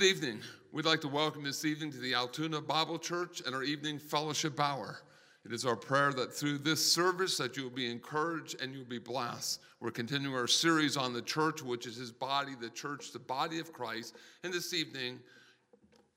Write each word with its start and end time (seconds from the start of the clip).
Good 0.00 0.16
evening. 0.16 0.40
We'd 0.72 0.86
like 0.86 1.02
to 1.02 1.08
welcome 1.08 1.44
this 1.44 1.66
evening 1.66 1.92
to 1.92 1.98
the 1.98 2.14
Altoona 2.14 2.62
Bible 2.62 2.98
Church 2.98 3.42
and 3.44 3.54
our 3.54 3.62
evening 3.62 3.98
fellowship 3.98 4.58
hour. 4.58 5.02
It 5.44 5.52
is 5.52 5.66
our 5.66 5.76
prayer 5.76 6.10
that 6.14 6.32
through 6.32 6.56
this 6.56 6.90
service 6.90 7.36
that 7.36 7.54
you 7.54 7.64
will 7.64 7.70
be 7.70 7.90
encouraged 7.90 8.62
and 8.62 8.72
you'll 8.72 8.86
be 8.86 8.98
blessed. 8.98 9.60
We're 9.78 9.90
continuing 9.90 10.34
our 10.34 10.46
series 10.46 10.96
on 10.96 11.12
the 11.12 11.20
church, 11.20 11.62
which 11.62 11.86
is 11.86 11.96
his 11.96 12.12
body, 12.12 12.52
the 12.58 12.70
church, 12.70 13.12
the 13.12 13.18
body 13.18 13.58
of 13.58 13.74
Christ. 13.74 14.16
And 14.42 14.54
this 14.54 14.72
evening, 14.72 15.18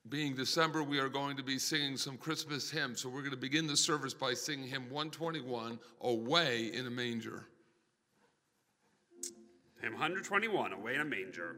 being 0.07 0.33
December, 0.33 0.81
we 0.81 0.99
are 0.99 1.09
going 1.09 1.35
to 1.35 1.43
be 1.43 1.59
singing 1.59 1.97
some 1.97 2.15
Christmas 2.15 2.71
hymns. 2.71 3.01
So 3.01 3.09
we're 3.09 3.19
going 3.19 3.31
to 3.31 3.37
begin 3.37 3.67
the 3.67 3.75
service 3.75 4.13
by 4.13 4.33
singing 4.33 4.69
hymn 4.69 4.83
121, 4.83 5.77
Away 5.99 6.71
in 6.73 6.87
a 6.87 6.89
Manger. 6.89 7.47
Hymn 9.81 9.91
121, 9.91 10.71
Away 10.71 10.95
in 10.95 11.01
a 11.01 11.03
Manger. 11.03 11.57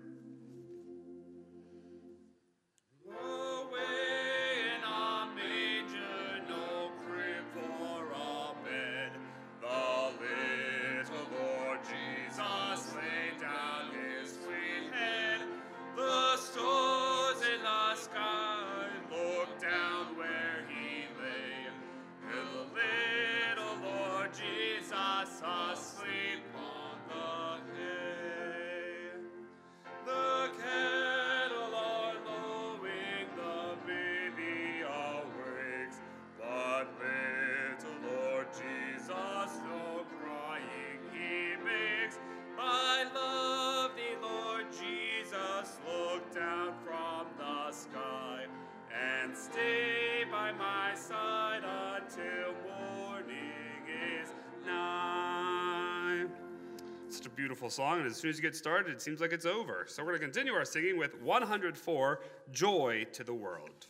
Beautiful 57.35 57.69
song, 57.69 57.99
and 57.99 58.07
as 58.07 58.15
soon 58.15 58.29
as 58.29 58.37
you 58.37 58.41
get 58.41 58.55
started, 58.55 58.91
it 58.91 59.01
seems 59.01 59.19
like 59.19 59.33
it's 59.33 59.45
over. 59.45 59.85
So 59.87 60.03
we're 60.03 60.17
going 60.17 60.21
to 60.21 60.25
continue 60.25 60.53
our 60.53 60.65
singing 60.65 60.97
with 60.97 61.21
104 61.21 62.19
Joy 62.51 63.05
to 63.13 63.23
the 63.23 63.33
World. 63.33 63.84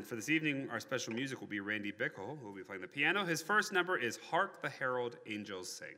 Amen. 0.00 0.08
For 0.08 0.16
this 0.16 0.30
evening, 0.30 0.66
our 0.70 0.80
special 0.80 1.12
music 1.12 1.40
will 1.40 1.46
be 1.46 1.60
Randy 1.60 1.92
Bickle, 1.92 2.38
who 2.40 2.46
will 2.46 2.54
be 2.54 2.62
playing 2.62 2.80
the 2.80 2.88
piano. 2.88 3.22
His 3.26 3.42
first 3.42 3.70
number 3.70 3.98
is 3.98 4.18
Hark 4.30 4.62
the 4.62 4.70
Herald 4.70 5.18
Angels 5.26 5.70
Sing. 5.70 5.94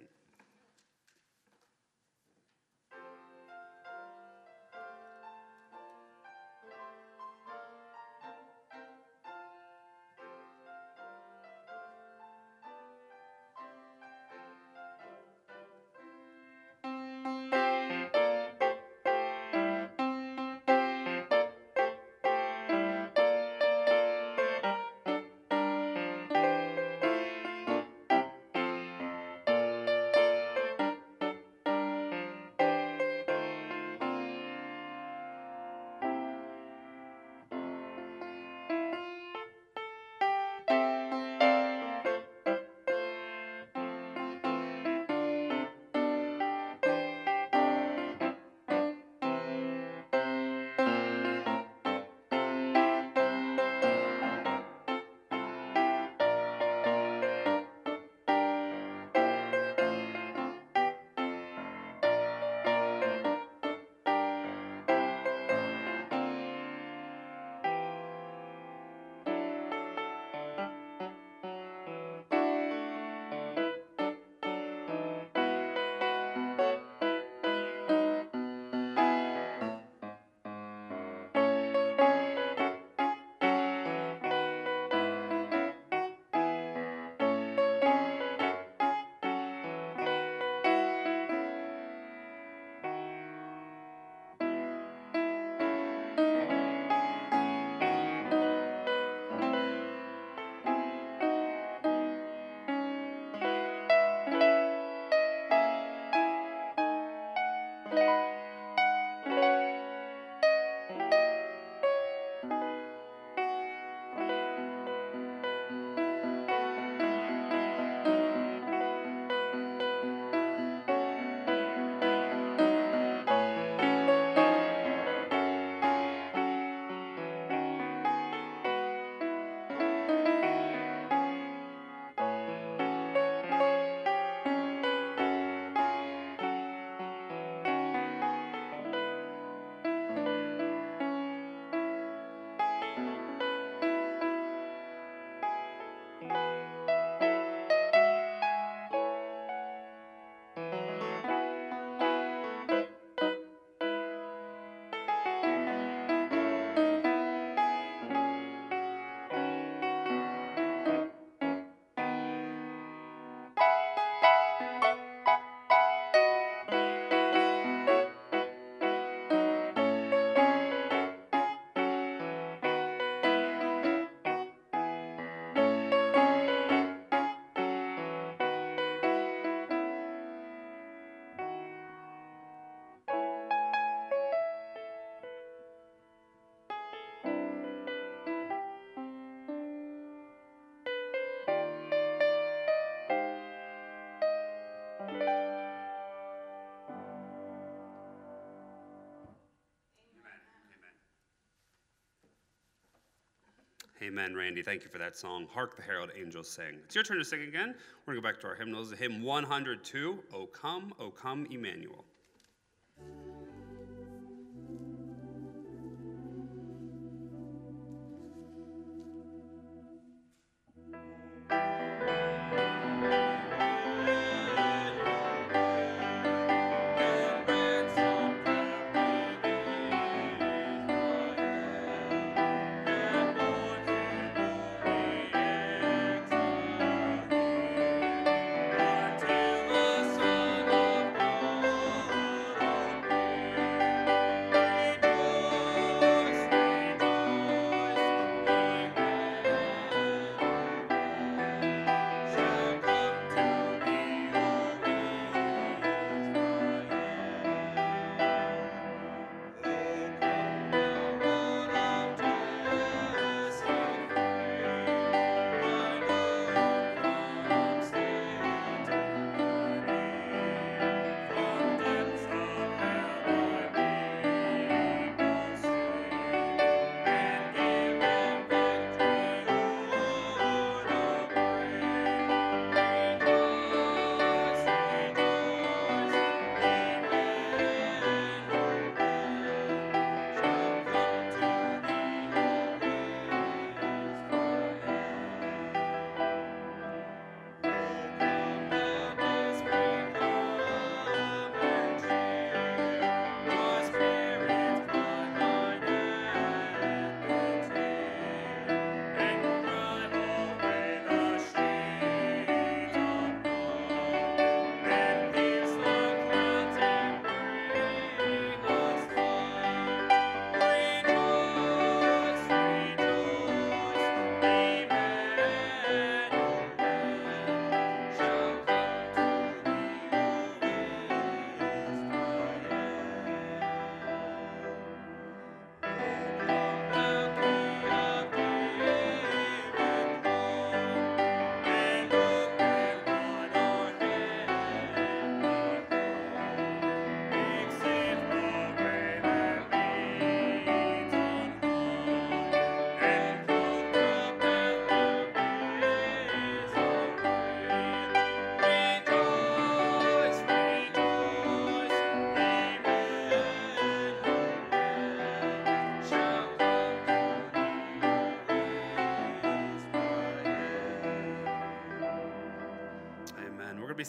Amen, 204.03 204.35
Randy. 204.35 204.63
Thank 204.63 204.83
you 204.83 204.89
for 204.89 204.99
that 204.99 205.17
song. 205.17 205.47
Hark 205.55 205.77
the 205.77 205.83
Herald 205.83 206.11
Angels 206.21 206.49
Sing. 206.49 206.77
It's 206.85 206.95
your 206.97 207.05
turn 207.05 207.19
to 207.19 207.25
sing 207.25 207.43
again. 207.43 207.73
We're 208.05 208.15
going 208.15 208.23
to 208.23 208.29
go 208.29 208.33
back 208.33 208.41
to 208.41 208.49
our 208.49 208.55
hymnals. 208.57 208.93
Hymn 208.93 209.23
102, 209.23 210.19
O 210.35 210.47
come, 210.47 210.93
O 210.99 211.11
come, 211.11 211.47
Emmanuel. 211.53 212.05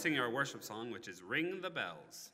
Singing 0.04 0.20
our 0.20 0.30
worship 0.30 0.62
song, 0.62 0.92
which 0.92 1.08
is 1.08 1.24
Ring 1.24 1.62
the 1.62 1.70
Bells. 1.70 2.33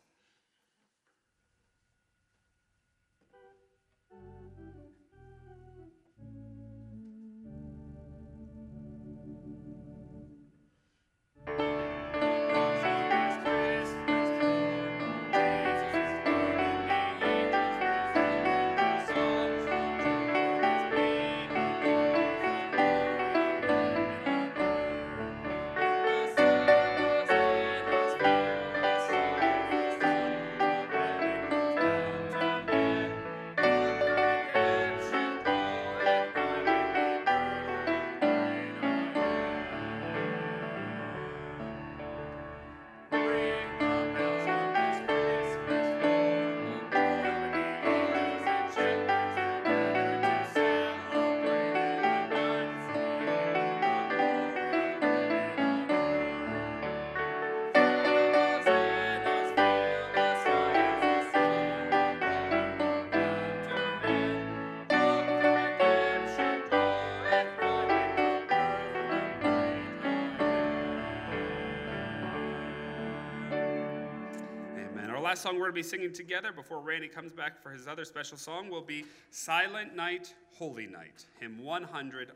Last 75.29 75.43
song 75.43 75.53
we're 75.53 75.69
going 75.69 75.69
to 75.69 75.75
be 75.75 75.83
singing 75.83 76.11
together 76.11 76.51
before 76.51 76.79
Randy 76.79 77.07
comes 77.07 77.31
back 77.31 77.61
for 77.61 77.69
his 77.69 77.87
other 77.87 78.03
special 78.03 78.35
song 78.35 78.67
will 78.67 78.81
be 78.81 79.05
Silent 79.29 79.95
Night, 79.95 80.33
Holy 80.55 80.87
Night, 80.87 81.23
hymn 81.39 81.63
111. 81.63 82.33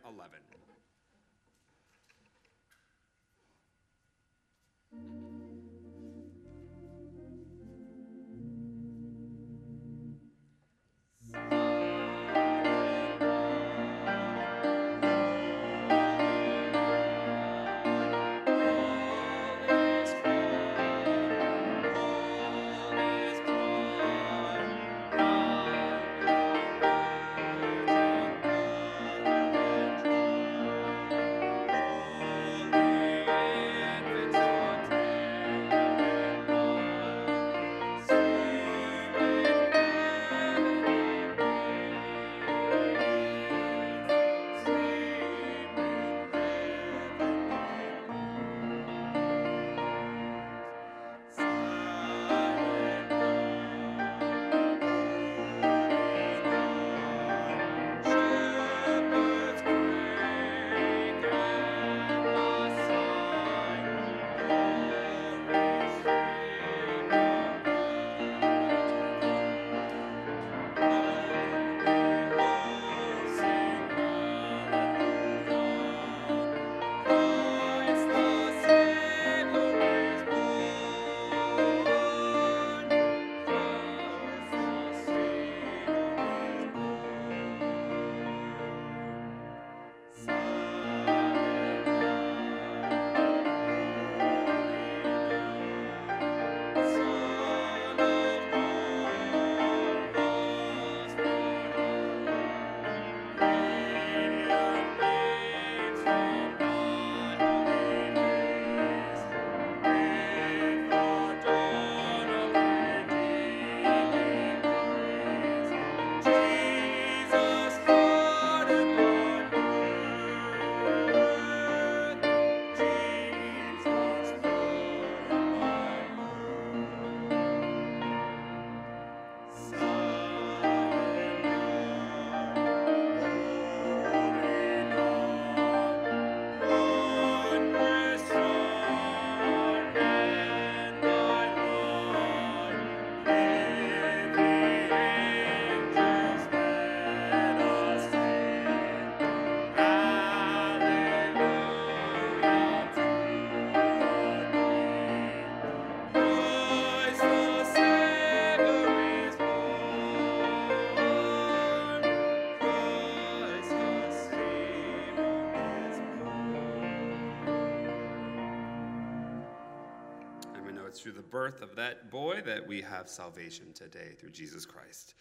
Birth 171.34 171.64
of 171.64 171.76
that 171.76 172.12
boy 172.12 172.42
that 172.46 172.66
we 172.66 172.80
have 172.80 173.10
salvation 173.10 173.74
today 173.74 174.14
through 174.20 174.30
Jesus 174.30 174.68
Christ. 174.68 175.16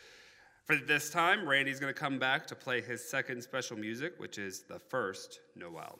For 0.66 0.76
this 0.76 1.08
time, 1.08 1.48
Randy's 1.48 1.80
going 1.80 1.92
to 1.92 1.98
come 1.98 2.18
back 2.18 2.46
to 2.48 2.54
play 2.54 2.82
his 2.82 3.02
second 3.02 3.42
special 3.42 3.78
music, 3.78 4.12
which 4.18 4.36
is 4.36 4.60
the 4.68 4.78
first 4.78 5.40
Noel. 5.56 5.98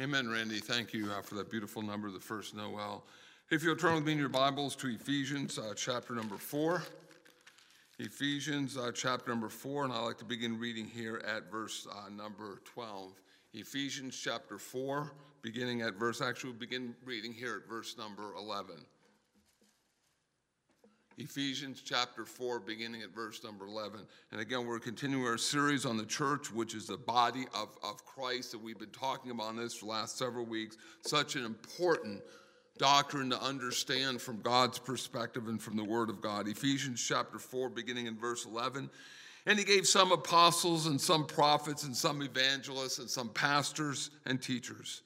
Amen, 0.00 0.28
Randy. 0.28 0.58
Thank 0.58 0.92
you 0.92 1.08
uh, 1.12 1.22
for 1.22 1.36
that 1.36 1.48
beautiful 1.48 1.80
number, 1.80 2.10
the 2.10 2.18
first 2.18 2.52
Noel. 2.52 3.04
If 3.52 3.62
you'll 3.62 3.76
turn 3.76 3.94
with 3.94 4.04
me 4.04 4.10
in 4.10 4.18
your 4.18 4.28
Bibles 4.28 4.74
to 4.76 4.88
Ephesians 4.88 5.56
uh, 5.56 5.72
chapter 5.76 6.14
number 6.14 6.36
four. 6.36 6.82
Ephesians 8.00 8.76
uh, 8.76 8.90
chapter 8.92 9.30
number 9.30 9.48
four, 9.48 9.84
and 9.84 9.92
I'd 9.92 10.00
like 10.00 10.18
to 10.18 10.24
begin 10.24 10.58
reading 10.58 10.88
here 10.88 11.22
at 11.24 11.48
verse 11.48 11.86
uh, 11.88 12.08
number 12.10 12.60
12. 12.64 13.12
Ephesians 13.52 14.18
chapter 14.20 14.58
4, 14.58 15.12
beginning 15.42 15.82
at 15.82 15.94
verse, 15.94 16.20
actually, 16.20 16.50
we'll 16.50 16.58
begin 16.58 16.96
reading 17.04 17.32
here 17.32 17.62
at 17.62 17.68
verse 17.68 17.96
number 17.96 18.34
11. 18.36 18.74
Ephesians 21.36 21.82
chapter 21.84 22.24
4, 22.24 22.60
beginning 22.60 23.02
at 23.02 23.12
verse 23.12 23.42
number 23.42 23.66
11. 23.66 23.98
And 24.30 24.40
again, 24.40 24.68
we're 24.68 24.78
continuing 24.78 25.26
our 25.26 25.36
series 25.36 25.84
on 25.84 25.96
the 25.96 26.04
church, 26.04 26.52
which 26.52 26.76
is 26.76 26.86
the 26.86 26.96
body 26.96 27.46
of, 27.52 27.76
of 27.82 28.06
Christ 28.06 28.52
that 28.52 28.62
we've 28.62 28.78
been 28.78 28.90
talking 28.90 29.32
about 29.32 29.56
this 29.56 29.74
for 29.74 29.86
the 29.86 29.90
last 29.90 30.16
several 30.16 30.46
weeks. 30.46 30.76
Such 31.00 31.34
an 31.34 31.44
important 31.44 32.22
doctrine 32.78 33.30
to 33.30 33.42
understand 33.42 34.22
from 34.22 34.42
God's 34.42 34.78
perspective 34.78 35.48
and 35.48 35.60
from 35.60 35.76
the 35.76 35.82
Word 35.82 36.08
of 36.08 36.20
God. 36.20 36.46
Ephesians 36.46 37.04
chapter 37.04 37.40
4, 37.40 37.68
beginning 37.68 38.06
in 38.06 38.16
verse 38.16 38.46
11. 38.46 38.88
And 39.46 39.58
he 39.58 39.64
gave 39.64 39.88
some 39.88 40.12
apostles 40.12 40.86
and 40.86 41.00
some 41.00 41.26
prophets 41.26 41.82
and 41.82 41.96
some 41.96 42.22
evangelists 42.22 43.00
and 43.00 43.10
some 43.10 43.30
pastors 43.30 44.10
and 44.24 44.40
teachers 44.40 45.02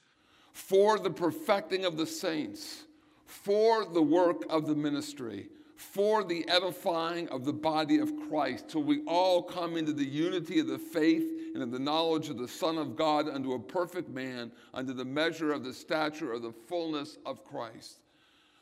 for 0.53 0.99
the 0.99 1.11
perfecting 1.11 1.87
of 1.87 1.97
the 1.97 2.07
saints, 2.07 2.83
for 3.25 3.87
the 3.87 4.03
work 4.03 4.43
of 4.51 4.67
the 4.67 4.75
ministry 4.75 5.49
for 5.79 6.25
the 6.25 6.47
edifying 6.49 7.29
of 7.29 7.45
the 7.45 7.53
body 7.53 7.99
of 7.99 8.13
Christ, 8.29 8.69
till 8.69 8.83
we 8.83 9.05
all 9.07 9.41
come 9.41 9.77
into 9.77 9.93
the 9.93 10.05
unity 10.05 10.59
of 10.59 10.67
the 10.67 10.77
faith 10.77 11.25
and 11.55 11.63
of 11.63 11.71
the 11.71 11.79
knowledge 11.79 12.29
of 12.29 12.37
the 12.37 12.49
Son 12.49 12.79
of 12.79 12.97
God 12.97 13.29
unto 13.29 13.53
a 13.53 13.61
perfect 13.61 14.09
man, 14.09 14.51
unto 14.75 14.93
the 14.93 15.05
measure 15.05 15.53
of 15.53 15.63
the 15.63 15.73
stature 15.73 16.33
of 16.33 16.43
the 16.43 16.51
fullness 16.51 17.17
of 17.25 17.45
Christ. 17.45 18.01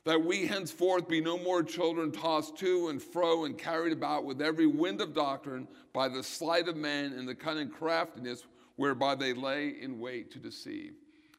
That 0.04 0.22
we 0.22 0.46
henceforth 0.46 1.08
be 1.08 1.22
no 1.22 1.38
more 1.38 1.62
children 1.62 2.12
tossed 2.12 2.58
to 2.58 2.88
and 2.88 3.02
fro 3.02 3.46
and 3.46 3.56
carried 3.56 3.94
about 3.94 4.26
with 4.26 4.42
every 4.42 4.66
wind 4.66 5.00
of 5.00 5.14
doctrine 5.14 5.66
by 5.94 6.08
the 6.08 6.22
sleight 6.22 6.68
of 6.68 6.76
men 6.76 7.14
and 7.14 7.26
the 7.26 7.34
cunning 7.34 7.70
craftiness 7.70 8.44
whereby 8.76 9.14
they 9.14 9.32
lay 9.32 9.68
in 9.68 9.98
wait 9.98 10.30
to 10.32 10.38
deceive. 10.38 10.92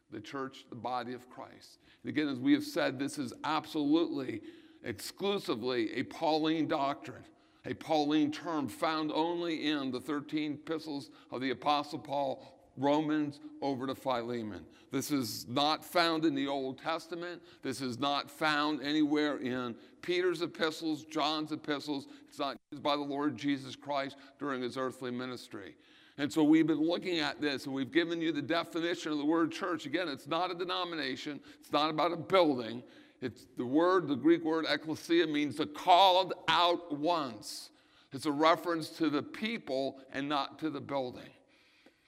The 0.09 0.21
church, 0.21 0.65
the 0.69 0.75
body 0.75 1.13
of 1.13 1.29
Christ. 1.29 1.77
And 2.01 2.09
again, 2.09 2.29
as 2.29 2.39
we 2.39 2.53
have 2.53 2.63
said, 2.63 2.97
this 2.97 3.19
is 3.19 3.31
absolutely 3.43 4.41
exclusively 4.87 5.93
a 5.93 6.03
Pauline 6.03 6.67
doctrine, 6.67 7.23
a 7.65 7.73
Pauline 7.73 8.31
term 8.31 8.67
found 8.67 9.11
only 9.11 9.67
in 9.67 9.91
the 9.91 9.99
13 9.99 10.53
epistles 10.53 11.11
of 11.31 11.41
the 11.41 11.51
Apostle 11.51 11.99
Paul, 11.99 12.53
Romans 12.77 13.39
over 13.61 13.85
to 13.87 13.95
Philemon. 13.95 14.63
This 14.91 15.11
is 15.11 15.45
not 15.49 15.83
found 15.83 16.23
in 16.23 16.33
the 16.33 16.47
Old 16.47 16.77
Testament. 16.77 17.41
This 17.61 17.81
is 17.81 17.99
not 17.99 18.29
found 18.29 18.81
anywhere 18.81 19.37
in 19.37 19.75
Peter's 20.01 20.41
epistles, 20.41 21.03
John's 21.03 21.51
epistles. 21.51 22.07
It's 22.29 22.39
not 22.39 22.55
used 22.71 22.83
by 22.83 22.95
the 22.95 23.01
Lord 23.01 23.35
Jesus 23.35 23.75
Christ 23.75 24.15
during 24.39 24.61
his 24.61 24.77
earthly 24.77 25.11
ministry. 25.11 25.75
And 26.19 26.31
so 26.31 26.43
we've 26.43 26.65
been 26.65 26.81
looking 26.81 27.19
at 27.19 27.41
this 27.41 27.65
and 27.65 27.75
we've 27.75 27.91
given 27.91 28.21
you 28.21 28.31
the 28.31 28.41
definition 28.41 29.11
of 29.11 29.17
the 29.17 29.25
word 29.25 29.51
church. 29.51 29.85
Again, 29.85 30.07
it's 30.07 30.27
not 30.27 30.49
a 30.49 30.55
denomination, 30.55 31.39
it's 31.59 31.71
not 31.71 31.89
about 31.89 32.13
a 32.13 32.17
building, 32.17 32.81
it's 33.21 33.47
the 33.57 33.65
word, 33.65 34.07
the 34.07 34.15
Greek 34.15 34.43
word 34.43 34.65
ecclesia 34.69 35.27
means 35.27 35.55
the 35.55 35.65
called 35.65 36.33
out 36.47 36.97
ones, 36.97 37.71
It's 38.13 38.25
a 38.25 38.31
reference 38.31 38.89
to 38.91 39.09
the 39.09 39.23
people 39.23 39.99
and 40.13 40.29
not 40.29 40.59
to 40.59 40.69
the 40.69 40.79
building. 40.79 41.29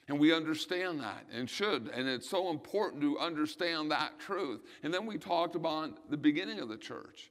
And 0.08 0.20
we 0.20 0.34
understand 0.34 1.02
that 1.02 1.26
and 1.32 1.48
should. 1.48 1.90
And 1.90 2.08
it's 2.08 2.28
so 2.28 2.50
important 2.50 3.02
to 3.04 3.20
understand 3.20 3.92
that 3.92 4.20
truth. 4.20 4.62
And 4.82 4.92
then 4.94 5.06
we 5.06 5.18
talked 5.18 5.56
about 5.56 6.10
the 6.10 6.18
beginning 6.18 6.60
of 6.60 6.68
the 6.68 6.78
church. 6.78 7.30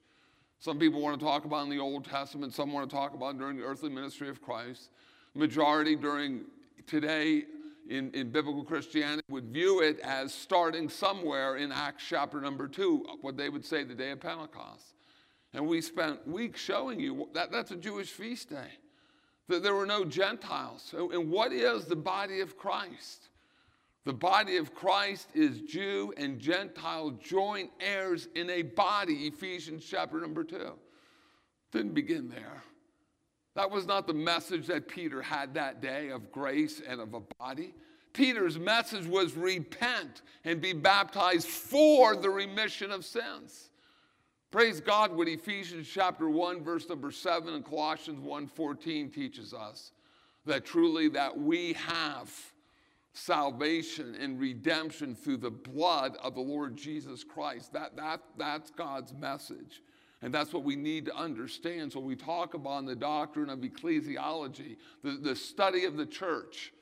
Some 0.61 0.79
people 0.79 1.01
want 1.01 1.19
to 1.19 1.25
talk 1.25 1.45
about 1.45 1.65
in 1.65 1.71
the 1.71 1.79
Old 1.79 2.05
Testament, 2.05 2.55
some 2.55 2.73
want 2.73 2.89
to 2.89 2.95
talk 2.95 3.15
about 3.15 3.39
during 3.39 3.57
the 3.57 3.65
earthly 3.65 3.91
ministry 3.91 4.29
of 4.29 4.43
Christ. 4.43 4.91
Majority 5.35 5.97
during 5.97 6.43
today 6.87 7.45
in, 7.89 8.11
in 8.13 8.31
biblical 8.31 8.65
Christianity 8.65 9.23
would 9.29 9.47
view 9.47 9.81
it 9.81 9.99
as 10.01 10.33
starting 10.33 10.89
somewhere 10.89 11.57
in 11.57 11.73
Acts 11.73 12.05
chapter 12.07 12.41
number 12.41 12.69
two, 12.69 13.05
what 13.23 13.37
they 13.37 13.49
would 13.49 13.65
say 13.65 13.83
the 13.83 13.95
day 13.95 14.11
of 14.11 14.21
Pentecost. 14.21 14.95
And 15.55 15.67
we 15.67 15.81
spent 15.81 16.27
weeks 16.29 16.61
showing 16.61 17.01
you 17.01 17.29
that 17.33 17.51
that's 17.51 17.71
a 17.71 17.77
Jewish 17.77 18.11
feast 18.11 18.51
day, 18.51 18.69
that 19.49 19.63
there 19.63 19.75
were 19.75 19.87
no 19.87 20.05
Gentiles. 20.05 20.95
And 20.95 21.31
what 21.31 21.53
is 21.53 21.87
the 21.87 21.97
body 21.97 22.41
of 22.41 22.59
Christ? 22.59 23.29
The 24.05 24.13
body 24.13 24.57
of 24.59 24.75
Christ 24.75 25.29
is 25.35 25.61
Jew 25.63 26.13
and 26.17 26.39
Gentile 26.39 27.11
joint 27.23 27.71
heirs 27.81 28.29
in 28.35 28.49
a 28.51 28.63
body, 28.63 29.27
Ephesians 29.27 29.85
chapter 29.85 30.21
number 30.21 30.45
two. 30.45 30.73
Didn't 31.73 31.95
begin 31.95 32.29
there. 32.29 32.63
That 33.59 33.73
was 33.73 33.89
not 33.89 34.07
the 34.07 34.15
message 34.15 34.69
that 34.69 34.87
Peter 34.87 35.21
had 35.21 35.55
that 35.55 35.83
day 35.83 36.11
of 36.11 36.31
grace 36.31 36.81
and 36.87 37.01
of 37.01 37.15
a 37.15 37.21
body. 37.41 37.75
Peter's 38.13 38.57
message 38.57 39.05
was 39.05 39.37
repent 39.37 40.23
and 40.45 40.61
be 40.61 40.73
baptized 40.73 41.49
for 41.49 42.15
the 42.15 42.31
remission 42.31 42.93
of 42.93 43.05
sins. 43.05 43.71
Praise 44.53 44.81
God 44.81 45.13
what 45.13 45.27
Ephesians 45.27 45.89
chapter 45.93 46.31
1 46.31 46.63
verse 46.63 46.89
number 46.89 47.11
7 47.11 47.53
and 47.53 47.65
Colossians 47.65 48.21
1:14 48.21 49.13
teaches 49.13 49.53
us 49.53 49.91
that 50.47 50.65
truly 50.65 51.09
that 51.09 51.37
we 51.37 51.73
have 51.73 52.33
salvation 53.13 54.15
and 54.21 54.39
redemption 54.39 55.17
through 55.17 55.39
the 55.39 55.51
blood 55.51 56.17
of 56.23 56.37
the 56.37 56.41
Lord 56.41 56.77
Jesus 56.77 57.25
Christ. 57.25 57.73
That, 57.73 57.97
that, 57.97 58.21
that's 58.37 58.71
God's 58.71 59.13
message. 59.15 59.83
And 60.21 60.35
that's 60.35 60.53
what 60.53 60.65
we 60.65 60.75
need 60.75 61.07
to 61.07 61.17
understand. 61.17 61.93
So 61.93 62.01
we 62.01 62.17
talk 62.17 62.55
about 62.55 62.87
the 62.87 62.97
doctrine 62.97 63.51
of 63.51 63.61
ecclesiology, 63.61 64.77
the, 65.05 65.13
the 65.13 65.37
study 65.37 65.85
of 65.85 65.97
the 65.97 66.07
church. 66.07 66.73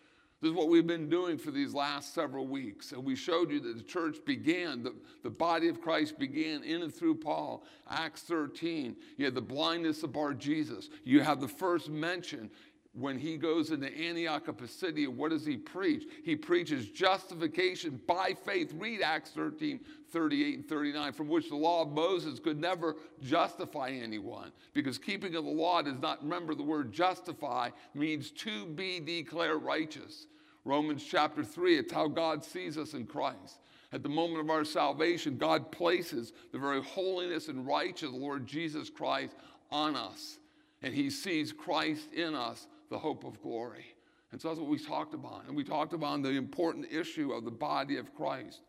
This 0.43 0.51
is 0.51 0.57
what 0.57 0.69
we've 0.69 0.87
been 0.87 1.09
doing 1.09 1.39
for 1.39 1.51
these 1.51 1.73
last 1.73 2.15
several 2.15 2.47
weeks. 2.47 2.93
And 2.93 3.03
we 3.03 3.17
showed 3.17 3.51
you 3.51 3.59
that 3.61 3.77
the 3.79 3.83
church 3.83 4.19
began, 4.27 4.83
the, 4.83 4.95
the 5.23 5.31
body 5.31 5.69
of 5.69 5.81
Christ 5.81 6.19
began 6.19 6.63
in 6.63 6.83
and 6.83 6.95
through 6.95 7.17
Paul. 7.17 7.65
Acts 7.89 8.23
13, 8.23 8.97
you 9.17 9.25
had 9.25 9.35
the 9.35 9.41
blindness 9.41 10.03
of 10.03 10.13
Bar 10.13 10.35
Jesus. 10.35 10.91
You 11.05 11.21
have 11.21 11.41
the 11.41 11.49
first 11.49 11.89
mention 11.89 12.51
when 12.99 13.19
he 13.19 13.37
goes 13.37 13.73
into 13.73 13.95
Antioch 13.95 14.49
of 14.49 14.57
Pisidia, 14.57 15.11
what 15.11 15.31
does 15.31 15.45
he 15.45 15.59
preach? 15.59 16.05
He 16.25 16.35
preaches 16.35 16.89
justification 16.89 18.01
by 18.07 18.35
faith. 18.47 18.73
Read 18.75 19.03
Acts 19.03 19.31
13, 19.31 19.81
38 20.11 20.55
and 20.55 20.67
39, 20.67 21.13
from 21.13 21.29
which 21.29 21.51
the 21.51 21.57
law 21.57 21.83
of 21.83 21.93
Moses 21.93 22.41
could 22.41 22.59
never 22.59 22.97
justify 23.21 23.91
anyone. 23.91 24.51
Because 24.73 24.97
keeping 24.97 25.35
of 25.35 25.45
the 25.45 25.51
law 25.51 25.83
does 25.83 26.01
not, 26.01 26.23
remember 26.23 26.55
the 26.55 26.63
word 26.63 26.91
justify, 26.91 27.69
means 27.95 28.31
to 28.31 28.65
be 28.65 28.99
declared 28.99 29.63
righteous. 29.63 30.27
Romans 30.65 31.05
chapter 31.05 31.45
3, 31.45 31.79
it's 31.79 31.93
how 31.93 32.09
God 32.09 32.43
sees 32.43 32.79
us 32.79 32.95
in 32.95 33.05
Christ. 33.05 33.61
At 33.93 34.03
the 34.03 34.09
moment 34.09 34.41
of 34.41 34.49
our 34.49 34.65
salvation, 34.65 35.37
God 35.37 35.71
places 35.71 36.33
the 36.51 36.59
very 36.59 36.83
holiness 36.83 37.49
and 37.49 37.67
righteous 37.67 38.11
Lord 38.11 38.47
Jesus 38.47 38.89
Christ 38.89 39.37
on 39.71 39.97
us. 39.97 40.39
And 40.83 40.95
he 40.95 41.11
sees 41.11 41.53
Christ 41.53 42.13
in 42.15 42.35
us 42.35 42.67
the 42.91 42.99
hope 42.99 43.25
of 43.25 43.41
glory. 43.43 43.85
And 44.33 44.41
so 44.41 44.49
that's 44.49 44.61
what 44.61 44.69
we 44.69 44.79
talked 44.79 45.15
about. 45.15 45.45
And 45.47 45.57
we 45.57 45.65
talked 45.65 45.93
about 45.93 46.23
the 46.23 46.31
important 46.31 46.87
issue 46.91 47.33
of 47.33 47.45
the 47.45 47.51
body 47.51 47.97
of 47.97 48.15
Christ. 48.15 48.61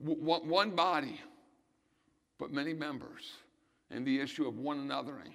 One 0.00 0.70
body, 0.70 1.20
but 2.38 2.52
many 2.52 2.72
members, 2.72 3.32
and 3.90 4.06
the 4.06 4.20
issue 4.20 4.46
of 4.46 4.58
one 4.58 4.88
anothering. 4.88 5.32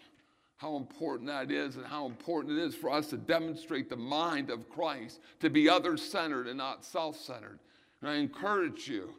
How 0.58 0.78
important 0.78 1.28
that 1.28 1.52
is, 1.52 1.76
and 1.76 1.86
how 1.86 2.06
important 2.06 2.58
it 2.58 2.64
is 2.64 2.76
for 2.76 2.90
us 2.90 3.08
to 3.08 3.18
demonstrate 3.18 3.90
the 3.90 3.98
mind 3.98 4.50
of 4.50 4.70
Christ, 4.70 5.20
to 5.42 5.50
be 5.50 5.68
other 5.68 5.98
centered 5.98 6.48
and 6.48 6.58
not 6.58 6.86
self 6.86 7.18
centered. 7.20 7.60
And 8.00 8.10
I 8.10 8.16
encourage 8.16 8.88
you, 8.88 9.14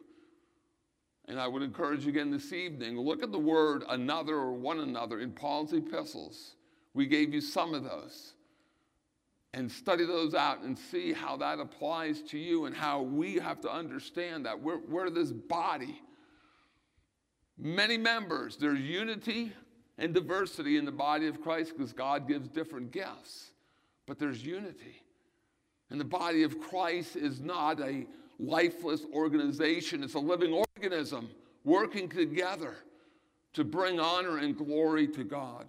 and 1.27 1.39
I 1.39 1.47
would 1.47 1.61
encourage 1.61 2.03
you 2.03 2.09
again 2.09 2.31
this 2.31 2.53
evening, 2.53 2.99
look 2.99 3.21
at 3.21 3.31
the 3.31 3.39
word 3.39 3.83
another 3.89 4.35
or 4.35 4.53
one 4.53 4.79
another 4.79 5.19
in 5.19 5.31
Paul's 5.31 5.73
epistles. 5.73 6.55
We 6.95 7.05
gave 7.05 7.33
you 7.33 7.41
some 7.41 7.75
of 7.75 7.83
those. 7.83 8.33
And 9.53 9.71
study 9.71 10.05
those 10.05 10.33
out 10.33 10.61
and 10.63 10.77
see 10.77 11.13
how 11.13 11.37
that 11.37 11.59
applies 11.59 12.21
to 12.23 12.37
you 12.37 12.65
and 12.65 12.75
how 12.75 13.01
we 13.01 13.35
have 13.35 13.61
to 13.61 13.71
understand 13.71 14.45
that. 14.45 14.59
We're, 14.59 14.79
we're 14.79 15.09
this 15.09 15.31
body. 15.31 16.01
Many 17.57 17.97
members, 17.97 18.57
there's 18.57 18.81
unity 18.81 19.53
and 19.97 20.13
diversity 20.13 20.75
in 20.77 20.83
the 20.83 20.91
body 20.91 21.27
of 21.27 21.41
Christ 21.41 21.73
because 21.77 21.93
God 21.93 22.27
gives 22.27 22.49
different 22.49 22.91
gifts, 22.91 23.51
but 24.07 24.19
there's 24.19 24.45
unity. 24.45 25.01
And 25.89 25.99
the 25.99 26.05
body 26.05 26.43
of 26.43 26.59
Christ 26.59 27.15
is 27.15 27.39
not 27.39 27.79
a 27.79 28.05
lifeless 28.39 29.05
organization, 29.13 30.03
it's 30.03 30.15
a 30.15 30.19
living 30.19 30.61
organism 30.75 31.29
working 31.63 32.09
together 32.09 32.75
to 33.53 33.63
bring 33.63 34.01
honor 34.01 34.39
and 34.39 34.57
glory 34.57 35.07
to 35.07 35.23
God. 35.23 35.65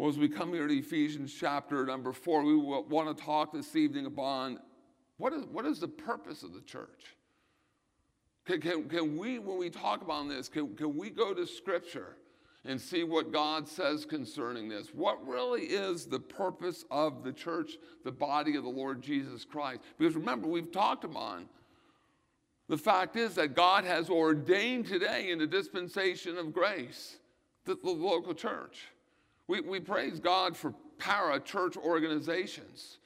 Well, 0.00 0.08
as 0.08 0.16
we 0.16 0.30
come 0.30 0.54
here 0.54 0.66
to 0.66 0.78
Ephesians 0.78 1.30
chapter 1.38 1.84
number 1.84 2.14
four, 2.14 2.42
we 2.42 2.56
want 2.56 3.14
to 3.14 3.22
talk 3.22 3.52
this 3.52 3.76
evening 3.76 4.06
about 4.06 4.56
what 5.18 5.34
is, 5.34 5.44
what 5.44 5.66
is 5.66 5.78
the 5.78 5.88
purpose 5.88 6.42
of 6.42 6.54
the 6.54 6.62
church? 6.62 7.18
Can, 8.46 8.62
can, 8.62 8.88
can 8.88 9.18
we, 9.18 9.38
when 9.38 9.58
we 9.58 9.68
talk 9.68 10.00
about 10.00 10.26
this, 10.30 10.48
can, 10.48 10.74
can 10.74 10.96
we 10.96 11.10
go 11.10 11.34
to 11.34 11.46
Scripture 11.46 12.16
and 12.64 12.80
see 12.80 13.04
what 13.04 13.30
God 13.30 13.68
says 13.68 14.06
concerning 14.06 14.70
this? 14.70 14.86
What 14.94 15.18
really 15.28 15.64
is 15.64 16.06
the 16.06 16.18
purpose 16.18 16.86
of 16.90 17.22
the 17.22 17.34
church, 17.34 17.72
the 18.02 18.10
body 18.10 18.56
of 18.56 18.62
the 18.62 18.70
Lord 18.70 19.02
Jesus 19.02 19.44
Christ? 19.44 19.82
Because 19.98 20.14
remember, 20.14 20.48
we've 20.48 20.72
talked 20.72 21.04
about 21.04 21.40
the 22.70 22.78
fact 22.78 23.16
is 23.16 23.34
that 23.34 23.54
God 23.54 23.84
has 23.84 24.08
ordained 24.08 24.86
today 24.86 25.30
in 25.30 25.38
the 25.38 25.46
dispensation 25.46 26.38
of 26.38 26.54
grace 26.54 27.18
the, 27.66 27.74
the 27.74 27.90
local 27.90 28.32
church. 28.32 28.86
We, 29.50 29.60
we 29.62 29.80
praise 29.80 30.20
God 30.20 30.56
for 30.56 30.72
para 30.98 31.40
church 31.40 31.76
organizations, 31.76 32.98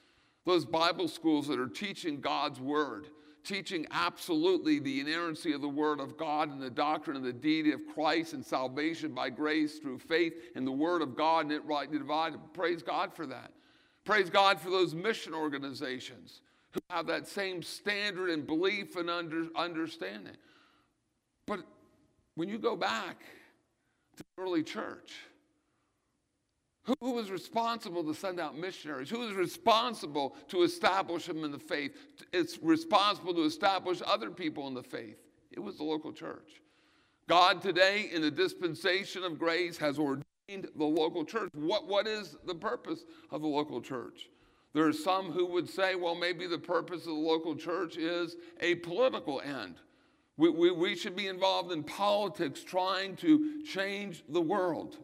those 0.45 0.63
Bible 0.63 1.07
schools 1.07 1.47
that 1.47 1.59
are 1.59 1.67
teaching 1.67 2.21
God's 2.21 2.59
word, 2.59 3.07
teaching 3.43 3.87
absolutely 3.89 4.77
the 4.77 4.99
inerrancy 4.99 5.53
of 5.53 5.61
the 5.61 5.67
word 5.67 5.99
of 5.99 6.17
God 6.17 6.51
and 6.51 6.61
the 6.61 6.69
doctrine 6.69 7.17
of 7.17 7.23
the 7.23 7.33
deity 7.33 7.71
of 7.71 7.81
Christ 7.91 8.33
and 8.33 8.45
salvation 8.45 9.11
by 9.11 9.31
grace 9.31 9.79
through 9.79 9.97
faith 9.97 10.35
and 10.55 10.67
the 10.67 10.71
word 10.71 11.01
of 11.01 11.17
God 11.17 11.45
and 11.45 11.51
it 11.51 11.65
rightly 11.65 11.97
divided. 11.97 12.39
Praise 12.53 12.83
God 12.83 13.11
for 13.11 13.25
that. 13.25 13.51
Praise 14.03 14.29
God 14.29 14.61
for 14.61 14.69
those 14.69 14.93
mission 14.93 15.33
organizations 15.33 16.41
who 16.73 16.79
have 16.91 17.07
that 17.07 17.27
same 17.27 17.63
standard 17.63 18.29
and 18.29 18.45
belief 18.45 18.97
and 18.97 19.09
under, 19.09 19.47
understanding. 19.55 20.37
But 21.47 21.61
when 22.35 22.49
you 22.49 22.59
go 22.59 22.75
back 22.75 23.21
to 24.17 24.23
the 24.23 24.43
early 24.43 24.61
church, 24.61 25.15
who 26.85 27.11
was 27.11 27.31
responsible 27.31 28.03
to 28.03 28.13
send 28.13 28.39
out 28.39 28.57
missionaries? 28.57 29.09
Who 29.09 29.19
was 29.19 29.33
responsible 29.33 30.35
to 30.49 30.61
establish 30.63 31.25
them 31.25 31.43
in 31.43 31.51
the 31.51 31.59
faith? 31.59 31.97
It's 32.31 32.59
responsible 32.61 33.33
to 33.33 33.43
establish 33.43 34.01
other 34.05 34.29
people 34.29 34.67
in 34.67 34.73
the 34.73 34.83
faith. 34.83 35.17
It 35.51 35.59
was 35.59 35.77
the 35.77 35.83
local 35.83 36.13
church. 36.13 36.61
God 37.27 37.61
today, 37.61 38.09
in 38.11 38.21
the 38.21 38.29
dispensation 38.29 39.23
of 39.23 39.39
grace, 39.39 39.77
has 39.77 39.97
ordained 39.97 40.25
the 40.47 40.85
local 40.85 41.25
church. 41.25 41.49
What, 41.53 41.87
what 41.87 42.07
is 42.07 42.37
the 42.45 42.53
purpose 42.53 43.03
of 43.31 43.41
the 43.41 43.47
local 43.47 43.81
church? 43.81 44.29
There 44.73 44.85
are 44.85 44.93
some 44.93 45.31
who 45.31 45.45
would 45.47 45.69
say, 45.69 45.95
well, 45.95 46.15
maybe 46.15 46.45
the 46.45 46.59
purpose 46.59 47.01
of 47.01 47.07
the 47.07 47.13
local 47.13 47.55
church 47.55 47.97
is 47.97 48.35
a 48.59 48.75
political 48.75 49.41
end. 49.41 49.75
We, 50.37 50.49
we, 50.49 50.71
we 50.71 50.95
should 50.95 51.15
be 51.15 51.27
involved 51.27 51.71
in 51.71 51.83
politics 51.83 52.61
trying 52.61 53.15
to 53.17 53.63
change 53.63 54.23
the 54.29 54.41
world. 54.41 54.97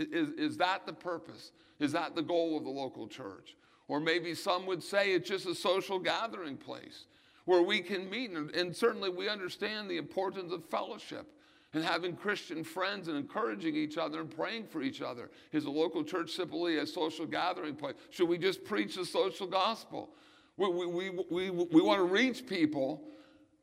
Is, 0.00 0.28
is 0.30 0.56
that 0.58 0.86
the 0.86 0.92
purpose? 0.92 1.52
Is 1.78 1.92
that 1.92 2.14
the 2.14 2.22
goal 2.22 2.56
of 2.56 2.64
the 2.64 2.70
local 2.70 3.06
church? 3.06 3.56
Or 3.88 4.00
maybe 4.00 4.34
some 4.34 4.66
would 4.66 4.82
say 4.82 5.12
it's 5.12 5.28
just 5.28 5.46
a 5.46 5.54
social 5.54 5.98
gathering 5.98 6.56
place 6.56 7.06
where 7.44 7.62
we 7.62 7.80
can 7.80 8.08
meet. 8.08 8.30
And, 8.30 8.54
and 8.54 8.74
certainly 8.74 9.10
we 9.10 9.28
understand 9.28 9.90
the 9.90 9.96
importance 9.96 10.52
of 10.52 10.64
fellowship 10.66 11.26
and 11.72 11.84
having 11.84 12.16
Christian 12.16 12.64
friends 12.64 13.08
and 13.08 13.16
encouraging 13.16 13.76
each 13.76 13.96
other 13.96 14.20
and 14.20 14.30
praying 14.30 14.66
for 14.66 14.82
each 14.82 15.02
other. 15.02 15.30
Is 15.52 15.64
a 15.64 15.70
local 15.70 16.02
church 16.02 16.32
simply 16.32 16.78
a 16.78 16.86
social 16.86 17.26
gathering 17.26 17.74
place? 17.74 17.94
Should 18.10 18.28
we 18.28 18.38
just 18.38 18.64
preach 18.64 18.96
the 18.96 19.04
social 19.04 19.46
gospel? 19.46 20.10
We, 20.56 20.68
we, 20.68 20.86
we, 20.86 21.10
we, 21.30 21.50
we 21.50 21.80
want 21.80 21.98
to 21.98 22.04
reach 22.04 22.46
people, 22.46 23.02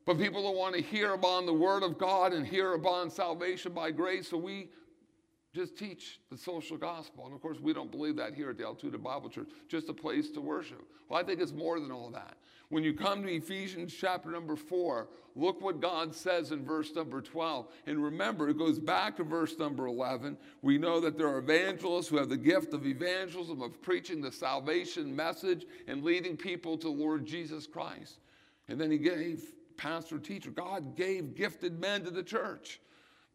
but 0.04 0.18
people 0.18 0.42
don't 0.42 0.56
want 0.56 0.74
to 0.74 0.82
hear 0.82 1.12
about 1.12 1.46
the 1.46 1.52
word 1.52 1.82
of 1.82 1.98
God 1.98 2.32
and 2.32 2.46
hear 2.46 2.72
about 2.74 3.12
salvation 3.12 3.72
by 3.72 3.90
grace. 3.90 4.28
So 4.28 4.38
we 4.38 4.70
just 5.54 5.76
teach 5.76 6.20
the 6.30 6.36
social 6.36 6.76
gospel. 6.76 7.24
And 7.24 7.34
of 7.34 7.40
course, 7.40 7.58
we 7.60 7.72
don't 7.72 7.90
believe 7.90 8.16
that 8.16 8.34
here 8.34 8.50
at 8.50 8.58
the 8.58 8.64
Altoona 8.64 8.98
Bible 8.98 9.30
Church, 9.30 9.48
just 9.68 9.88
a 9.88 9.94
place 9.94 10.30
to 10.30 10.40
worship. 10.40 10.82
Well, 11.08 11.20
I 11.20 11.24
think 11.24 11.40
it's 11.40 11.52
more 11.52 11.80
than 11.80 11.90
all 11.90 12.10
that. 12.10 12.36
When 12.70 12.84
you 12.84 12.92
come 12.92 13.22
to 13.22 13.32
Ephesians 13.32 13.94
chapter 13.94 14.30
number 14.30 14.54
four, 14.54 15.08
look 15.34 15.62
what 15.62 15.80
God 15.80 16.14
says 16.14 16.52
in 16.52 16.66
verse 16.66 16.94
number 16.94 17.22
12. 17.22 17.66
And 17.86 18.04
remember, 18.04 18.50
it 18.50 18.58
goes 18.58 18.78
back 18.78 19.16
to 19.16 19.24
verse 19.24 19.58
number 19.58 19.86
11. 19.86 20.36
We 20.60 20.76
know 20.76 21.00
that 21.00 21.16
there 21.16 21.28
are 21.28 21.38
evangelists 21.38 22.08
who 22.08 22.18
have 22.18 22.28
the 22.28 22.36
gift 22.36 22.74
of 22.74 22.86
evangelism, 22.86 23.62
of 23.62 23.80
preaching 23.80 24.20
the 24.20 24.30
salvation 24.30 25.16
message 25.16 25.64
and 25.86 26.04
leading 26.04 26.36
people 26.36 26.76
to 26.78 26.90
Lord 26.90 27.24
Jesus 27.24 27.66
Christ. 27.66 28.18
And 28.68 28.78
then 28.78 28.90
he 28.90 28.98
gave 28.98 29.42
pastor, 29.78 30.18
teacher. 30.18 30.50
God 30.50 30.94
gave 30.94 31.34
gifted 31.34 31.80
men 31.80 32.04
to 32.04 32.10
the 32.10 32.22
church. 32.22 32.80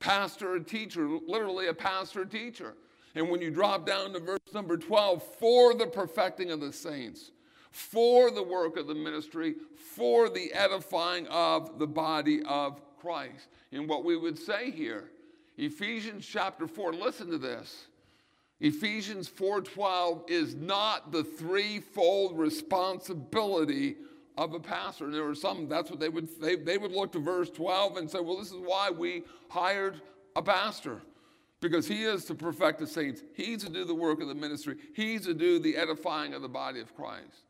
Pastor 0.04 0.56
and 0.56 0.68
teacher, 0.68 1.08
literally 1.28 1.68
a 1.68 1.74
pastor 1.74 2.26
teacher. 2.26 2.76
And 3.16 3.30
when 3.30 3.42
you 3.42 3.50
drop 3.50 3.86
down 3.86 4.12
to 4.12 4.20
verse 4.20 4.40
number 4.54 4.76
12, 4.76 5.24
for 5.40 5.74
the 5.74 5.88
perfecting 5.88 6.52
of 6.52 6.60
the 6.60 6.74
saints 6.74 7.32
for 7.74 8.30
the 8.30 8.44
work 8.44 8.78
of 8.78 8.86
the 8.86 8.94
ministry, 8.94 9.56
for 9.76 10.30
the 10.30 10.54
edifying 10.54 11.26
of 11.28 11.80
the 11.80 11.88
body 11.88 12.44
of 12.44 12.80
Christ. 12.98 13.48
And 13.72 13.90
what 13.90 14.06
we 14.06 14.16
would 14.16 14.38
say 14.38 14.70
here, 14.70 15.10
Ephesians 15.58 16.24
chapter 16.24 16.68
4, 16.68 16.94
listen 16.94 17.32
to 17.32 17.40
this. 17.40 17.88
Ephesians 18.60 19.28
4:12 19.28 20.30
is 20.30 20.54
not 20.54 21.12
the 21.12 21.24
threefold 21.24 22.38
responsibility 22.38 23.98
of 24.38 24.54
a 24.54 24.60
pastor. 24.60 25.12
There 25.12 25.24
were 25.24 25.36
some, 25.36 25.68
that's 25.68 25.90
what 25.90 26.00
they 26.00 26.10
would 26.10 26.28
they, 26.42 26.56
they 26.56 26.78
would 26.78 26.92
look 26.92 27.12
to 27.14 27.20
verse 27.20 27.50
12 27.50 27.98
and 27.98 28.10
say, 28.10 28.20
well, 28.20 28.38
this 28.38 28.52
is 28.52 28.58
why 28.58 28.90
we 28.90 29.24
hired 29.50 30.02
a 30.36 30.42
pastor. 30.42 31.02
Because 31.60 31.88
he 31.88 32.04
is 32.04 32.26
to 32.26 32.36
perfect 32.36 32.80
the 32.80 32.88
saints. 32.88 33.22
He's 33.36 33.64
to 33.64 33.70
do 33.70 33.86
the 33.86 33.96
work 33.96 34.22
of 34.22 34.28
the 34.28 34.36
ministry. 34.36 34.76
He's 34.94 35.26
to 35.26 35.34
do 35.34 35.60
the 35.60 35.78
edifying 35.78 36.34
of 36.34 36.42
the 36.42 36.50
body 36.50 36.82
of 36.82 36.94
Christ. 36.94 37.46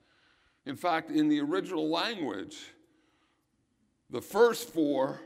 In 0.65 0.75
fact, 0.75 1.09
in 1.09 1.29
the 1.29 1.39
original 1.41 1.89
language, 1.89 2.57
the 4.09 4.21
first 4.21 4.69
four 4.69 5.19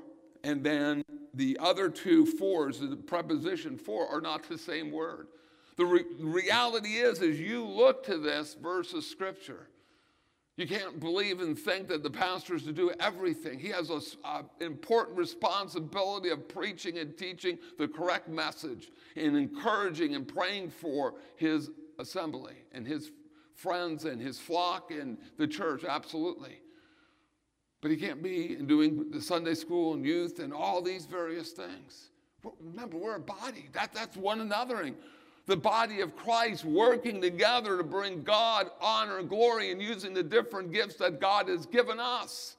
and 0.44 0.64
then 0.64 1.04
the 1.34 1.58
other 1.60 1.90
two 1.90 2.26
fours, 2.26 2.80
the 2.80 2.96
preposition 2.96 3.78
for, 3.78 4.08
are 4.08 4.22
not 4.22 4.48
the 4.48 4.58
same 4.58 4.92
word. 4.92 5.28
The 5.76 5.86
re- 5.86 6.06
reality 6.20 6.96
is, 6.96 7.22
as 7.22 7.40
you 7.40 7.66
look 7.66 8.06
to 8.06 8.18
this 8.18 8.56
verse 8.56 8.94
of 8.94 9.04
scripture, 9.04 9.68
you 10.58 10.68
can't 10.68 11.00
believe 11.00 11.40
and 11.40 11.58
think 11.58 11.88
that 11.88 12.02
the 12.02 12.10
pastor 12.10 12.56
is 12.56 12.64
to 12.64 12.74
do 12.74 12.92
everything. 13.00 13.60
He 13.60 13.70
has 13.70 13.92
an 13.92 14.02
uh, 14.26 14.42
important 14.60 15.16
responsibility 15.16 16.30
of 16.30 16.48
preaching 16.50 16.98
and 16.98 17.16
teaching 17.16 17.60
the 17.78 17.88
correct 17.88 18.28
message 18.28 18.90
and 19.16 19.38
encouraging 19.38 20.16
and 20.16 20.28
praying 20.28 20.72
for 20.72 21.14
his 21.36 21.70
assembly 22.00 22.56
and 22.72 22.88
his 22.88 23.12
friends 23.54 24.06
and 24.06 24.20
his 24.20 24.40
flock 24.40 24.90
and 24.90 25.20
the 25.38 25.48
church, 25.48 25.84
absolutely. 25.84 26.60
But 27.82 27.92
he 27.92 27.98
can't 27.98 28.24
be 28.24 28.56
in 28.56 28.66
doing 28.66 29.12
the 29.12 29.22
Sunday 29.22 29.54
school 29.54 29.94
and 29.94 30.04
youth 30.04 30.40
and 30.40 30.52
all 30.52 30.82
these 30.82 31.06
various 31.06 31.52
things. 31.52 32.10
Remember, 32.60 32.98
we're 32.98 33.16
a 33.16 33.20
body. 33.20 33.70
That, 33.74 33.94
that's 33.94 34.18
one 34.18 34.40
anothering. 34.40 34.96
The 35.48 35.58
body 35.58 36.02
of 36.02 36.16
Christ 36.16 36.66
working 36.66 37.22
together 37.22 37.78
to 37.78 37.84
bring 37.84 38.22
God 38.22 38.70
honor 38.80 39.18
and 39.18 39.28
glory 39.28 39.72
and 39.72 39.82
using 39.82 40.14
the 40.14 40.24
different 40.24 40.72
gifts 40.72 40.96
that 40.96 41.20
God 41.20 41.48
has 41.48 41.66
given 41.66 42.00
us. 42.00 42.58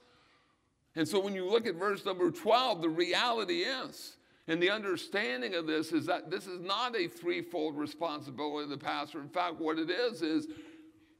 And 0.96 1.07
so 1.07 1.20
when 1.20 1.35
you 1.35 1.48
look 1.48 1.66
at 1.66 1.77
verse 1.77 2.05
number 2.05 2.31
12, 2.31 2.83
the 2.83 2.88
reality 2.88 3.61
is, 3.61 4.16
and 4.48 4.62
the 4.62 4.70
understanding 4.70 5.55
of 5.55 5.66
this 5.66 5.92
is 5.92 6.07
that 6.07 6.31
this 6.31 6.46
is 6.46 6.61
not 6.61 6.96
a 6.96 7.07
threefold 7.07 7.77
responsibility 7.77 8.64
of 8.64 8.70
the 8.70 8.85
pastor. 8.85 9.20
In 9.20 9.29
fact, 9.29 9.61
what 9.61 9.79
it 9.79 9.90
is, 9.90 10.22
is 10.22 10.48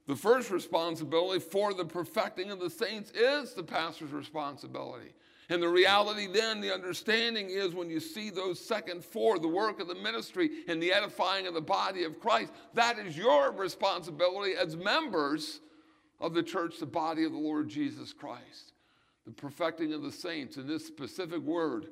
the 0.07 0.17
first 0.17 0.51
responsibility 0.51 1.39
for 1.39 1.75
the 1.75 1.85
perfecting 1.85 2.51
of 2.51 2.59
the 2.59 2.71
saints 2.71 3.11
is 3.11 3.53
the 3.53 3.63
pastor's 3.63 4.11
responsibility. 4.11 5.13
And 5.51 5.63
the 5.63 5.69
reality 5.69 6.27
then, 6.27 6.61
the 6.61 6.73
understanding 6.73 7.49
is 7.49 7.75
when 7.75 7.89
you 7.89 8.01
see 8.01 8.29
those 8.29 8.61
second 8.61 9.03
four, 9.03 9.39
the 9.39 9.49
work 9.49 9.81
of 9.81 9.89
the 9.89 9.95
ministry 9.95 10.51
and 10.69 10.83
the 10.83 10.93
edifying 10.93 11.47
of 11.47 11.55
the 11.55 11.61
body 11.61 12.05
of 12.05 12.21
Christ, 12.21 12.53
that 12.75 12.99
is 12.99 13.17
your 13.17 13.51
responsibility 13.53 14.55
as 14.55 14.77
members 14.77 15.61
of 16.21 16.35
the 16.35 16.43
church, 16.43 16.79
the 16.79 16.87
body 16.87 17.25
of 17.25 17.33
the 17.33 17.39
Lord 17.39 17.69
Jesus 17.69 18.13
Christ. 18.13 18.73
The 19.25 19.33
perfecting 19.33 19.93
of 19.95 20.03
the 20.03 20.13
saints, 20.13 20.57
and 20.57 20.69
this 20.69 20.87
specific 20.87 21.41
word, 21.41 21.87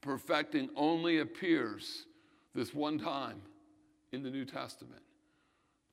perfecting, 0.00 0.68
only 0.76 1.20
appears 1.20 2.04
this 2.54 2.74
one 2.74 2.98
time 2.98 3.40
in 4.12 4.22
the 4.22 4.30
New 4.30 4.44
Testament. 4.44 5.02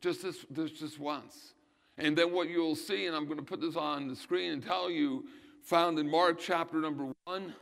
Just 0.02 0.22
this, 0.24 0.46
this 0.50 0.72
just 0.72 1.00
once. 1.00 1.54
And 1.98 2.18
then 2.18 2.34
what 2.34 2.50
you'll 2.50 2.76
see, 2.76 3.06
and 3.06 3.16
I'm 3.16 3.26
going 3.26 3.38
to 3.40 3.46
put 3.46 3.60
this 3.60 3.76
on 3.76 4.08
the 4.08 4.16
screen 4.16 4.52
and 4.54 4.66
tell 4.66 4.90
you, 4.90 5.26
found 5.70 6.00
in 6.00 6.10
Mark 6.10 6.40
chapter 6.40 6.78
number 6.78 7.14
one, 7.26 7.54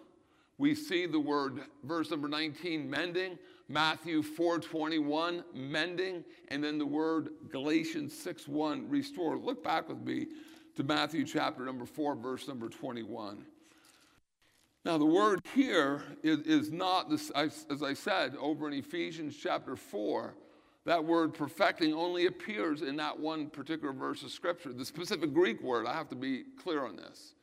we 0.57 0.73
see 0.73 1.05
the 1.05 1.19
word, 1.19 1.59
verse 1.83 2.09
number 2.09 2.29
19, 2.29 2.89
mending, 2.89 3.37
Matthew 3.67 4.23
4:21, 4.23 5.43
mending, 5.53 6.23
and 6.47 6.63
then 6.63 6.77
the 6.77 6.85
word 6.85 7.31
Galatians 7.49 8.13
6:1, 8.13 8.89
restore. 8.89 9.37
Look 9.37 9.61
back 9.61 9.89
with 9.89 9.99
me 9.99 10.27
to 10.75 10.83
Matthew 10.83 11.25
chapter 11.25 11.65
number 11.65 11.85
4, 11.85 12.15
verse 12.15 12.47
number 12.47 12.69
21. 12.69 13.45
Now, 14.85 14.97
the 14.97 15.05
word 15.05 15.41
here 15.53 16.01
is, 16.23 16.39
is 16.47 16.71
not, 16.71 17.09
this, 17.09 17.29
as 17.31 17.83
I 17.83 17.93
said, 17.93 18.37
over 18.37 18.69
in 18.69 18.73
Ephesians 18.73 19.35
chapter 19.35 19.75
4, 19.75 20.33
that 20.85 21.03
word 21.03 21.33
perfecting 21.33 21.93
only 21.93 22.27
appears 22.27 22.81
in 22.83 22.95
that 22.95 23.19
one 23.19 23.49
particular 23.49 23.91
verse 23.91 24.23
of 24.23 24.31
scripture. 24.31 24.71
The 24.71 24.85
specific 24.85 25.33
Greek 25.33 25.61
word, 25.61 25.85
I 25.85 25.93
have 25.93 26.07
to 26.09 26.15
be 26.15 26.45
clear 26.63 26.85
on 26.85 26.95
this. 26.95 27.33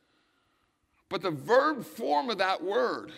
But 1.15 1.21
the 1.21 1.31
verb 1.31 1.85
form 1.85 2.29
of 2.29 2.39
that 2.39 2.61
word 2.61 3.13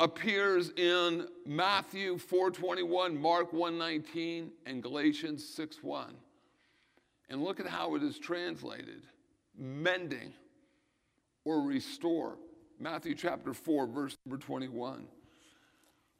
appears 0.00 0.70
in 0.70 1.28
Matthew 1.46 2.18
4:21, 2.18 3.16
Mark 3.16 3.52
1:19, 3.52 4.50
and 4.66 4.82
Galatians 4.82 5.44
6:1. 5.44 6.16
And 7.28 7.44
look 7.44 7.60
at 7.60 7.68
how 7.68 7.94
it 7.94 8.02
is 8.02 8.18
translated: 8.18 9.06
mending 9.54 10.34
or 11.44 11.60
restore. 11.60 12.36
Matthew 12.80 13.14
chapter 13.14 13.54
4, 13.54 13.86
verse 13.86 14.16
number 14.24 14.44
21. 14.44 15.06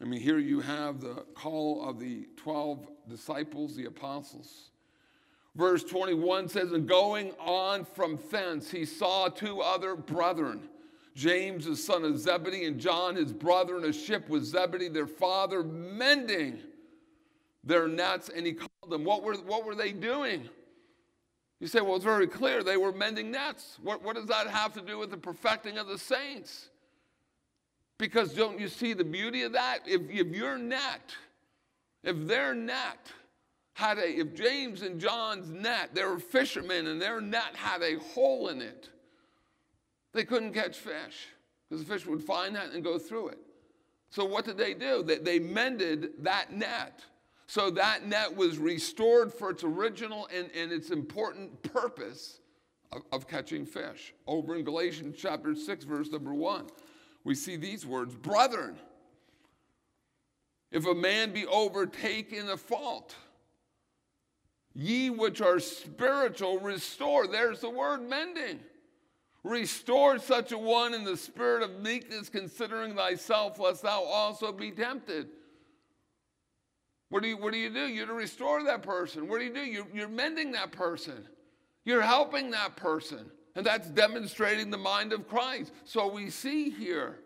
I 0.00 0.04
mean, 0.04 0.20
here 0.20 0.38
you 0.38 0.60
have 0.60 1.00
the 1.00 1.26
call 1.34 1.82
of 1.82 1.98
the 1.98 2.28
12 2.36 2.88
disciples, 3.08 3.74
the 3.74 3.86
apostles. 3.86 4.70
Verse 5.56 5.82
21 5.82 6.48
says, 6.48 6.72
And 6.72 6.86
going 6.86 7.32
on 7.40 7.86
from 7.86 8.18
thence, 8.30 8.70
he 8.70 8.84
saw 8.84 9.28
two 9.28 9.62
other 9.62 9.96
brethren, 9.96 10.68
James, 11.14 11.64
the 11.64 11.74
son 11.74 12.04
of 12.04 12.18
Zebedee, 12.18 12.66
and 12.66 12.78
John, 12.78 13.16
his 13.16 13.32
brother, 13.32 13.78
in 13.78 13.84
a 13.84 13.92
ship 13.92 14.28
with 14.28 14.44
Zebedee, 14.44 14.88
their 14.88 15.06
father, 15.06 15.62
mending 15.62 16.58
their 17.64 17.88
nets. 17.88 18.28
And 18.28 18.46
he 18.46 18.52
called 18.52 18.90
them. 18.90 19.02
What 19.02 19.22
were, 19.22 19.34
what 19.36 19.64
were 19.64 19.74
they 19.74 19.92
doing? 19.92 20.46
You 21.58 21.68
say, 21.68 21.80
Well, 21.80 21.96
it's 21.96 22.04
very 22.04 22.26
clear. 22.26 22.62
They 22.62 22.76
were 22.76 22.92
mending 22.92 23.30
nets. 23.30 23.78
What, 23.82 24.02
what 24.02 24.14
does 24.16 24.26
that 24.26 24.48
have 24.48 24.74
to 24.74 24.82
do 24.82 24.98
with 24.98 25.10
the 25.10 25.16
perfecting 25.16 25.78
of 25.78 25.86
the 25.88 25.98
saints? 25.98 26.68
Because 27.98 28.34
don't 28.34 28.60
you 28.60 28.68
see 28.68 28.92
the 28.92 29.04
beauty 29.04 29.42
of 29.42 29.52
that? 29.52 29.78
If, 29.86 30.02
if 30.10 30.36
your 30.36 30.58
net, 30.58 31.14
if 32.04 32.26
their 32.26 32.52
net 32.52 33.10
had 33.76 33.98
a, 33.98 34.08
if 34.08 34.34
James 34.34 34.80
and 34.80 34.98
John's 34.98 35.50
net, 35.50 35.90
they 35.94 36.02
were 36.02 36.18
fishermen 36.18 36.86
and 36.86 37.00
their 37.00 37.20
net 37.20 37.54
had 37.54 37.82
a 37.82 37.98
hole 37.98 38.48
in 38.48 38.62
it, 38.62 38.88
they 40.14 40.24
couldn't 40.24 40.54
catch 40.54 40.78
fish 40.78 41.28
because 41.68 41.84
the 41.84 41.92
fish 41.92 42.06
would 42.06 42.22
find 42.22 42.56
that 42.56 42.70
and 42.72 42.82
go 42.82 42.98
through 42.98 43.28
it. 43.28 43.38
So 44.08 44.24
what 44.24 44.46
did 44.46 44.56
they 44.56 44.72
do? 44.72 45.02
They, 45.02 45.18
they 45.18 45.38
mended 45.38 46.24
that 46.24 46.54
net. 46.54 47.04
So 47.48 47.68
that 47.72 48.06
net 48.06 48.34
was 48.34 48.56
restored 48.56 49.30
for 49.30 49.50
its 49.50 49.62
original 49.62 50.26
and, 50.34 50.48
and 50.56 50.72
its 50.72 50.88
important 50.88 51.62
purpose 51.62 52.40
of, 52.92 53.02
of 53.12 53.28
catching 53.28 53.66
fish. 53.66 54.14
Over 54.26 54.56
in 54.56 54.64
Galatians 54.64 55.16
chapter 55.18 55.54
6, 55.54 55.84
verse 55.84 56.10
number 56.10 56.32
1 56.32 56.64
we 57.24 57.34
see 57.34 57.56
these 57.56 57.84
words 57.84 58.14
Brethren, 58.14 58.78
if 60.72 60.86
a 60.86 60.94
man 60.94 61.32
be 61.32 61.44
overtaken 61.44 62.38
in 62.38 62.48
a 62.48 62.56
fault, 62.56 63.14
ye 64.76 65.08
which 65.08 65.40
are 65.40 65.58
spiritual, 65.58 66.58
restore. 66.60 67.26
There's 67.26 67.60
the 67.60 67.70
word 67.70 68.02
mending. 68.02 68.60
Restore 69.42 70.18
such 70.18 70.52
a 70.52 70.58
one 70.58 70.92
in 70.92 71.02
the 71.02 71.16
spirit 71.16 71.62
of 71.62 71.80
meekness, 71.80 72.28
considering 72.28 72.94
thyself, 72.94 73.58
lest 73.58 73.82
thou 73.82 74.02
also 74.02 74.52
be 74.52 74.70
tempted. 74.70 75.28
What 77.08 77.22
do 77.22 77.28
you, 77.28 77.38
what 77.38 77.52
do, 77.52 77.58
you 77.58 77.70
do? 77.70 77.86
You're 77.86 78.06
to 78.06 78.12
restore 78.12 78.62
that 78.64 78.82
person. 78.82 79.28
What 79.28 79.38
do 79.38 79.44
you 79.46 79.54
do? 79.54 79.60
You're, 79.60 79.86
you're 79.94 80.08
mending 80.08 80.52
that 80.52 80.72
person. 80.72 81.26
You're 81.84 82.02
helping 82.02 82.50
that 82.50 82.76
person. 82.76 83.30
And 83.54 83.64
that's 83.64 83.88
demonstrating 83.88 84.70
the 84.70 84.76
mind 84.76 85.12
of 85.12 85.26
Christ. 85.26 85.72
So 85.84 86.12
we 86.12 86.28
see 86.28 86.68
here 86.68 87.20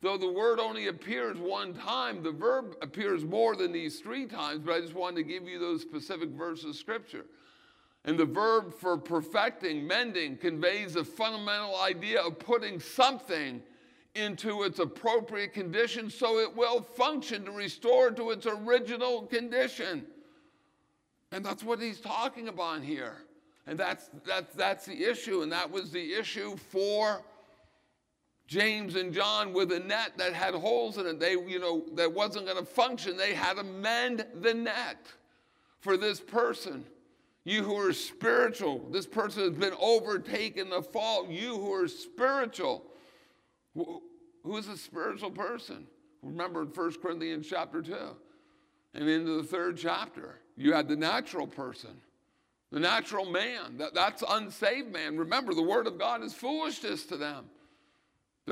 though 0.00 0.16
the 0.16 0.30
word 0.30 0.60
only 0.60 0.88
appears 0.88 1.38
one 1.38 1.74
time, 1.74 2.22
the 2.22 2.32
verb 2.32 2.76
appears 2.82 3.24
more 3.24 3.56
than 3.56 3.72
these 3.72 4.00
three 4.00 4.26
times, 4.26 4.60
but 4.64 4.74
I 4.74 4.80
just 4.80 4.94
wanted 4.94 5.16
to 5.16 5.22
give 5.24 5.48
you 5.48 5.58
those 5.58 5.82
specific 5.82 6.30
verses 6.30 6.64
of 6.64 6.76
scripture. 6.76 7.26
And 8.04 8.18
the 8.18 8.24
verb 8.24 8.72
for 8.72 8.96
perfecting, 8.96 9.86
mending, 9.86 10.36
conveys 10.36 10.96
a 10.96 11.04
fundamental 11.04 11.76
idea 11.80 12.20
of 12.20 12.38
putting 12.38 12.80
something 12.80 13.62
into 14.14 14.62
its 14.62 14.78
appropriate 14.78 15.52
condition 15.52 16.10
so 16.10 16.38
it 16.38 16.54
will 16.56 16.80
function 16.80 17.44
to 17.44 17.50
restore 17.50 18.10
to 18.10 18.30
its 18.30 18.46
original 18.46 19.22
condition. 19.22 20.04
And 21.32 21.44
that's 21.44 21.62
what 21.62 21.80
he's 21.80 22.00
talking 22.00 22.48
about 22.48 22.82
here. 22.82 23.16
And 23.66 23.78
that's, 23.78 24.10
that's, 24.26 24.54
that's 24.54 24.86
the 24.86 25.04
issue. 25.04 25.42
And 25.42 25.52
that 25.52 25.70
was 25.70 25.90
the 25.90 26.14
issue 26.14 26.56
for 26.56 27.22
James 28.48 28.96
and 28.96 29.12
John 29.12 29.52
with 29.52 29.70
a 29.72 29.78
net 29.78 30.12
that 30.16 30.32
had 30.32 30.54
holes 30.54 30.96
in 30.96 31.06
it. 31.06 31.20
They, 31.20 31.32
you 31.32 31.58
know, 31.58 31.84
that 31.94 32.12
wasn't 32.12 32.46
going 32.46 32.56
to 32.56 32.64
function. 32.64 33.16
They 33.16 33.34
had 33.34 33.58
to 33.58 33.62
mend 33.62 34.24
the 34.40 34.54
net 34.54 35.06
for 35.80 35.98
this 35.98 36.18
person. 36.18 36.84
You 37.44 37.62
who 37.62 37.76
are 37.76 37.92
spiritual, 37.92 38.88
this 38.90 39.06
person 39.06 39.42
has 39.42 39.52
been 39.52 39.74
overtaken 39.78 40.70
the 40.70 40.82
fault. 40.82 41.28
You 41.28 41.58
who 41.58 41.72
are 41.74 41.88
spiritual, 41.88 42.84
who's 44.42 44.68
a 44.68 44.78
spiritual 44.78 45.30
person? 45.30 45.86
Remember 46.22 46.62
in 46.62 46.68
1 46.68 46.92
Corinthians 47.02 47.46
chapter 47.48 47.82
2 47.82 47.94
and 48.94 49.08
into 49.08 49.42
the 49.42 49.46
third 49.46 49.76
chapter, 49.76 50.40
you 50.56 50.72
had 50.72 50.88
the 50.88 50.96
natural 50.96 51.46
person, 51.46 52.00
the 52.72 52.80
natural 52.80 53.26
man. 53.26 53.76
That, 53.76 53.94
that's 53.94 54.24
unsaved 54.26 54.90
man. 54.90 55.18
Remember, 55.18 55.52
the 55.52 55.62
word 55.62 55.86
of 55.86 55.98
God 55.98 56.22
is 56.22 56.32
foolishness 56.32 57.04
to 57.06 57.18
them. 57.18 57.44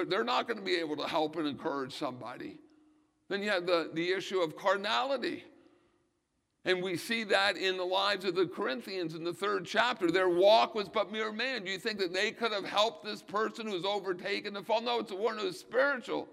They're, 0.04 0.24
not 0.24 0.46
going 0.46 0.58
to 0.58 0.64
be 0.64 0.76
able 0.76 0.96
to 0.96 1.06
help 1.06 1.36
and 1.36 1.46
encourage 1.46 1.94
somebody. 1.94 2.58
Then 3.28 3.42
you 3.42 3.50
have 3.50 3.66
the, 3.66 3.90
the 3.94 4.12
issue 4.12 4.40
of 4.40 4.56
carnality. 4.56 5.44
And 6.64 6.82
we 6.82 6.96
see 6.96 7.22
that 7.24 7.56
in 7.56 7.76
the 7.76 7.84
lives 7.84 8.24
of 8.24 8.34
the 8.34 8.46
Corinthians 8.46 9.14
in 9.14 9.22
the 9.22 9.32
third 9.32 9.66
chapter. 9.66 10.10
Their 10.10 10.28
walk 10.28 10.74
was 10.74 10.88
but 10.88 11.12
mere 11.12 11.32
man. 11.32 11.64
Do 11.64 11.70
you 11.70 11.78
think 11.78 11.98
that 12.00 12.12
they 12.12 12.32
could 12.32 12.52
have 12.52 12.64
helped 12.64 13.04
this 13.04 13.22
person 13.22 13.68
who's 13.68 13.84
overtaken 13.84 14.54
the 14.54 14.62
fall? 14.62 14.82
No, 14.82 14.98
it's 14.98 15.10
the 15.10 15.16
one 15.16 15.38
who's 15.38 15.60
spiritual. 15.60 16.28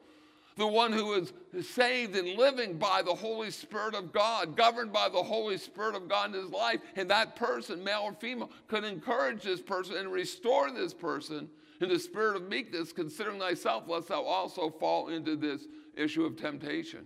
The 0.56 0.68
one 0.68 0.92
who 0.92 1.14
is 1.14 1.34
saved 1.68 2.16
and 2.16 2.38
living 2.38 2.78
by 2.78 3.02
the 3.04 3.14
Holy 3.14 3.50
Spirit 3.50 3.96
of 3.96 4.12
God, 4.12 4.56
governed 4.56 4.92
by 4.92 5.10
the 5.10 5.22
Holy 5.22 5.58
Spirit 5.58 5.96
of 5.96 6.08
God 6.08 6.34
in 6.34 6.42
his 6.42 6.52
life. 6.52 6.80
And 6.96 7.10
that 7.10 7.36
person, 7.36 7.84
male 7.84 8.02
or 8.04 8.14
female, 8.14 8.52
could 8.68 8.84
encourage 8.84 9.44
this 9.44 9.62
person 9.62 9.98
and 9.98 10.12
restore 10.12 10.72
this 10.72 10.94
person 10.94 11.50
in 11.84 11.90
the 11.90 12.00
spirit 12.00 12.36
of 12.36 12.48
meekness, 12.48 12.92
considering 12.92 13.40
thyself, 13.40 13.84
lest 13.88 14.08
thou 14.08 14.24
also 14.24 14.70
fall 14.70 15.10
into 15.10 15.36
this 15.36 15.68
issue 15.96 16.26
of 16.26 16.38
temptation. 16.38 17.06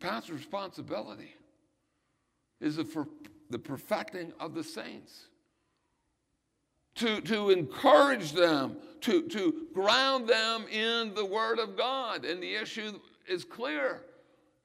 pastor's 0.00 0.38
responsibility 0.38 1.34
is 2.60 2.78
for 2.92 3.06
the 3.50 3.58
perfecting 3.58 4.32
of 4.40 4.54
the 4.54 4.64
saints. 4.64 5.26
To, 6.96 7.20
to 7.20 7.50
encourage 7.50 8.32
them, 8.32 8.76
to, 9.02 9.28
to 9.28 9.66
ground 9.72 10.28
them 10.28 10.66
in 10.68 11.14
the 11.14 11.24
Word 11.24 11.58
of 11.58 11.76
God. 11.76 12.24
And 12.24 12.42
the 12.42 12.54
issue 12.54 12.98
is 13.28 13.44
clear. 13.44 14.02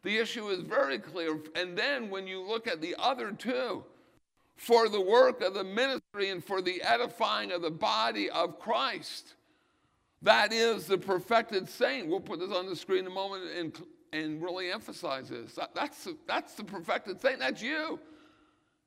The 0.04 0.17
issue 0.17 0.48
is 0.50 0.62
very 0.62 1.00
clear. 1.00 1.39
And 1.56 1.78
then 1.78 2.10
when 2.10 2.28
you 2.28 2.41
look 2.41 2.67
at 2.67 2.82
the 2.82 2.95
other 2.98 3.32
two, 3.32 3.84
for 4.55 4.89
the 4.89 5.01
work 5.01 5.41
of 5.41 5.53
the 5.53 5.63
ministry 5.63 6.29
and 6.29 6.43
for 6.43 6.61
the 6.61 6.81
edifying 6.81 7.51
of 7.51 7.61
the 7.61 7.71
body 7.71 8.29
of 8.29 8.59
Christ, 8.59 9.33
that 10.21 10.53
is 10.53 10.85
the 10.87 10.97
perfected 10.97 11.69
saint. 11.69 12.07
We'll 12.07 12.19
put 12.19 12.39
this 12.39 12.51
on 12.51 12.67
the 12.67 12.75
screen 12.75 12.99
in 12.99 13.07
a 13.07 13.09
moment 13.11 13.43
and 13.57 13.81
and 14.15 14.41
really 14.41 14.71
emphasize 14.71 15.29
this. 15.29 15.53
That, 15.55 15.75
that's, 15.75 16.07
that's 16.27 16.53
the 16.55 16.63
perfected 16.63 17.21
saint. 17.21 17.39
That's 17.39 17.61
you. 17.61 17.99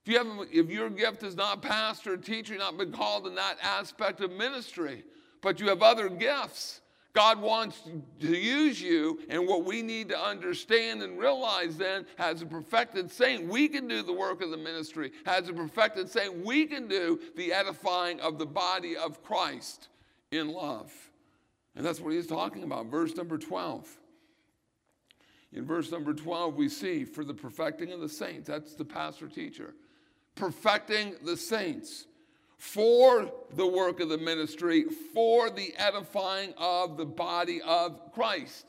If, 0.05 0.13
you 0.13 0.19
haven't, 0.19 0.49
if 0.51 0.71
your 0.71 0.89
gift 0.89 1.23
is 1.23 1.37
not 1.37 1.61
pastor 1.61 2.15
or 2.15 2.17
teacher, 2.17 2.57
not 2.57 2.79
been 2.79 2.93
called 2.93 3.27
in 3.27 3.35
that 3.35 3.59
aspect 3.63 4.21
of 4.21 4.33
ministry, 4.33 5.05
but 5.43 5.61
you 5.61 5.69
have 5.69 5.83
other 5.83 6.09
gifts. 6.09 6.81
God 7.15 7.41
wants 7.41 7.83
to 8.21 8.37
use 8.37 8.81
you, 8.81 9.19
and 9.29 9.47
what 9.47 9.65
we 9.65 9.83
need 9.83 10.09
to 10.11 10.19
understand 10.19 11.03
and 11.03 11.19
realize 11.19 11.77
then, 11.77 12.07
as 12.19 12.43
a 12.43 12.47
perfected 12.47 13.11
saint, 13.11 13.47
we 13.47 13.67
can 13.69 13.89
do 13.89 14.03
the 14.03 14.13
work 14.13 14.43
of 14.43 14.51
the 14.51 14.57
ministry. 14.57 15.13
As 15.27 15.49
a 15.49 15.53
perfected 15.53 16.09
saint, 16.09 16.45
we 16.45 16.67
can 16.67 16.87
do 16.87 17.19
the 17.37 17.53
edifying 17.53 18.21
of 18.21 18.39
the 18.39 18.47
body 18.47 18.97
of 18.97 19.23
Christ 19.23 19.89
in 20.31 20.49
love. 20.49 20.93
And 21.75 21.85
that's 21.85 22.01
what 22.01 22.13
he's 22.13 22.27
talking 22.27 22.63
about. 22.63 22.87
Verse 22.87 23.17
number 23.17 23.39
12. 23.39 23.89
In 25.53 25.65
verse 25.65 25.91
number 25.91 26.13
12, 26.13 26.57
we 26.57 26.69
see 26.69 27.05
for 27.05 27.25
the 27.25 27.35
perfecting 27.35 27.93
of 27.93 28.01
the 28.01 28.09
saints, 28.09 28.49
that's 28.49 28.75
the 28.75 28.85
pastor 28.85 29.29
teacher, 29.29 29.75
perfecting 30.35 31.15
the 31.25 31.37
saints 31.37 32.07
for 32.59 33.33
the 33.55 33.67
work 33.67 34.01
of 34.01 34.09
the 34.09 34.19
ministry, 34.19 34.85
for 35.15 35.49
the 35.49 35.73
edifying 35.77 36.53
of 36.59 36.97
the 36.97 37.07
body 37.07 37.61
of 37.63 38.13
Christ. 38.13 38.67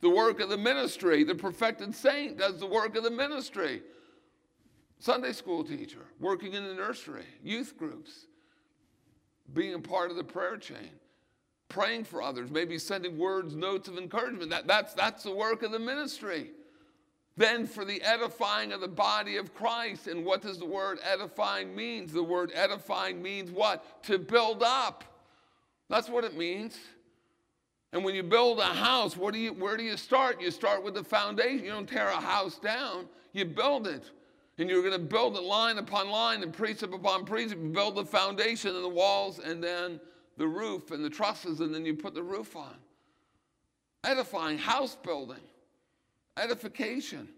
The 0.00 0.10
work 0.10 0.40
of 0.40 0.48
the 0.48 0.56
ministry, 0.56 1.22
the 1.22 1.34
perfected 1.34 1.94
saint 1.94 2.38
does 2.38 2.58
the 2.58 2.66
work 2.66 2.96
of 2.96 3.04
the 3.04 3.10
ministry. 3.10 3.82
Sunday 4.98 5.32
school 5.32 5.64
teacher, 5.64 6.06
working 6.20 6.54
in 6.54 6.66
the 6.66 6.74
nursery, 6.74 7.26
youth 7.42 7.76
groups, 7.76 8.26
being 9.52 9.74
a 9.74 9.78
part 9.78 10.10
of 10.10 10.16
the 10.16 10.24
prayer 10.24 10.56
chain 10.56 10.90
praying 11.72 12.04
for 12.04 12.22
others, 12.22 12.50
maybe 12.50 12.78
sending 12.78 13.18
words, 13.18 13.56
notes 13.56 13.88
of 13.88 13.96
encouragement. 13.96 14.50
That, 14.50 14.66
that's, 14.66 14.92
that's 14.92 15.24
the 15.24 15.34
work 15.34 15.62
of 15.62 15.72
the 15.72 15.78
ministry. 15.78 16.50
Then 17.36 17.66
for 17.66 17.84
the 17.84 18.02
edifying 18.02 18.72
of 18.72 18.80
the 18.80 18.88
body 18.88 19.36
of 19.36 19.54
Christ. 19.54 20.06
And 20.06 20.24
what 20.24 20.42
does 20.42 20.58
the 20.58 20.66
word 20.66 20.98
edifying 21.02 21.74
means? 21.74 22.12
The 22.12 22.22
word 22.22 22.52
edifying 22.54 23.22
means 23.22 23.50
what? 23.50 24.02
To 24.04 24.18
build 24.18 24.62
up. 24.62 25.04
That's 25.88 26.08
what 26.08 26.24
it 26.24 26.36
means. 26.36 26.78
And 27.92 28.04
when 28.04 28.14
you 28.14 28.22
build 28.22 28.58
a 28.58 28.64
house, 28.64 29.14
do 29.14 29.38
you, 29.38 29.52
where 29.52 29.76
do 29.76 29.82
you 29.82 29.96
start? 29.96 30.40
You 30.40 30.50
start 30.50 30.82
with 30.82 30.94
the 30.94 31.04
foundation. 31.04 31.64
You 31.64 31.72
don't 31.72 31.88
tear 31.88 32.08
a 32.08 32.20
house 32.20 32.58
down, 32.58 33.06
you 33.32 33.44
build 33.44 33.86
it. 33.86 34.10
And 34.58 34.68
you're 34.68 34.82
going 34.82 34.92
to 34.92 34.98
build 34.98 35.36
it 35.36 35.42
line 35.42 35.78
upon 35.78 36.10
line 36.10 36.42
and 36.42 36.52
precept 36.52 36.94
upon 36.94 37.24
precept. 37.24 37.60
You 37.60 37.70
build 37.70 37.96
the 37.96 38.04
foundation 38.04 38.74
and 38.74 38.84
the 38.84 38.88
walls, 38.88 39.38
and 39.38 39.64
then 39.64 39.98
the 40.36 40.46
roof 40.46 40.90
and 40.90 41.04
the 41.04 41.10
trusses, 41.10 41.60
and 41.60 41.74
then 41.74 41.84
you 41.84 41.94
put 41.94 42.14
the 42.14 42.22
roof 42.22 42.54
on. 42.54 42.74
Edifying, 44.04 44.58
house 44.58 44.96
building, 45.02 45.40
edification. 46.36 47.28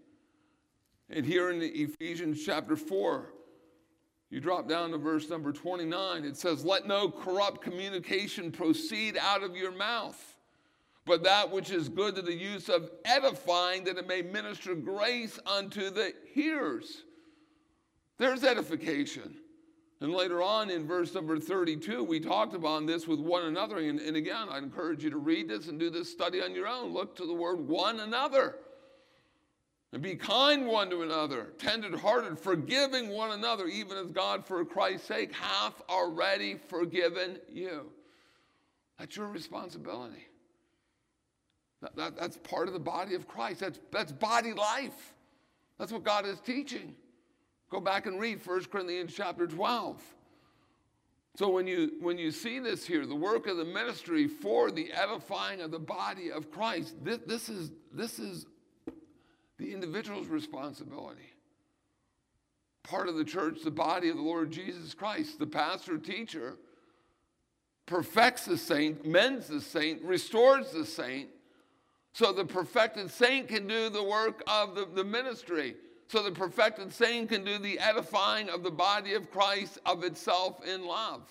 And 1.09 1.25
here 1.25 1.51
in 1.51 1.61
Ephesians 1.61 2.43
chapter 2.43 2.75
4, 2.75 3.31
you 4.29 4.39
drop 4.39 4.67
down 4.67 4.91
to 4.91 4.97
verse 4.97 5.29
number 5.29 5.51
29, 5.51 6.25
it 6.25 6.35
says, 6.35 6.65
Let 6.65 6.87
no 6.87 7.09
corrupt 7.09 7.61
communication 7.61 8.51
proceed 8.51 9.17
out 9.17 9.43
of 9.43 9.55
your 9.55 9.71
mouth, 9.71 10.35
but 11.05 11.23
that 11.23 11.51
which 11.51 11.69
is 11.69 11.89
good 11.89 12.15
to 12.15 12.21
the 12.21 12.33
use 12.33 12.67
of 12.67 12.89
edifying, 13.05 13.83
that 13.83 13.97
it 13.97 14.07
may 14.07 14.23
minister 14.23 14.73
grace 14.73 15.39
unto 15.45 15.91
the 15.91 16.13
hearers. 16.33 17.03
There's 18.17 18.43
edification. 18.43 19.35
And 20.01 20.13
later 20.13 20.41
on 20.41 20.69
in 20.69 20.85
verse 20.85 21.13
number 21.13 21.39
32, 21.39 22.03
we 22.03 22.19
talked 22.19 22.53
about 22.53 22.85
this 22.85 23.07
with 23.07 23.19
one 23.19 23.45
another. 23.45 23.77
And, 23.77 23.99
and 23.99 24.17
again, 24.17 24.47
I 24.49 24.57
encourage 24.57 25.03
you 25.03 25.09
to 25.11 25.17
read 25.17 25.47
this 25.47 25.67
and 25.67 25.79
do 25.79 25.89
this 25.89 26.11
study 26.11 26.41
on 26.41 26.53
your 26.53 26.67
own. 26.67 26.93
Look 26.93 27.15
to 27.17 27.25
the 27.25 27.33
word 27.33 27.59
one 27.59 28.01
another. 28.01 28.57
And 29.95 30.03
be 30.03 30.15
kind 30.15 30.67
one 30.67 30.89
to 30.89 31.03
another, 31.03 31.53
tender 31.57 31.97
hearted, 31.97 32.37
forgiving 32.37 33.07
one 33.07 33.31
another, 33.31 33.65
even 33.67 33.97
as 33.97 34.11
God, 34.11 34.45
for 34.45 34.65
Christ's 34.65 35.07
sake, 35.07 35.33
hath 35.33 35.81
already 35.89 36.55
forgiven 36.67 37.39
you. 37.47 37.85
That's 38.99 39.15
your 39.15 39.27
responsibility. 39.27 40.27
That, 41.81 41.95
that, 41.95 42.17
that's 42.17 42.35
part 42.35 42.67
of 42.67 42.73
the 42.73 42.79
body 42.79 43.15
of 43.15 43.25
Christ. 43.25 43.61
That's, 43.61 43.79
that's 43.89 44.11
body 44.11 44.51
life. 44.51 45.13
That's 45.79 45.93
what 45.93 46.03
God 46.03 46.25
is 46.25 46.41
teaching. 46.41 46.93
Go 47.69 47.79
back 47.79 48.05
and 48.05 48.19
read 48.19 48.45
1 48.45 48.65
Corinthians 48.65 49.13
chapter 49.15 49.47
12. 49.47 50.03
So 51.37 51.47
when 51.47 51.67
you 51.67 51.93
when 52.01 52.17
you 52.17 52.31
see 52.31 52.59
this 52.59 52.85
here, 52.85 53.05
the 53.05 53.15
work 53.15 53.47
of 53.47 53.55
the 53.55 53.65
ministry 53.65 54.27
for 54.27 54.71
the 54.71 54.91
edifying 54.91 55.61
of 55.61 55.71
the 55.71 55.79
body 55.79 56.31
of 56.31 56.51
Christ, 56.51 56.95
this, 57.01 57.19
this 57.25 57.47
is 57.47 57.71
this 57.93 58.19
is 58.19 58.45
the 59.57 59.73
individual's 59.73 60.27
responsibility. 60.27 61.33
Part 62.83 63.09
of 63.09 63.15
the 63.15 63.23
church, 63.23 63.59
the 63.63 63.71
body 63.71 64.09
of 64.09 64.17
the 64.17 64.21
Lord 64.21 64.51
Jesus 64.51 64.93
Christ, 64.93 65.39
the 65.39 65.47
pastor 65.47 65.97
teacher 65.97 66.57
perfects 67.85 68.45
the 68.45 68.57
saint, 68.57 69.05
mends 69.05 69.47
the 69.47 69.61
saint, 69.61 70.01
restores 70.03 70.71
the 70.71 70.85
saint, 70.85 71.29
so 72.13 72.31
the 72.31 72.45
perfected 72.45 73.09
saint 73.11 73.47
can 73.47 73.67
do 73.67 73.89
the 73.89 74.03
work 74.03 74.43
of 74.47 74.75
the, 74.75 74.85
the 74.85 75.03
ministry 75.03 75.75
so 76.07 76.21
the 76.21 76.31
perfected 76.31 76.93
saint 76.93 77.29
can 77.29 77.43
do 77.43 77.57
the 77.57 77.79
edifying 77.79 78.49
of 78.49 78.63
the 78.63 78.71
body 78.71 79.13
of 79.13 79.31
Christ 79.31 79.79
of 79.85 80.03
itself 80.03 80.63
in 80.65 80.85
love. 80.85 81.23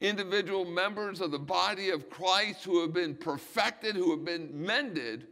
individual 0.00 0.64
members 0.64 1.20
of 1.20 1.30
the 1.30 1.38
body 1.38 1.90
of 1.90 2.10
Christ 2.10 2.64
who 2.64 2.80
have 2.80 2.92
been 2.92 3.14
perfected, 3.14 3.94
who 3.94 4.10
have 4.10 4.24
been 4.24 4.50
mended, 4.52 5.28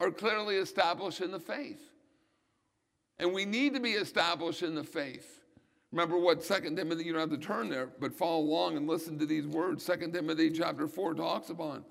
are 0.00 0.10
clearly 0.10 0.56
established 0.56 1.20
in 1.20 1.30
the 1.30 1.38
faith. 1.38 1.80
And 3.18 3.32
we 3.34 3.44
need 3.44 3.74
to 3.74 3.80
be 3.80 3.92
established 3.92 4.62
in 4.62 4.74
the 4.74 4.82
faith. 4.82 5.40
Remember 5.92 6.18
what 6.18 6.42
Second 6.42 6.76
Timothy, 6.76 7.04
you 7.04 7.12
don't 7.12 7.30
have 7.30 7.38
to 7.38 7.46
turn 7.46 7.68
there, 7.68 7.90
but 8.00 8.14
follow 8.14 8.40
along 8.40 8.76
and 8.76 8.88
listen 8.88 9.18
to 9.18 9.26
these 9.26 9.46
words. 9.46 9.84
Second 9.84 10.12
Timothy 10.12 10.50
chapter 10.50 10.88
4 10.88 11.14
talks 11.14 11.50
about. 11.50 11.84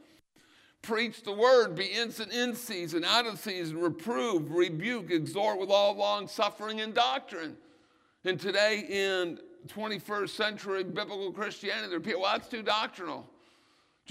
Preach 0.82 1.24
the 1.24 1.34
word, 1.34 1.76
be 1.76 1.86
instant 1.86 2.32
in 2.32 2.56
season, 2.56 3.04
out 3.04 3.28
of 3.28 3.38
season, 3.38 3.80
reprove, 3.80 4.50
rebuke, 4.52 5.12
exhort 5.12 5.60
with 5.60 5.70
all 5.70 5.96
long 5.96 6.28
suffering 6.28 6.80
and 6.80 6.94
doctrine. 6.94 7.58
And 8.24 8.40
today 8.40 8.86
in 8.90 9.40
21st 9.68 10.30
century 10.30 10.84
biblical 10.86 11.32
Christianity, 11.34 11.90
there 11.90 11.98
are 11.98 12.02
people, 12.02 12.22
well, 12.22 12.32
that's 12.32 12.48
too 12.48 12.64
doctrinal. 12.64 13.30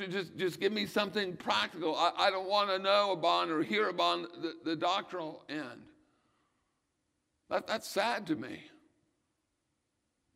Just, 0.07 0.37
just 0.37 0.61
give 0.61 0.73
me 0.73 0.87
something 0.87 1.37
practical. 1.37 1.97
I, 1.97 2.13
I 2.17 2.31
don't 2.31 2.49
want 2.49 2.71
to 2.71 2.79
know 2.79 3.13
about 3.13 3.51
or 3.51 3.63
hear 3.63 3.89
about 3.89 4.31
the, 4.41 4.55
the 4.65 4.77
doctrinal 4.77 5.43
end. 5.49 5.83
That, 7.51 7.67
that's 7.67 7.89
sad 7.89 8.27
to 8.29 8.37
me. 8.37 8.63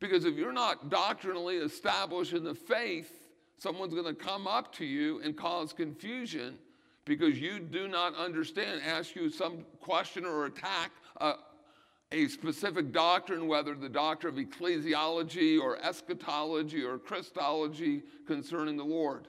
Because 0.01 0.25
if 0.25 0.35
you're 0.35 0.51
not 0.51 0.89
doctrinally 0.89 1.57
established 1.57 2.33
in 2.33 2.43
the 2.43 2.55
faith, 2.55 3.09
someone's 3.57 3.93
going 3.93 4.05
to 4.05 4.13
come 4.13 4.47
up 4.47 4.73
to 4.75 4.85
you 4.85 5.21
and 5.21 5.37
cause 5.37 5.71
confusion 5.71 6.57
because 7.05 7.39
you 7.39 7.59
do 7.59 7.87
not 7.87 8.15
understand, 8.15 8.81
ask 8.85 9.15
you 9.15 9.29
some 9.29 9.65
question 9.79 10.25
or 10.25 10.45
attack 10.45 10.91
uh, 11.21 11.35
a 12.11 12.27
specific 12.27 12.91
doctrine, 12.91 13.47
whether 13.47 13.75
the 13.75 13.89
doctrine 13.89 14.37
of 14.37 14.45
ecclesiology 14.45 15.59
or 15.59 15.77
eschatology 15.77 16.83
or 16.83 16.97
Christology 16.97 18.03
concerning 18.27 18.77
the 18.77 18.83
Lord 18.83 19.27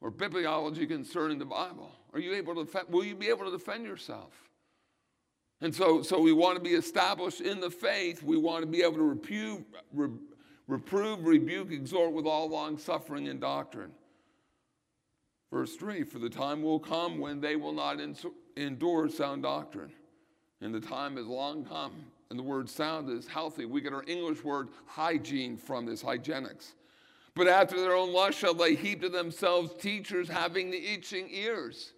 or 0.00 0.10
bibliology 0.10 0.88
concerning 0.88 1.38
the 1.38 1.44
Bible. 1.44 1.90
Are 2.12 2.20
you 2.20 2.34
able 2.34 2.54
to 2.54 2.64
defend, 2.64 2.88
will 2.88 3.04
you 3.04 3.14
be 3.14 3.28
able 3.28 3.44
to 3.44 3.50
defend 3.50 3.84
yourself? 3.84 4.32
And 5.60 5.74
so, 5.74 6.02
so 6.02 6.18
we 6.18 6.32
want 6.32 6.56
to 6.56 6.62
be 6.62 6.74
established 6.74 7.40
in 7.40 7.60
the 7.60 7.70
faith. 7.70 8.22
We 8.22 8.38
want 8.38 8.62
to 8.62 8.66
be 8.66 8.82
able 8.82 8.96
to 8.96 9.02
reprove, 9.02 9.62
re, 9.92 10.08
reprove, 10.66 11.24
rebuke, 11.24 11.70
exhort 11.70 12.12
with 12.12 12.26
all 12.26 12.48
long 12.48 12.78
suffering 12.78 13.28
and 13.28 13.40
doctrine. 13.40 13.92
Verse 15.52 15.76
3 15.76 16.04
For 16.04 16.18
the 16.18 16.30
time 16.30 16.62
will 16.62 16.78
come 16.78 17.18
when 17.18 17.40
they 17.40 17.56
will 17.56 17.72
not 17.72 17.98
endure 18.56 19.08
sound 19.10 19.42
doctrine. 19.42 19.92
And 20.62 20.74
the 20.74 20.80
time 20.80 21.18
is 21.18 21.26
long 21.26 21.64
come. 21.64 21.92
And 22.30 22.38
the 22.38 22.42
word 22.42 22.68
sound 22.68 23.10
is 23.10 23.26
healthy. 23.26 23.64
We 23.64 23.80
get 23.80 23.92
our 23.92 24.04
English 24.06 24.44
word 24.44 24.68
hygiene 24.86 25.56
from 25.56 25.84
this, 25.84 26.02
hygienics. 26.02 26.72
But 27.34 27.48
after 27.48 27.80
their 27.80 27.94
own 27.94 28.12
lust 28.12 28.38
shall 28.38 28.54
they 28.54 28.74
heap 28.74 29.02
to 29.02 29.08
themselves 29.08 29.74
teachers 29.80 30.28
having 30.28 30.70
the 30.70 30.84
itching 30.92 31.28
ears. 31.30 31.92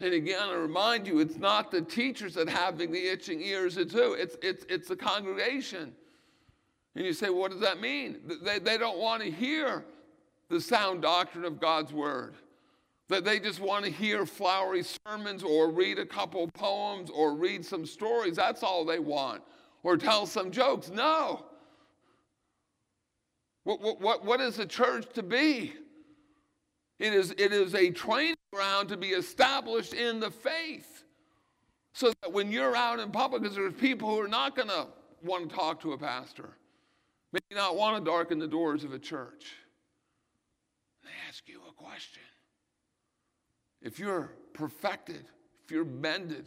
And 0.00 0.14
again, 0.14 0.48
I 0.48 0.54
remind 0.54 1.06
you, 1.06 1.20
it's 1.20 1.36
not 1.36 1.70
the 1.70 1.80
teachers 1.80 2.34
that 2.34 2.48
having 2.48 2.90
the 2.90 3.06
itching 3.06 3.40
ears, 3.40 3.76
it's 3.76 3.92
who? 3.92 4.14
It's, 4.14 4.36
it's, 4.42 4.64
it's 4.68 4.88
the 4.88 4.96
congregation. 4.96 5.92
And 6.94 7.06
you 7.06 7.12
say, 7.12 7.30
what 7.30 7.52
does 7.52 7.60
that 7.60 7.80
mean? 7.80 8.20
They, 8.42 8.58
they 8.58 8.78
don't 8.78 8.98
want 8.98 9.22
to 9.22 9.30
hear 9.30 9.84
the 10.48 10.60
sound 10.60 11.02
doctrine 11.02 11.44
of 11.44 11.60
God's 11.60 11.92
word. 11.92 12.34
That 13.08 13.24
they 13.24 13.38
just 13.40 13.60
want 13.60 13.84
to 13.84 13.90
hear 13.90 14.26
flowery 14.26 14.84
sermons 15.06 15.42
or 15.42 15.70
read 15.70 15.98
a 15.98 16.06
couple 16.06 16.48
poems 16.48 17.10
or 17.10 17.34
read 17.34 17.64
some 17.64 17.86
stories. 17.86 18.36
That's 18.36 18.62
all 18.62 18.84
they 18.84 18.98
want. 18.98 19.42
Or 19.82 19.96
tell 19.96 20.26
some 20.26 20.50
jokes. 20.50 20.88
No. 20.88 21.44
What, 23.64 24.00
what, 24.00 24.24
what 24.24 24.40
is 24.40 24.56
the 24.56 24.66
church 24.66 25.06
to 25.14 25.22
be? 25.22 25.72
It 26.98 27.12
is, 27.12 27.32
it 27.32 27.52
is 27.52 27.74
a 27.74 27.90
training 27.90 28.36
ground 28.52 28.88
to 28.90 28.96
be 28.96 29.08
established 29.08 29.94
in 29.94 30.20
the 30.20 30.30
faith. 30.30 31.04
So 31.94 32.12
that 32.22 32.32
when 32.32 32.50
you're 32.50 32.74
out 32.74 33.00
in 33.00 33.10
public, 33.10 33.42
because 33.42 33.56
there's 33.56 33.74
people 33.74 34.08
who 34.08 34.20
are 34.20 34.28
not 34.28 34.56
going 34.56 34.68
to 34.68 34.86
want 35.22 35.48
to 35.48 35.54
talk 35.54 35.80
to 35.82 35.92
a 35.92 35.98
pastor, 35.98 36.50
maybe 37.32 37.42
not 37.54 37.76
want 37.76 38.02
to 38.02 38.10
darken 38.10 38.38
the 38.38 38.48
doors 38.48 38.84
of 38.84 38.92
a 38.92 38.98
church. 38.98 39.54
They 41.04 41.10
ask 41.28 41.48
you 41.48 41.60
a 41.68 41.72
question. 41.72 42.22
If 43.82 43.98
you're 43.98 44.30
perfected, 44.54 45.24
if 45.64 45.70
you're 45.70 45.84
bended, 45.84 46.46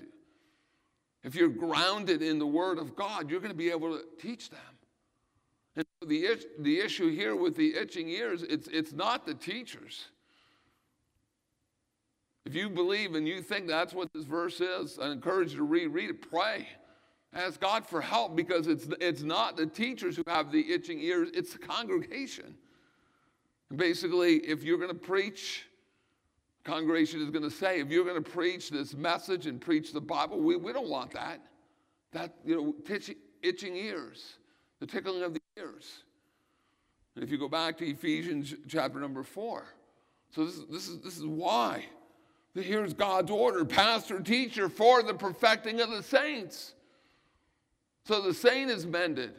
if 1.24 1.36
you're 1.36 1.50
grounded 1.50 2.22
in 2.22 2.40
the 2.40 2.48
Word 2.48 2.78
of 2.78 2.96
God, 2.96 3.30
you're 3.30 3.40
going 3.40 3.52
to 3.52 3.58
be 3.58 3.72
able 3.72 3.98
to 3.98 4.04
teach 4.20 4.50
them. 4.50 4.60
And 5.76 5.86
the, 6.08 6.40
the 6.60 6.80
issue 6.80 7.10
here 7.10 7.36
with 7.36 7.56
the 7.56 7.76
itching 7.76 8.10
ears, 8.10 8.44
it's, 8.44 8.68
it's 8.68 8.94
not 8.94 9.26
the 9.26 9.34
teachers. 9.34 10.06
If 12.46 12.54
you 12.54 12.70
believe 12.70 13.16
and 13.16 13.28
you 13.28 13.42
think 13.42 13.68
that's 13.68 13.94
what 13.94 14.08
this 14.14 14.26
verse 14.26 14.62
is, 14.62 15.00
I 15.00 15.10
encourage 15.12 15.52
you 15.52 15.58
to 15.58 15.64
read, 15.64 15.88
read 15.88 16.12
it, 16.12 16.30
pray. 16.30 16.68
Ask 17.34 17.60
God 17.60 17.86
for 17.86 18.00
help 18.00 18.36
because 18.36 18.68
it's, 18.68 18.88
it's 19.02 19.24
not 19.24 19.58
the 19.58 19.66
teachers 19.66 20.16
who 20.16 20.24
have 20.28 20.52
the 20.52 20.72
itching 20.72 21.02
ears, 21.02 21.30
it's 21.34 21.54
the 21.54 21.60
congregation. 21.60 22.56
And 23.70 23.80
basically, 23.80 24.36
if 24.38 24.64
you're 24.64 24.78
going 24.78 24.90
to 24.90 24.96
preach, 24.96 25.66
congregation 26.64 27.22
is 27.22 27.32
going 27.32 27.44
to 27.44 27.52
say, 27.52 27.80
if 27.80 27.90
you're 27.90 28.06
going 28.06 28.24
to 28.24 28.30
preach 28.30 28.70
this 28.70 28.94
message 28.94 29.48
and 29.48 29.60
preach 29.60 29.92
the 29.92 30.00
Bible, 30.00 30.40
we, 30.40 30.56
we 30.56 30.72
don't 30.72 30.88
want 30.88 31.12
that. 31.12 31.42
That, 32.14 32.36
you 32.46 32.56
know, 32.56 32.96
itching 33.42 33.76
ears, 33.76 34.38
the 34.80 34.88
tickling 34.88 35.24
of 35.24 35.34
the 35.34 35.42
ears. 35.58 36.04
And 37.16 37.24
if 37.24 37.32
you 37.32 37.38
go 37.38 37.48
back 37.48 37.78
to 37.78 37.86
Ephesians 37.86 38.54
chapter 38.68 39.00
number 39.00 39.24
four, 39.24 39.66
so 40.32 40.46
this, 40.46 40.60
this, 40.70 40.88
is, 40.90 41.00
this 41.00 41.18
is 41.18 41.26
why 41.26 41.86
Here's 42.64 42.94
God's 42.94 43.32
order 43.32 43.66
pastor, 43.66 44.22
teacher 44.22 44.70
for 44.70 45.04
the 45.04 45.14
perfecting 45.14 45.82
of 45.82 45.90
the 45.90 46.02
saints. 46.02 46.74
So 48.06 48.22
the 48.22 48.34
saint 48.34 48.72
is 48.72 48.86
mended, 48.86 49.34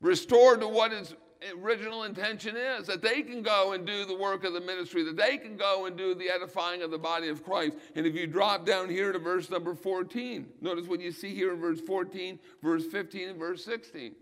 restored 0.00 0.60
to 0.60 0.68
what 0.68 0.92
his 0.92 1.14
original 1.62 2.04
intention 2.04 2.56
is 2.56 2.86
that 2.86 3.02
they 3.02 3.22
can 3.22 3.42
go 3.42 3.72
and 3.72 3.86
do 3.86 4.04
the 4.04 4.16
work 4.16 4.44
of 4.44 4.52
the 4.52 4.60
ministry, 4.60 5.02
that 5.04 5.16
they 5.16 5.36
can 5.38 5.56
go 5.56 5.86
and 5.86 5.96
do 5.96 6.14
the 6.14 6.30
edifying 6.30 6.82
of 6.82 6.90
the 6.90 6.98
body 6.98 7.28
of 7.28 7.44
Christ. 7.44 7.76
And 7.94 8.06
if 8.06 8.14
you 8.14 8.26
drop 8.26 8.66
down 8.66 8.88
here 8.88 9.12
to 9.12 9.18
verse 9.18 9.50
number 9.50 9.74
14, 9.74 10.46
notice 10.60 10.86
what 10.86 11.00
you 11.00 11.12
see 11.12 11.34
here 11.34 11.52
in 11.52 11.60
verse 11.60 11.80
14, 11.80 12.38
verse 12.62 12.86
15, 12.86 13.28
and 13.30 13.38
verse 13.38 13.64
16 13.64 14.14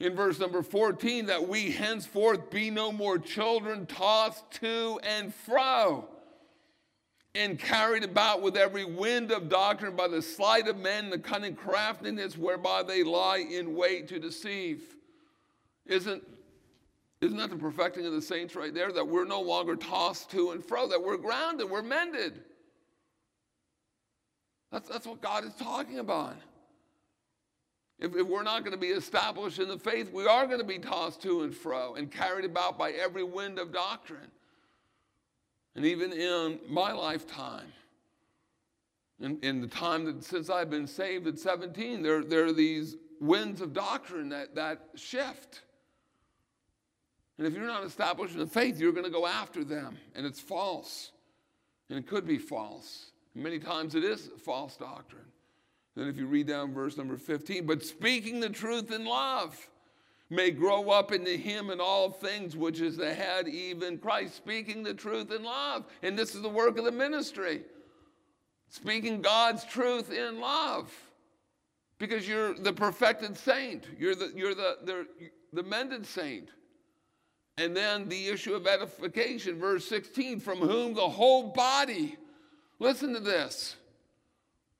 in 0.00 0.16
verse 0.16 0.40
number 0.40 0.62
14 0.62 1.26
that 1.26 1.48
we 1.48 1.70
henceforth 1.70 2.50
be 2.50 2.68
no 2.68 2.90
more 2.90 3.16
children 3.16 3.86
tossed 3.86 4.50
to 4.50 4.98
and 5.04 5.32
fro 5.32 6.08
and 7.34 7.58
carried 7.58 8.04
about 8.04 8.42
with 8.42 8.56
every 8.56 8.84
wind 8.84 9.32
of 9.32 9.48
doctrine 9.48 9.96
by 9.96 10.06
the 10.06 10.22
sleight 10.22 10.68
of 10.68 10.76
men, 10.76 11.10
the 11.10 11.18
cunning 11.18 11.56
craftiness 11.56 12.38
whereby 12.38 12.82
they 12.82 13.02
lie 13.02 13.38
in 13.38 13.74
wait 13.74 14.06
to 14.08 14.20
deceive. 14.20 14.94
Isn't, 15.86 16.22
isn't 17.20 17.36
that 17.36 17.50
the 17.50 17.56
perfecting 17.56 18.06
of 18.06 18.12
the 18.12 18.22
saints 18.22 18.54
right 18.54 18.72
there? 18.72 18.92
That 18.92 19.06
we're 19.06 19.24
no 19.24 19.40
longer 19.40 19.76
tossed 19.76 20.30
to 20.30 20.50
and 20.50 20.64
fro, 20.64 20.88
that 20.88 21.02
we're 21.02 21.16
grounded, 21.16 21.70
we're 21.70 21.82
mended. 21.82 22.40
That's, 24.72 24.88
that's 24.88 25.06
what 25.06 25.20
God 25.20 25.44
is 25.44 25.54
talking 25.54 25.98
about. 25.98 26.36
If, 27.98 28.16
if 28.16 28.26
we're 28.26 28.42
not 28.42 28.64
going 28.64 28.72
to 28.72 28.80
be 28.80 28.88
established 28.88 29.58
in 29.58 29.68
the 29.68 29.78
faith, 29.78 30.12
we 30.12 30.26
are 30.26 30.46
going 30.46 30.58
to 30.58 30.64
be 30.64 30.78
tossed 30.78 31.22
to 31.22 31.42
and 31.42 31.54
fro 31.54 31.94
and 31.94 32.10
carried 32.10 32.44
about 32.44 32.76
by 32.76 32.90
every 32.90 33.22
wind 33.22 33.58
of 33.58 33.72
doctrine. 33.72 34.30
And 35.76 35.84
even 35.84 36.12
in 36.12 36.58
my 36.68 36.92
lifetime, 36.92 37.72
in, 39.20 39.38
in 39.42 39.60
the 39.60 39.66
time 39.66 40.04
that 40.04 40.24
since 40.24 40.50
I've 40.50 40.70
been 40.70 40.86
saved 40.86 41.26
at 41.26 41.38
17, 41.38 42.02
there, 42.02 42.24
there 42.24 42.44
are 42.44 42.52
these 42.52 42.96
winds 43.20 43.60
of 43.60 43.72
doctrine 43.72 44.28
that, 44.30 44.54
that 44.54 44.88
shift. 44.96 45.62
And 47.38 47.46
if 47.46 47.54
you're 47.54 47.66
not 47.66 47.84
established 47.84 48.34
in 48.34 48.40
the 48.40 48.46
faith, 48.46 48.78
you're 48.78 48.92
going 48.92 49.04
to 49.04 49.10
go 49.10 49.26
after 49.26 49.64
them. 49.64 49.96
And 50.14 50.24
it's 50.24 50.40
false. 50.40 51.10
And 51.90 51.98
it 51.98 52.06
could 52.06 52.26
be 52.26 52.38
false. 52.38 53.10
Many 53.34 53.58
times 53.58 53.94
it 53.94 54.04
is 54.04 54.30
false 54.44 54.76
doctrine. 54.76 55.22
Then, 55.96 56.08
if 56.08 56.16
you 56.16 56.26
read 56.26 56.48
down 56.48 56.72
verse 56.72 56.96
number 56.96 57.16
15, 57.16 57.66
but 57.66 57.84
speaking 57.84 58.40
the 58.40 58.48
truth 58.48 58.90
in 58.90 59.04
love 59.04 59.68
may 60.30 60.50
grow 60.50 60.90
up 60.90 61.12
into 61.12 61.36
him 61.36 61.70
in 61.70 61.80
all 61.80 62.10
things, 62.10 62.56
which 62.56 62.80
is 62.80 62.96
the 62.96 63.14
head, 63.14 63.46
even 63.46 63.98
Christ, 63.98 64.36
speaking 64.36 64.82
the 64.82 64.94
truth 64.94 65.30
in 65.30 65.44
love. 65.44 65.84
And 66.02 66.18
this 66.18 66.34
is 66.34 66.42
the 66.42 66.48
work 66.48 66.78
of 66.78 66.84
the 66.84 66.92
ministry 66.92 67.62
speaking 68.74 69.22
God's 69.22 69.64
truth 69.64 70.12
in 70.12 70.40
love. 70.40 70.92
Because 71.98 72.26
you're 72.26 72.54
the 72.54 72.72
perfected 72.72 73.36
saint, 73.36 73.86
you're 73.98 74.16
the, 74.16 74.32
you're 74.34 74.54
the, 74.54 74.78
the, 74.84 75.06
the 75.52 75.62
mended 75.62 76.04
saint. 76.04 76.48
And 77.56 77.76
then 77.76 78.08
the 78.08 78.28
issue 78.28 78.54
of 78.54 78.66
edification, 78.66 79.58
verse 79.58 79.86
16, 79.86 80.40
from 80.40 80.58
whom 80.58 80.94
the 80.94 81.08
whole 81.08 81.52
body, 81.52 82.16
listen 82.78 83.14
to 83.14 83.20
this 83.20 83.76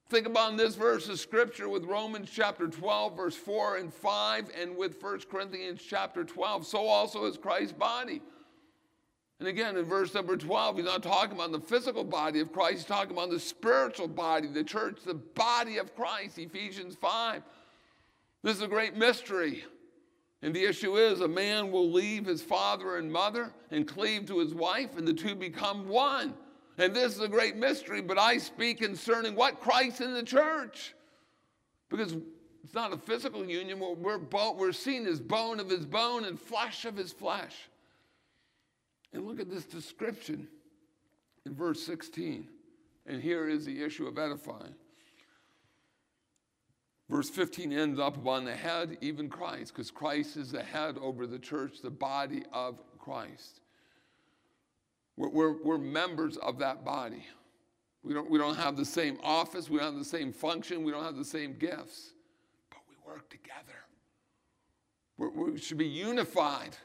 Think 0.07 0.27
about 0.27 0.55
this 0.55 0.75
verse 0.75 1.09
of 1.09 1.19
scripture 1.19 1.67
with 1.67 1.83
Romans 1.83 2.29
chapter 2.31 2.67
12, 2.67 3.17
verse 3.17 3.35
4 3.35 3.77
and 3.77 3.91
5, 3.91 4.51
and 4.59 4.77
with 4.77 5.01
1 5.01 5.21
Corinthians 5.31 5.81
chapter 5.81 6.23
12. 6.23 6.67
So 6.67 6.85
also 6.85 7.25
is 7.25 7.37
Christ's 7.37 7.73
body. 7.73 8.21
And 9.39 9.47
again, 9.47 9.75
in 9.77 9.83
verse 9.83 10.13
number 10.13 10.37
12, 10.37 10.77
he's 10.77 10.85
not 10.85 11.01
talking 11.01 11.35
about 11.35 11.51
the 11.51 11.59
physical 11.59 12.03
body 12.03 12.39
of 12.39 12.53
Christ, 12.53 12.73
he's 12.73 12.85
talking 12.85 13.13
about 13.13 13.31
the 13.31 13.39
spiritual 13.39 14.07
body, 14.07 14.47
the 14.47 14.63
church, 14.63 14.99
the 15.03 15.15
body 15.15 15.77
of 15.77 15.95
Christ, 15.95 16.37
Ephesians 16.37 16.95
5. 16.95 17.41
This 18.43 18.57
is 18.57 18.61
a 18.61 18.67
great 18.67 18.95
mystery. 18.95 19.65
And 20.45 20.53
the 20.53 20.63
issue 20.63 20.95
is 20.95 21.21
a 21.21 21.27
man 21.27 21.71
will 21.71 21.91
leave 21.91 22.27
his 22.27 22.43
father 22.43 22.97
and 22.97 23.11
mother 23.11 23.51
and 23.71 23.87
cleave 23.87 24.27
to 24.27 24.37
his 24.37 24.53
wife, 24.53 24.95
and 24.95 25.07
the 25.07 25.13
two 25.13 25.33
become 25.33 25.87
one. 25.87 26.35
And 26.77 26.95
this 26.95 27.15
is 27.15 27.21
a 27.21 27.27
great 27.27 27.55
mystery, 27.55 27.99
but 27.99 28.19
I 28.19 28.37
speak 28.37 28.77
concerning 28.77 29.33
what? 29.33 29.59
Christ 29.59 30.01
in 30.01 30.13
the 30.13 30.21
church. 30.21 30.93
Because 31.89 32.15
it's 32.63 32.75
not 32.75 32.93
a 32.93 32.97
physical 32.97 33.43
union, 33.43 33.79
we're, 33.79 34.19
we're 34.19 34.71
seen 34.71 35.07
as 35.07 35.19
bone 35.19 35.59
of 35.59 35.67
his 35.67 35.83
bone 35.83 36.25
and 36.25 36.39
flesh 36.39 36.85
of 36.85 36.95
his 36.95 37.11
flesh. 37.11 37.55
And 39.13 39.25
look 39.25 39.39
at 39.39 39.49
this 39.49 39.65
description 39.65 40.47
in 41.47 41.55
verse 41.55 41.81
16. 41.81 42.47
And 43.07 43.19
here 43.19 43.49
is 43.49 43.65
the 43.65 43.81
issue 43.81 44.05
of 44.05 44.19
edifying. 44.19 44.75
Verse 47.09 47.29
15 47.29 47.71
ends 47.71 47.99
up 47.99 48.17
upon 48.17 48.45
the 48.45 48.55
head, 48.55 48.97
even 49.01 49.29
Christ, 49.29 49.73
because 49.73 49.91
Christ 49.91 50.37
is 50.37 50.51
the 50.51 50.63
head 50.63 50.97
over 50.99 51.27
the 51.27 51.37
church, 51.37 51.81
the 51.81 51.91
body 51.91 52.43
of 52.51 52.79
Christ. 52.97 53.61
We're, 55.15 55.29
we're, 55.29 55.63
we're, 55.63 55.77
members 55.77 56.37
of 56.37 56.57
that 56.59 56.83
body. 56.83 57.23
We 58.03 58.13
don't, 58.13 58.29
we 58.29 58.39
don't 58.39 58.55
have 58.55 58.75
the 58.75 58.85
same 58.85 59.19
office, 59.23 59.69
we 59.69 59.77
don't 59.77 59.93
have 59.93 59.99
the 59.99 60.05
same 60.05 60.33
function, 60.33 60.83
we 60.83 60.91
don't 60.91 61.03
have 61.03 61.15
the 61.15 61.23
same 61.23 61.53
gifts, 61.53 62.13
but 62.71 62.79
we 62.89 62.95
work 63.05 63.29
together. 63.29 63.53
We're, 65.17 65.29
we 65.29 65.59
should 65.59 65.77
be 65.77 65.87
unified 65.87 66.75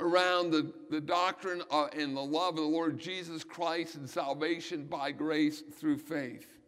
around 0.00 0.50
the, 0.50 0.70
the 0.90 1.00
doctrine 1.00 1.62
uh, 1.70 1.86
and 1.96 2.14
the 2.16 2.20
love 2.20 2.50
of 2.50 2.56
the 2.56 2.62
Lord 2.62 2.98
Jesus 2.98 3.42
Christ 3.42 3.96
and 3.96 4.08
salvation 4.08 4.84
by 4.84 5.12
grace 5.12 5.62
through 5.78 5.98
faith 5.98 6.58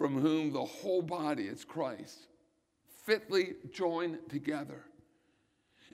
from 0.00 0.18
whom 0.18 0.50
the 0.50 0.64
whole 0.64 1.02
body, 1.02 1.42
is 1.42 1.62
Christ, 1.62 2.28
fitly 3.04 3.56
joined 3.70 4.16
together 4.30 4.86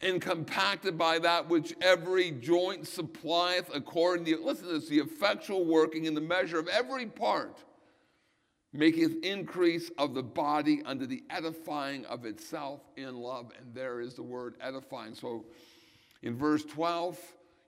and 0.01 0.23
compacted 0.23 0.97
by 0.97 1.19
that 1.19 1.49
which 1.49 1.75
every 1.81 2.31
joint 2.31 2.87
supplieth 2.87 3.69
according 3.75 4.25
to, 4.27 4.37
listen 4.37 4.69
to 4.69 4.75
this, 4.75 4.89
the 4.89 5.01
effectual 5.01 5.65
working 5.65 6.05
in 6.05 6.15
the 6.15 6.21
measure 6.21 6.61
of 6.61 6.69
every 6.69 7.07
part, 7.07 7.65
maketh 8.73 9.25
increase 9.25 9.91
of 9.99 10.15
the 10.15 10.23
body 10.23 10.83
unto 10.87 11.05
the 11.05 11.25
edifying 11.29 12.05
of 12.05 12.27
itself 12.27 12.83
in 12.97 13.17
love. 13.17 13.51
And 13.59 13.75
there 13.75 14.01
is 14.01 14.15
the 14.15 14.23
word 14.23 14.55
edifying. 14.61 15.17
So 15.17 15.47
in 16.23 16.37
verse 16.37 16.65
12, 16.65 17.19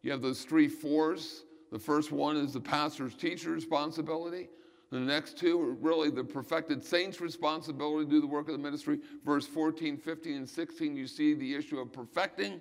you 0.02 0.12
have 0.12 0.22
those 0.22 0.44
three 0.44 0.68
fours. 0.68 1.42
The 1.72 1.80
first 1.80 2.12
one 2.12 2.36
is 2.36 2.52
the 2.52 2.60
pastor's 2.60 3.16
teacher 3.16 3.50
responsibility. 3.50 4.50
The 4.90 4.98
next 4.98 5.36
two 5.36 5.60
are 5.60 5.72
really 5.72 6.10
the 6.10 6.24
perfected 6.24 6.82
saints' 6.82 7.20
responsibility 7.20 8.06
to 8.06 8.10
do 8.10 8.20
the 8.20 8.26
work 8.26 8.48
of 8.48 8.52
the 8.52 8.58
ministry. 8.58 8.98
Verse 9.24 9.46
14, 9.46 9.98
15, 9.98 10.36
and 10.36 10.48
16, 10.48 10.96
you 10.96 11.06
see 11.06 11.34
the 11.34 11.54
issue 11.54 11.78
of 11.78 11.92
perfecting, 11.92 12.60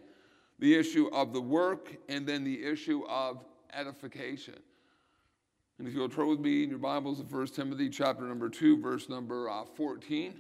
the 0.60 0.76
issue 0.76 1.08
of 1.14 1.32
the 1.32 1.40
work, 1.40 1.96
and 2.10 2.28
then 2.28 2.44
the 2.44 2.64
issue 2.64 3.06
of 3.08 3.46
edification. 3.74 4.56
And 5.80 5.88
if 5.88 5.94
you'll 5.94 6.10
turn 6.10 6.28
with 6.28 6.40
me 6.40 6.64
in 6.64 6.70
your 6.70 6.80
Bibles 6.80 7.20
to 7.20 7.24
1 7.24 7.48
Timothy 7.48 7.90
chapter 7.90 8.24
number 8.24 8.50
2, 8.50 8.82
verse 8.82 9.08
number 9.08 9.50
uh, 9.50 9.64
14. 9.64 10.34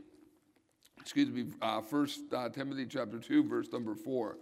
Excuse 0.99 1.29
me, 1.29 1.45
uh, 1.61 1.79
1 1.79 2.09
uh, 2.33 2.49
Timothy 2.49 2.85
chapter 2.85 3.19
2, 3.19 3.43
verse 3.47 3.71
number 3.71 3.95
4. 3.95 4.37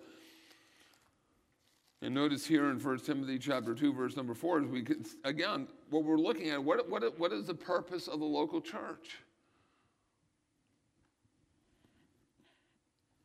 And 2.06 2.14
notice 2.14 2.46
here 2.46 2.70
in 2.70 2.78
1 2.78 3.00
Timothy 3.00 3.40
chapter 3.40 3.74
2, 3.74 3.92
verse 3.92 4.16
number 4.16 4.36
4, 4.36 4.62
is 4.62 4.68
we 4.68 4.86
again, 5.24 5.68
what 5.90 6.04
we're 6.04 6.20
looking 6.20 6.52
at, 6.52 6.64
what, 6.64 6.88
what, 6.88 7.18
what 7.18 7.34
is 7.34 7.48
the 7.48 7.56
purpose 7.56 8.08
of 8.08 8.20
the 8.20 8.26
local 8.28 8.62
church? 8.62 9.18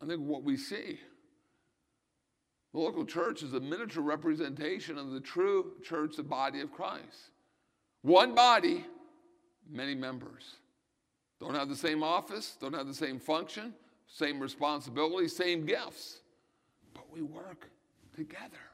I 0.03 0.07
think 0.07 0.23
what 0.23 0.45
we 0.45 0.57
see, 0.57 0.99
the 2.73 2.81
local 2.81 3.05
church 3.05 3.43
is 3.43 3.53
a 3.53 3.61
miniature 3.61 4.03
representation 4.03 4.97
of 4.97 5.11
the 5.11 5.21
true 5.21 5.73
church, 5.85 6.17
the 6.17 6.23
body 6.23 6.63
of 6.63 6.73
Christ. 6.73 7.33
One 8.01 8.35
body, 8.35 8.87
many 9.71 9.95
members. 9.95 10.57
Don't 11.39 11.55
have 11.55 11.69
the 11.69 11.77
same 11.77 12.03
office, 12.03 12.57
don't 12.59 12.75
have 12.75 12.87
the 12.87 12.95
same 12.95 13.21
function, 13.21 13.75
same 14.07 14.41
responsibility, 14.41 15.29
same 15.29 15.67
gifts, 15.67 16.21
but 16.95 17.05
we 17.13 17.21
work 17.21 17.69
together. 18.17 18.70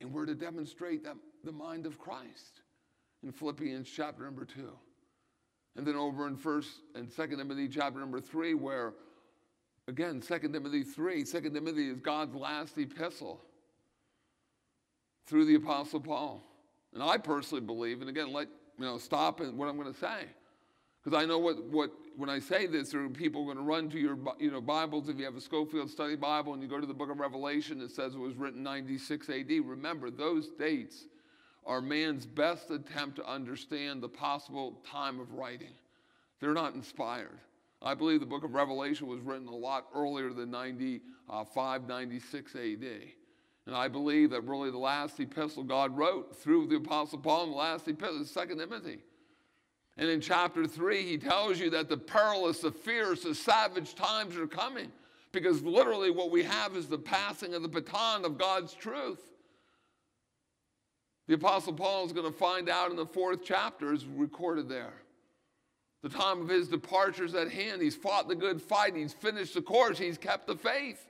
And 0.00 0.12
we're 0.12 0.26
to 0.26 0.34
demonstrate 0.34 1.04
that, 1.04 1.16
the 1.44 1.52
mind 1.52 1.86
of 1.86 1.98
Christ 1.98 2.62
in 3.22 3.32
Philippians 3.32 3.88
chapter 3.88 4.24
number 4.24 4.44
two. 4.44 4.72
And 5.76 5.86
then 5.86 5.96
over 5.96 6.26
in 6.26 6.36
first 6.36 6.70
and 6.94 7.10
second 7.10 7.38
Timothy 7.38 7.68
chapter 7.68 7.98
number 7.98 8.20
three, 8.20 8.54
where 8.54 8.94
again, 9.88 10.22
second 10.22 10.52
Timothy 10.52 10.84
3, 10.84 11.24
second 11.24 11.54
Timothy 11.54 11.88
is 11.88 11.98
God's 11.98 12.34
last 12.34 12.78
epistle 12.78 13.40
through 15.26 15.46
the 15.46 15.56
Apostle 15.56 16.00
Paul. 16.00 16.42
And 16.94 17.02
I 17.02 17.18
personally 17.18 17.64
believe, 17.64 18.00
and 18.00 18.08
again, 18.08 18.32
let 18.32 18.48
you 18.78 18.84
know, 18.84 18.98
stop 18.98 19.40
and 19.40 19.58
what 19.58 19.68
I'm 19.68 19.76
going 19.76 19.92
to 19.92 19.98
say. 19.98 20.24
Because 21.08 21.22
I 21.22 21.26
know 21.26 21.38
what, 21.38 21.64
what 21.64 21.90
when 22.18 22.28
I 22.28 22.38
say 22.38 22.66
this, 22.66 22.90
there 22.90 23.02
are 23.02 23.08
people 23.08 23.46
going 23.46 23.56
to 23.56 23.62
run 23.62 23.88
to 23.88 23.98
your 23.98 24.18
you 24.38 24.50
know, 24.50 24.60
Bibles. 24.60 25.08
If 25.08 25.18
you 25.18 25.24
have 25.24 25.36
a 25.36 25.40
Scofield 25.40 25.88
Study 25.88 26.16
Bible 26.16 26.52
and 26.52 26.62
you 26.62 26.68
go 26.68 26.78
to 26.78 26.86
the 26.86 26.92
book 26.92 27.08
of 27.08 27.18
Revelation, 27.18 27.80
it 27.80 27.90
says 27.92 28.14
it 28.14 28.18
was 28.18 28.36
written 28.36 28.62
96 28.62 29.30
AD. 29.30 29.50
Remember, 29.64 30.10
those 30.10 30.48
dates 30.48 31.06
are 31.64 31.80
man's 31.80 32.26
best 32.26 32.70
attempt 32.70 33.16
to 33.16 33.26
understand 33.26 34.02
the 34.02 34.08
possible 34.08 34.82
time 34.86 35.18
of 35.18 35.32
writing. 35.32 35.72
They're 36.40 36.52
not 36.52 36.74
inspired. 36.74 37.38
I 37.80 37.94
believe 37.94 38.20
the 38.20 38.26
book 38.26 38.44
of 38.44 38.52
Revelation 38.52 39.06
was 39.06 39.22
written 39.22 39.48
a 39.48 39.56
lot 39.56 39.86
earlier 39.94 40.34
than 40.34 40.50
95, 40.50 41.88
96 41.88 42.54
AD. 42.54 42.84
And 43.64 43.74
I 43.74 43.88
believe 43.88 44.28
that 44.30 44.42
really 44.42 44.70
the 44.70 44.76
last 44.76 45.18
epistle 45.20 45.62
God 45.62 45.96
wrote 45.96 46.36
through 46.36 46.66
the 46.66 46.76
Apostle 46.76 47.20
Paul 47.20 47.44
and 47.44 47.52
the 47.52 47.56
last 47.56 47.88
epistle 47.88 48.20
is 48.20 48.30
2 48.30 48.56
Timothy. 48.56 48.98
And 49.98 50.08
in 50.08 50.20
chapter 50.20 50.64
3, 50.64 51.02
he 51.02 51.18
tells 51.18 51.58
you 51.58 51.70
that 51.70 51.88
the 51.88 51.96
perilous, 51.96 52.60
the 52.60 52.70
fierce, 52.70 53.24
the 53.24 53.34
savage 53.34 53.96
times 53.96 54.36
are 54.36 54.46
coming. 54.46 54.92
Because 55.32 55.62
literally, 55.62 56.10
what 56.10 56.30
we 56.30 56.44
have 56.44 56.76
is 56.76 56.86
the 56.86 56.96
passing 56.96 57.52
of 57.52 57.62
the 57.62 57.68
baton 57.68 58.24
of 58.24 58.38
God's 58.38 58.72
truth. 58.72 59.20
The 61.26 61.34
Apostle 61.34 61.74
Paul 61.74 62.06
is 62.06 62.12
going 62.12 62.30
to 62.30 62.38
find 62.38 62.68
out 62.68 62.90
in 62.90 62.96
the 62.96 63.04
fourth 63.04 63.40
chapter, 63.44 63.92
is 63.92 64.06
recorded 64.06 64.68
there. 64.68 64.94
The 66.02 66.08
time 66.08 66.40
of 66.40 66.48
his 66.48 66.68
departure 66.68 67.24
is 67.24 67.34
at 67.34 67.50
hand. 67.50 67.82
He's 67.82 67.96
fought 67.96 68.28
the 68.28 68.36
good 68.36 68.62
fight, 68.62 68.94
he's 68.96 69.12
finished 69.12 69.54
the 69.54 69.62
course, 69.62 69.98
he's 69.98 70.16
kept 70.16 70.46
the 70.46 70.56
faith. 70.56 71.04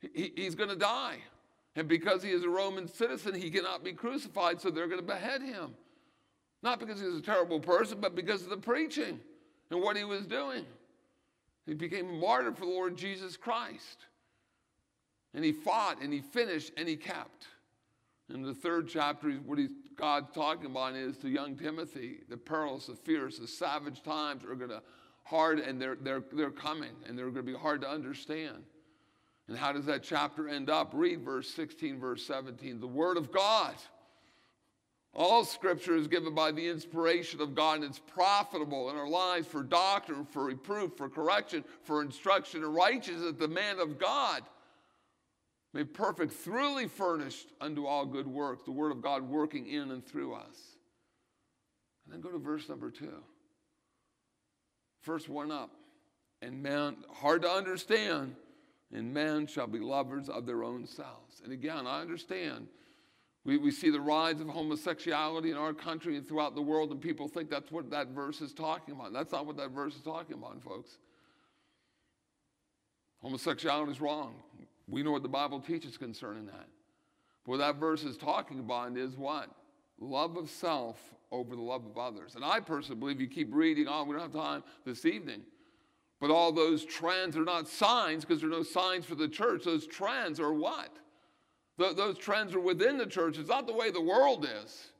He, 0.00 0.32
he's 0.36 0.54
going 0.54 0.70
to 0.70 0.76
die. 0.76 1.18
And 1.76 1.88
because 1.88 2.22
he 2.22 2.30
is 2.30 2.44
a 2.44 2.48
Roman 2.48 2.86
citizen, 2.86 3.34
he 3.34 3.50
cannot 3.50 3.82
be 3.82 3.92
crucified, 3.92 4.60
so 4.60 4.70
they're 4.70 4.86
going 4.86 5.00
to 5.00 5.06
behead 5.06 5.42
him. 5.42 5.74
Not 6.64 6.80
because 6.80 6.98
he 6.98 7.06
was 7.06 7.16
a 7.16 7.22
terrible 7.22 7.60
person, 7.60 7.98
but 8.00 8.16
because 8.16 8.42
of 8.42 8.48
the 8.48 8.56
preaching 8.56 9.20
and 9.70 9.82
what 9.82 9.98
he 9.98 10.04
was 10.04 10.24
doing. 10.24 10.64
He 11.66 11.74
became 11.74 12.08
a 12.08 12.12
martyr 12.14 12.52
for 12.52 12.64
the 12.64 12.70
Lord 12.70 12.96
Jesus 12.96 13.36
Christ. 13.36 14.06
And 15.34 15.44
he 15.44 15.52
fought 15.52 16.00
and 16.00 16.10
he 16.10 16.22
finished 16.22 16.72
and 16.78 16.88
he 16.88 16.96
kept. 16.96 17.48
In 18.32 18.40
the 18.40 18.54
third 18.54 18.88
chapter, 18.88 19.30
what 19.30 19.58
God's 19.96 20.32
talking 20.34 20.64
about 20.64 20.94
is 20.94 21.18
to 21.18 21.28
young 21.28 21.54
Timothy, 21.54 22.20
the 22.30 22.38
perilous, 22.38 22.86
the 22.86 22.94
fierce, 22.94 23.38
the 23.38 23.46
savage 23.46 24.02
times 24.02 24.42
are 24.42 24.54
going 24.54 24.70
to 24.70 24.82
hard 25.24 25.58
and 25.58 25.78
they're, 25.78 25.96
they're, 25.96 26.22
they're 26.32 26.50
coming 26.50 26.92
and 27.06 27.18
they're 27.18 27.26
going 27.26 27.44
to 27.44 27.52
be 27.52 27.58
hard 27.58 27.82
to 27.82 27.90
understand. 27.90 28.64
And 29.48 29.58
how 29.58 29.72
does 29.72 29.84
that 29.84 30.02
chapter 30.02 30.48
end 30.48 30.70
up? 30.70 30.92
Read 30.94 31.20
verse 31.20 31.50
16, 31.50 32.00
verse 32.00 32.24
17. 32.24 32.80
The 32.80 32.86
word 32.86 33.18
of 33.18 33.30
God 33.30 33.74
all 35.14 35.44
scripture 35.44 35.94
is 35.94 36.08
given 36.08 36.34
by 36.34 36.50
the 36.50 36.68
inspiration 36.68 37.40
of 37.40 37.54
God 37.54 37.76
and 37.76 37.84
it's 37.84 38.00
profitable 38.00 38.90
in 38.90 38.96
our 38.96 39.08
lives 39.08 39.46
for 39.46 39.62
doctrine, 39.62 40.24
for 40.24 40.44
reproof, 40.44 40.96
for 40.96 41.08
correction, 41.08 41.64
for 41.84 42.02
instruction 42.02 42.62
in 42.62 42.72
righteousness, 42.72 43.22
that 43.22 43.38
the 43.38 43.48
man 43.48 43.78
of 43.78 43.98
God 43.98 44.42
may 45.72 45.84
perfect, 45.84 46.32
thoroughly 46.32 46.88
furnished 46.88 47.48
unto 47.60 47.86
all 47.86 48.06
good 48.06 48.26
works, 48.26 48.64
the 48.64 48.72
word 48.72 48.90
of 48.90 49.02
God 49.02 49.22
working 49.22 49.66
in 49.66 49.92
and 49.92 50.04
through 50.04 50.34
us. 50.34 50.76
And 52.04 52.14
then 52.14 52.20
go 52.20 52.30
to 52.30 52.38
verse 52.38 52.68
number 52.68 52.90
two. 52.90 53.22
First 55.02 55.28
one 55.28 55.50
up. 55.50 55.70
And 56.42 56.62
man, 56.62 56.96
hard 57.12 57.42
to 57.42 57.48
understand, 57.48 58.34
and 58.92 59.14
men 59.14 59.46
shall 59.46 59.66
be 59.66 59.78
lovers 59.78 60.28
of 60.28 60.44
their 60.44 60.64
own 60.64 60.86
selves. 60.86 61.40
And 61.42 61.52
again, 61.52 61.86
I 61.86 62.00
understand 62.00 62.66
We, 63.44 63.58
we 63.58 63.70
see 63.70 63.90
the 63.90 64.00
rise 64.00 64.40
of 64.40 64.48
homosexuality 64.48 65.50
in 65.50 65.56
our 65.56 65.74
country 65.74 66.16
and 66.16 66.26
throughout 66.26 66.54
the 66.54 66.62
world, 66.62 66.90
and 66.90 67.00
people 67.00 67.28
think 67.28 67.50
that's 67.50 67.70
what 67.70 67.90
that 67.90 68.08
verse 68.08 68.40
is 68.40 68.54
talking 68.54 68.94
about. 68.94 69.12
That's 69.12 69.32
not 69.32 69.46
what 69.46 69.56
that 69.58 69.70
verse 69.70 69.94
is 69.94 70.02
talking 70.02 70.34
about, 70.34 70.62
folks. 70.62 70.98
Homosexuality 73.20 73.92
is 73.92 74.00
wrong. 74.00 74.34
We 74.88 75.02
know 75.02 75.10
what 75.10 75.22
the 75.22 75.28
Bible 75.28 75.60
teaches 75.60 75.98
concerning 75.98 76.46
that. 76.46 76.68
But 77.44 77.50
what 77.52 77.56
that 77.58 77.76
verse 77.76 78.02
is 78.04 78.16
talking 78.16 78.60
about 78.60 78.96
is 78.96 79.16
what? 79.16 79.50
Love 79.98 80.36
of 80.36 80.48
self 80.48 80.98
over 81.30 81.54
the 81.54 81.62
love 81.62 81.84
of 81.84 81.98
others. 81.98 82.34
And 82.36 82.44
I 82.44 82.60
personally 82.60 82.98
believe 82.98 83.20
you 83.20 83.26
keep 83.26 83.54
reading 83.54 83.88
on, 83.88 84.08
we 84.08 84.14
don't 84.14 84.22
have 84.22 84.32
time 84.32 84.62
this 84.86 85.04
evening. 85.04 85.42
But 86.20 86.30
all 86.30 86.52
those 86.52 86.84
trends 86.84 87.36
are 87.36 87.44
not 87.44 87.68
signs 87.68 88.24
because 88.24 88.40
there 88.40 88.48
are 88.48 88.52
no 88.52 88.62
signs 88.62 89.04
for 89.04 89.14
the 89.14 89.28
church. 89.28 89.64
Those 89.64 89.86
trends 89.86 90.40
are 90.40 90.52
what? 90.52 90.96
Th- 91.78 91.96
those 91.96 92.18
trends 92.18 92.54
are 92.54 92.60
within 92.60 92.98
the 92.98 93.06
church. 93.06 93.38
It's 93.38 93.48
not 93.48 93.66
the 93.66 93.74
way 93.74 93.90
the 93.90 94.00
world 94.00 94.44
is, 94.44 94.90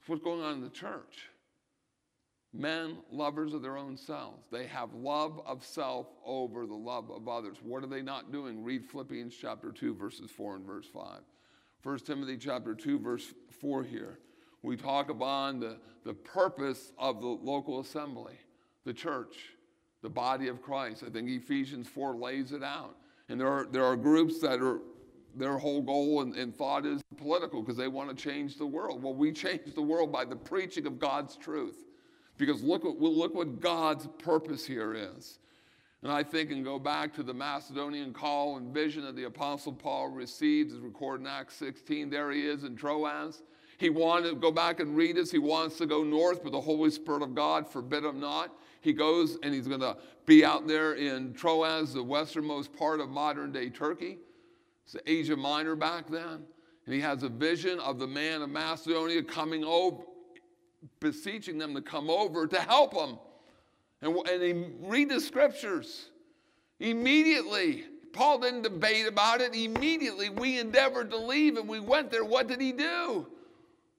it's 0.00 0.08
what's 0.08 0.22
going 0.22 0.42
on 0.42 0.54
in 0.54 0.60
the 0.62 0.70
church. 0.70 1.30
Men, 2.52 2.96
lovers 3.10 3.52
of 3.52 3.60
their 3.60 3.76
own 3.76 3.98
selves. 3.98 4.46
They 4.50 4.66
have 4.66 4.94
love 4.94 5.42
of 5.44 5.62
self 5.62 6.06
over 6.24 6.64
the 6.64 6.74
love 6.74 7.10
of 7.10 7.28
others. 7.28 7.58
What 7.62 7.84
are 7.84 7.88
they 7.88 8.00
not 8.00 8.32
doing? 8.32 8.64
Read 8.64 8.86
Philippians 8.86 9.34
chapter 9.38 9.70
2, 9.72 9.94
verses 9.94 10.30
4 10.30 10.56
and 10.56 10.66
verse 10.66 10.86
5. 10.92 11.20
1 11.82 11.98
Timothy 11.98 12.38
chapter 12.38 12.74
2, 12.74 12.98
verse 12.98 13.34
4 13.60 13.84
here. 13.84 14.20
We 14.62 14.76
talk 14.76 15.10
about 15.10 15.60
the, 15.60 15.76
the 16.04 16.14
purpose 16.14 16.92
of 16.98 17.20
the 17.20 17.26
local 17.26 17.80
assembly, 17.80 18.38
the 18.84 18.94
church, 18.94 19.36
the 20.02 20.08
body 20.08 20.48
of 20.48 20.62
Christ. 20.62 21.04
I 21.06 21.10
think 21.10 21.28
Ephesians 21.28 21.88
4 21.88 22.16
lays 22.16 22.52
it 22.52 22.62
out. 22.62 22.96
And 23.28 23.40
there 23.40 23.48
are, 23.48 23.66
there 23.70 23.84
are 23.84 23.96
groups 23.96 24.40
that 24.40 24.60
are, 24.60 24.80
their 25.34 25.58
whole 25.58 25.82
goal 25.82 26.22
and, 26.22 26.34
and 26.34 26.56
thought 26.56 26.86
is 26.86 27.02
political 27.16 27.60
because 27.60 27.76
they 27.76 27.88
want 27.88 28.08
to 28.08 28.14
change 28.14 28.56
the 28.56 28.66
world. 28.66 29.02
Well, 29.02 29.14
we 29.14 29.32
change 29.32 29.74
the 29.74 29.82
world 29.82 30.10
by 30.10 30.24
the 30.24 30.36
preaching 30.36 30.86
of 30.86 30.98
God's 30.98 31.36
truth. 31.36 31.84
Because 32.38 32.62
look 32.62 32.84
what, 32.84 33.00
look 33.00 33.34
what 33.34 33.60
God's 33.60 34.08
purpose 34.18 34.66
here 34.66 34.94
is. 34.94 35.38
And 36.02 36.12
I 36.12 36.22
think 36.22 36.50
and 36.50 36.64
go 36.64 36.78
back 36.78 37.14
to 37.14 37.22
the 37.22 37.34
Macedonian 37.34 38.12
call 38.12 38.58
and 38.58 38.72
vision 38.72 39.04
that 39.04 39.16
the 39.16 39.24
Apostle 39.24 39.72
Paul 39.72 40.08
received, 40.08 40.72
as 40.72 40.78
recorded 40.78 41.22
in 41.22 41.26
Acts 41.26 41.56
16. 41.56 42.10
There 42.10 42.30
he 42.30 42.46
is 42.46 42.64
in 42.64 42.76
Troas. 42.76 43.42
He 43.78 43.90
wanted 43.90 44.30
to 44.30 44.36
go 44.36 44.50
back 44.50 44.80
and 44.80 44.96
read 44.96 45.16
this. 45.16 45.30
He 45.30 45.38
wants 45.38 45.76
to 45.78 45.86
go 45.86 46.02
north, 46.02 46.42
but 46.42 46.52
the 46.52 46.60
Holy 46.60 46.90
Spirit 46.90 47.22
of 47.22 47.34
God 47.34 47.68
forbid 47.68 48.04
him 48.04 48.20
not. 48.20 48.54
He 48.86 48.92
goes 48.92 49.36
and 49.42 49.52
he's 49.52 49.66
going 49.66 49.80
to 49.80 49.96
be 50.26 50.44
out 50.44 50.68
there 50.68 50.92
in 50.94 51.34
Troas, 51.34 51.92
the 51.92 52.04
westernmost 52.04 52.72
part 52.72 53.00
of 53.00 53.08
modern 53.08 53.50
day 53.50 53.68
Turkey. 53.68 54.18
It's 54.84 54.94
Asia 55.04 55.34
Minor 55.34 55.74
back 55.74 56.08
then. 56.08 56.44
And 56.84 56.94
he 56.94 57.00
has 57.00 57.24
a 57.24 57.28
vision 57.28 57.80
of 57.80 57.98
the 57.98 58.06
man 58.06 58.42
of 58.42 58.50
Macedonia 58.50 59.24
coming 59.24 59.64
over, 59.64 60.04
beseeching 61.00 61.58
them 61.58 61.74
to 61.74 61.82
come 61.82 62.08
over 62.08 62.46
to 62.46 62.60
help 62.60 62.94
him. 62.94 63.18
And, 64.02 64.16
and 64.28 64.40
he 64.40 64.52
read 64.78 65.08
the 65.08 65.20
scriptures. 65.20 66.10
Immediately, 66.78 67.86
Paul 68.12 68.38
didn't 68.38 68.62
debate 68.62 69.08
about 69.08 69.40
it. 69.40 69.52
Immediately, 69.52 70.28
we 70.28 70.60
endeavored 70.60 71.10
to 71.10 71.16
leave 71.16 71.56
and 71.56 71.68
we 71.68 71.80
went 71.80 72.12
there. 72.12 72.24
What 72.24 72.46
did 72.46 72.60
he 72.60 72.70
do? 72.70 73.26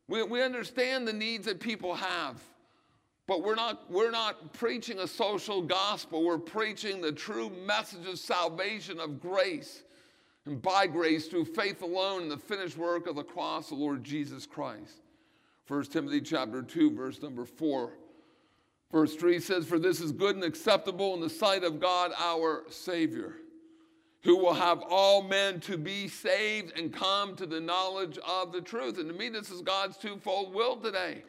We, 0.07 0.23
we 0.23 0.41
understand 0.41 1.05
the 1.05 1.11
needs 1.11 1.45
that 1.47 1.59
people 1.59 1.93
have. 1.93 2.41
But 3.28 3.43
we're 3.43 3.55
not, 3.55 3.91
we're 3.91 4.11
not 4.11 4.53
preaching 4.53 4.99
a 4.99 5.07
social 5.07 5.61
gospel. 5.61 6.23
We're 6.23 6.38
preaching 6.38 7.01
the 7.01 7.11
true 7.11 7.51
message 7.65 8.07
of 8.07 8.17
salvation, 8.17 9.01
of 9.01 9.19
grace, 9.19 9.84
and 10.45 10.61
by 10.61 10.88
grace 10.88 11.28
through 11.28 11.45
faith 11.45 11.82
alone 11.82 12.23
in 12.23 12.30
the 12.30 12.38
finished 12.38 12.78
work 12.78 13.05
of 13.05 13.17
the 13.17 13.23
cross 13.23 13.69
of 13.69 13.78
the 13.78 13.84
Lord 13.84 14.03
Jesus 14.03 14.45
Christ. 14.45 15.01
1 15.67 15.84
Timothy 15.84 16.21
chapter 16.21 16.61
2, 16.61 16.91
verse 16.91 17.21
number 17.21 17.43
4. 17.43 17.91
Verse 18.93 19.15
3 19.15 19.41
says, 19.41 19.65
For 19.65 19.78
this 19.78 19.99
is 19.99 20.13
good 20.13 20.36
and 20.36 20.45
acceptable 20.45 21.13
in 21.13 21.19
the 21.19 21.30
sight 21.30 21.65
of 21.65 21.82
God 21.82 22.13
our 22.17 22.63
Savior, 22.69 23.36
who 24.23 24.38
will 24.38 24.53
have 24.53 24.82
all 24.89 25.21
men 25.21 25.59
to 25.61 25.78
be 25.78 26.07
saved 26.07 26.80
and 26.80 26.93
come 26.93 27.36
to 27.36 27.45
the 27.45 27.59
knowledge 27.59 28.17
of 28.25 28.53
the 28.53 28.61
truth. 28.61 28.97
And 28.97 29.09
to 29.09 29.13
me, 29.13 29.28
this 29.28 29.51
is 29.51 29.61
God's 29.61 29.97
twofold 29.97 30.53
will 30.53 30.78
today. 30.78 31.23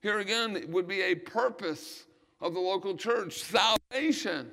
Here 0.00 0.18
again 0.18 0.56
it 0.56 0.68
would 0.68 0.88
be 0.88 1.02
a 1.02 1.14
purpose 1.14 2.04
of 2.40 2.54
the 2.54 2.60
local 2.60 2.96
church 2.96 3.42
salvation. 3.42 4.50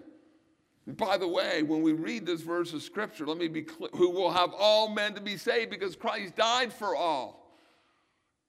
By 0.86 1.18
the 1.18 1.28
way, 1.28 1.64
when 1.64 1.82
we 1.82 1.92
read 1.92 2.26
this 2.26 2.42
verse 2.42 2.74
of 2.74 2.82
scripture, 2.82 3.26
let 3.26 3.38
me 3.38 3.48
be 3.50 3.62
clear 3.62 3.90
who 3.94 4.10
will 4.10 4.32
have 4.32 4.54
all 4.58 4.90
men 4.90 5.14
to 5.16 5.22
be 5.22 5.36
saved 5.36 5.70
because 5.70 5.96
Christ 5.96 6.36
died 6.36 6.72
for 6.72 6.96
all. 6.96 7.38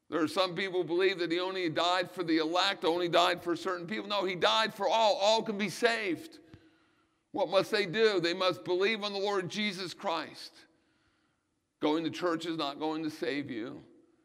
There 0.08 0.22
are 0.22 0.28
some 0.28 0.54
people 0.54 0.84
believe 0.84 1.18
that 1.18 1.32
he 1.32 1.40
only 1.40 1.68
died 1.68 2.10
for 2.10 2.22
the 2.22 2.38
elect, 2.38 2.84
only 2.84 3.08
died 3.08 3.42
for 3.42 3.56
certain 3.56 3.86
people. 3.86 4.08
No, 4.08 4.24
he 4.24 4.36
died 4.36 4.72
for 4.72 4.88
all. 4.88 5.16
All 5.16 5.42
can 5.42 5.58
be 5.58 5.68
saved. 5.68 6.38
What 7.32 7.50
must 7.50 7.70
they 7.70 7.84
do? 7.84 8.18
They 8.20 8.34
must 8.34 8.64
believe 8.64 9.04
on 9.04 9.12
the 9.12 9.18
Lord 9.18 9.50
Jesus 9.50 9.92
Christ. 9.92 10.52
Going 11.80 12.04
to 12.04 12.10
church 12.10 12.46
is 12.46 12.56
not 12.56 12.78
going 12.78 13.02
to 13.02 13.10
save 13.10 13.50
you. 13.50 13.82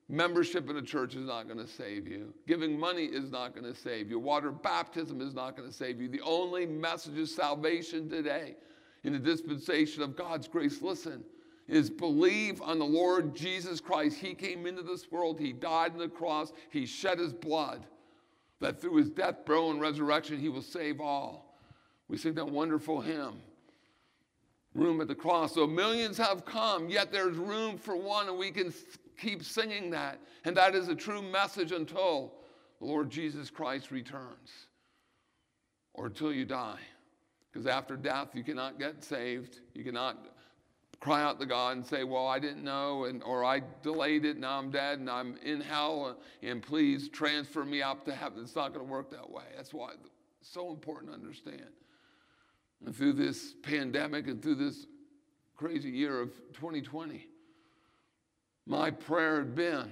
Membership 0.09 0.69
in 0.69 0.75
a 0.75 0.81
church 0.81 1.15
is 1.15 1.25
not 1.25 1.47
going 1.47 1.65
to 1.65 1.71
save 1.71 2.07
you. 2.07 2.33
Giving 2.45 2.77
money 2.77 3.05
is 3.05 3.31
not 3.31 3.55
going 3.55 3.71
to 3.71 3.79
save 3.79 4.09
you. 4.09 4.19
Water 4.19 4.51
baptism 4.51 5.21
is 5.21 5.33
not 5.33 5.55
going 5.55 5.69
to 5.69 5.73
save 5.73 6.01
you. 6.01 6.09
The 6.09 6.21
only 6.21 6.65
message 6.65 7.17
of 7.17 7.29
salvation 7.29 8.09
today 8.09 8.55
in 9.03 9.13
the 9.13 9.19
dispensation 9.19 10.03
of 10.03 10.15
God's 10.15 10.47
grace, 10.47 10.81
listen, 10.81 11.23
is 11.67 11.89
believe 11.89 12.61
on 12.61 12.79
the 12.79 12.85
Lord 12.85 13.35
Jesus 13.35 13.79
Christ. 13.79 14.19
He 14.19 14.33
came 14.33 14.65
into 14.65 14.83
this 14.83 15.09
world, 15.09 15.39
He 15.39 15.53
died 15.53 15.93
on 15.93 15.99
the 15.99 16.09
cross, 16.09 16.51
He 16.69 16.85
shed 16.85 17.19
His 17.19 17.33
blood, 17.33 17.85
that 18.59 18.81
through 18.81 18.97
His 18.97 19.09
death, 19.09 19.45
burial, 19.45 19.71
and 19.71 19.79
resurrection, 19.79 20.37
He 20.37 20.49
will 20.49 20.61
save 20.61 20.99
all. 20.99 21.57
We 22.09 22.17
sing 22.17 22.33
that 22.35 22.49
wonderful 22.49 22.99
hymn, 22.99 23.41
Room 24.75 25.01
at 25.01 25.07
the 25.07 25.15
Cross. 25.15 25.53
So 25.53 25.65
millions 25.65 26.17
have 26.17 26.45
come, 26.45 26.89
yet 26.89 27.11
there's 27.11 27.37
room 27.37 27.77
for 27.77 27.95
one, 27.95 28.27
and 28.27 28.37
we 28.37 28.51
can 28.51 28.73
keep 29.17 29.43
singing 29.43 29.89
that. 29.91 30.19
And 30.45 30.55
that 30.57 30.75
is 30.75 30.87
a 30.87 30.95
true 30.95 31.21
message 31.21 31.71
until 31.71 32.33
the 32.79 32.85
Lord 32.85 33.09
Jesus 33.09 33.49
Christ 33.49 33.91
returns 33.91 34.51
or 35.93 36.07
until 36.07 36.33
you 36.33 36.45
die. 36.45 36.79
Because 37.51 37.67
after 37.67 37.95
death, 37.95 38.29
you 38.33 38.43
cannot 38.43 38.79
get 38.79 39.03
saved. 39.03 39.59
You 39.73 39.83
cannot 39.83 40.17
cry 40.99 41.21
out 41.21 41.39
to 41.39 41.45
God 41.45 41.75
and 41.75 41.85
say, 41.85 42.03
Well, 42.03 42.25
I 42.25 42.39
didn't 42.39 42.63
know, 42.63 43.05
and, 43.05 43.21
or 43.23 43.43
I 43.43 43.61
delayed 43.83 44.25
it, 44.25 44.37
now 44.37 44.57
I'm 44.57 44.71
dead, 44.71 44.99
and 44.99 45.09
I'm 45.09 45.37
in 45.43 45.61
hell, 45.61 46.17
and 46.41 46.63
please 46.63 47.09
transfer 47.09 47.65
me 47.65 47.81
up 47.81 48.05
to 48.05 48.15
heaven. 48.15 48.41
It's 48.41 48.55
not 48.55 48.73
going 48.73 48.85
to 48.85 48.91
work 48.91 49.11
that 49.11 49.29
way. 49.29 49.43
That's 49.55 49.73
why 49.73 49.91
it's 49.91 50.49
so 50.49 50.71
important 50.71 51.11
to 51.11 51.17
understand. 51.17 51.67
And 52.85 52.95
through 52.95 53.13
this 53.13 53.53
pandemic 53.61 54.27
and 54.27 54.41
through 54.41 54.55
this 54.55 54.87
crazy 55.55 55.89
year 55.89 56.19
of 56.19 56.29
2020, 56.53 57.27
my 58.65 58.91
prayer 58.91 59.37
had 59.37 59.55
been 59.55 59.91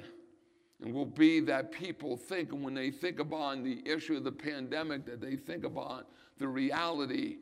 and 0.82 0.94
will 0.94 1.06
be 1.06 1.40
that 1.42 1.72
people 1.72 2.18
think, 2.18 2.52
and 2.52 2.64
when 2.64 2.74
they 2.74 2.90
think 2.90 3.20
about 3.20 3.64
the 3.64 3.82
issue 3.86 4.16
of 4.16 4.24
the 4.24 4.32
pandemic, 4.32 5.06
that 5.06 5.22
they 5.22 5.36
think 5.36 5.64
about 5.64 6.08
the 6.40 6.48
reality 6.48 7.38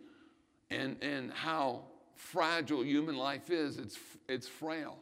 and, 0.70 0.98
and 1.02 1.32
how 1.32 1.84
fragile 2.16 2.84
human 2.84 3.16
life 3.16 3.50
is. 3.50 3.78
It's, 3.78 3.98
it's 4.28 4.48
frail. 4.48 4.98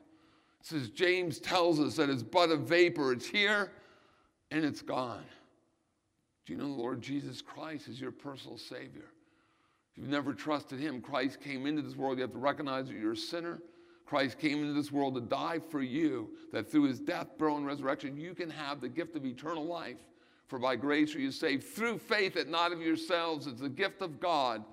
It 0.62 0.68
says 0.68 0.90
James 0.90 1.40
tells 1.40 1.80
us 1.80 1.96
that 1.96 2.10
it's 2.10 2.24
but 2.24 2.52
a 2.52 2.58
vapor. 2.58 3.12
It's 3.14 3.26
here 3.26 3.72
and 4.52 4.64
it's 4.64 4.82
gone. 4.82 5.24
Do 6.46 6.54
you 6.54 6.60
know 6.60 6.68
the 6.68 6.82
Lord 6.82 7.02
Jesus 7.02 7.42
Christ 7.42 7.88
is 7.88 8.00
your 8.00 8.12
personal 8.12 8.58
Savior? 8.58 9.10
If 9.92 9.98
you've 9.98 10.10
never 10.10 10.34
trusted 10.34 10.80
Him, 10.80 11.02
Christ 11.02 11.42
came 11.42 11.66
into 11.66 11.82
this 11.82 11.96
world. 11.96 12.18
You 12.18 12.22
have 12.22 12.32
to 12.32 12.38
recognize 12.38 12.88
that 12.88 12.96
you're 12.96 13.14
a 13.14 13.18
sinner. 13.18 13.60
Christ 14.08 14.40
came 14.40 14.62
into 14.62 14.74
this 14.74 14.92
world 14.92 15.16
to 15.16 15.22
die 15.22 15.60
for 15.70 15.82
you, 15.82 16.30
that 16.54 16.72
through 16.72 16.84
his 16.84 17.00
death, 17.00 17.28
burial, 17.38 17.58
and 17.58 17.66
resurrection, 17.66 18.18
you 18.18 18.34
can 18.34 18.50
have 18.50 18.80
the 18.80 18.88
gift 18.88 19.16
of 19.18 19.26
eternal 19.26 19.66
life. 19.66 19.98
For 20.48 20.58
by 20.58 20.78
grace 20.78 21.14
are 21.14 21.20
you 21.20 21.32
saved 21.32 21.66
through 21.66 21.98
faith, 22.00 22.36
that 22.36 22.48
not 22.48 22.72
of 22.72 22.82
yourselves. 22.82 23.48
It's 23.48 23.60
the 23.60 23.68
gift 23.68 24.02
of 24.02 24.22
God, 24.22 24.64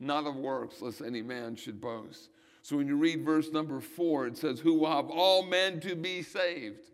not 0.00 0.26
of 0.26 0.34
works, 0.34 0.82
lest 0.82 1.02
any 1.02 1.22
man 1.22 1.54
should 1.54 1.80
boast. 1.80 2.30
So 2.62 2.76
when 2.76 2.88
you 2.88 2.96
read 2.96 3.24
verse 3.24 3.52
number 3.52 3.80
four, 3.80 4.26
it 4.26 4.36
says, 4.36 4.58
Who 4.58 4.74
will 4.74 4.90
have 4.90 5.08
all 5.08 5.44
men 5.44 5.78
to 5.80 5.94
be 5.94 6.22
saved 6.22 6.90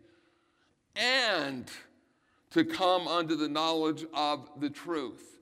and 0.95 1.69
to 2.51 2.63
come 2.63 3.07
unto 3.07 3.35
the 3.35 3.49
knowledge 3.49 4.05
of 4.13 4.49
the 4.59 4.69
truth. 4.69 5.36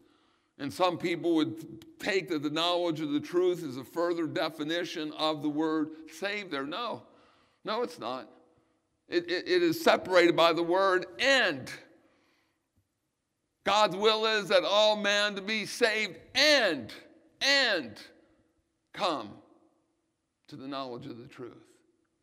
And 0.57 0.71
some 0.71 0.97
people 0.97 1.35
would 1.35 1.99
take 1.99 2.29
that 2.29 2.41
the 2.41 2.49
knowledge 2.49 3.01
of 3.01 3.11
the 3.11 3.19
truth 3.19 3.63
is 3.63 3.77
a 3.77 3.83
further 3.83 4.25
definition 4.25 5.11
of 5.17 5.41
the 5.41 5.49
word 5.49 5.89
saved 6.11 6.51
there. 6.51 6.65
No, 6.65 7.03
no, 7.65 7.81
it's 7.81 7.99
not. 7.99 8.29
It, 9.09 9.29
it, 9.29 9.47
it 9.47 9.63
is 9.63 9.81
separated 9.81 10.35
by 10.35 10.53
the 10.53 10.63
word 10.63 11.05
and. 11.19 11.69
God's 13.65 13.95
will 13.95 14.25
is 14.25 14.47
that 14.49 14.63
all 14.63 14.95
men 14.95 15.35
to 15.35 15.41
be 15.41 15.65
saved 15.65 16.17
and, 16.35 16.93
and 17.41 17.99
come 18.93 19.31
to 20.47 20.55
the 20.55 20.67
knowledge 20.67 21.07
of 21.07 21.17
the 21.17 21.27
truth. 21.27 21.53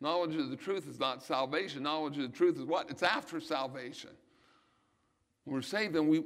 Knowledge 0.01 0.37
of 0.37 0.51
the 0.51 0.57
truth 0.57 0.89
is 0.89 0.99
not 0.99 1.23
salvation. 1.23 1.83
Knowledge 1.83 2.17
of 2.17 2.23
the 2.23 2.37
truth 2.37 2.59
is 2.59 2.65
what? 2.65 2.91
It's 2.91 3.03
after 3.03 3.41
salvation. 3.41 4.11
When 5.45 5.55
we're 5.55 5.63
saved, 5.63 5.95
then 5.95 6.09
we, 6.09 6.23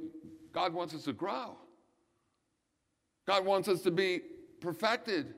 God 0.53 0.73
wants 0.73 0.93
us 0.93 1.03
to 1.03 1.13
grow. 1.13 1.57
God 3.27 3.45
wants 3.45 3.67
us 3.67 3.81
to 3.81 3.91
be 3.91 4.21
perfected, 4.61 5.33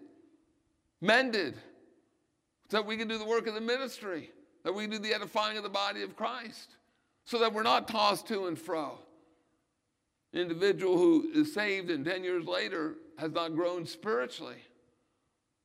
mended, 1.01 1.55
so 2.69 2.77
that 2.77 2.85
we 2.85 2.95
can 2.95 3.07
do 3.07 3.17
the 3.17 3.25
work 3.25 3.47
of 3.47 3.55
the 3.55 3.61
ministry, 3.61 4.29
that 4.63 4.73
we 4.73 4.83
can 4.83 4.91
do 4.91 4.99
the 4.99 5.13
edifying 5.13 5.57
of 5.57 5.63
the 5.63 5.69
body 5.69 6.03
of 6.03 6.15
Christ, 6.15 6.75
so 7.25 7.39
that 7.39 7.51
we're 7.51 7.63
not 7.63 7.87
tossed 7.87 8.27
to 8.27 8.45
and 8.45 8.57
fro. 8.57 8.99
An 10.33 10.39
individual 10.39 10.97
who 10.97 11.31
is 11.33 11.51
saved 11.51 11.89
and 11.89 12.05
10 12.05 12.23
years 12.23 12.45
later 12.45 12.95
has 13.17 13.31
not 13.31 13.55
grown 13.55 13.87
spiritually. 13.87 14.63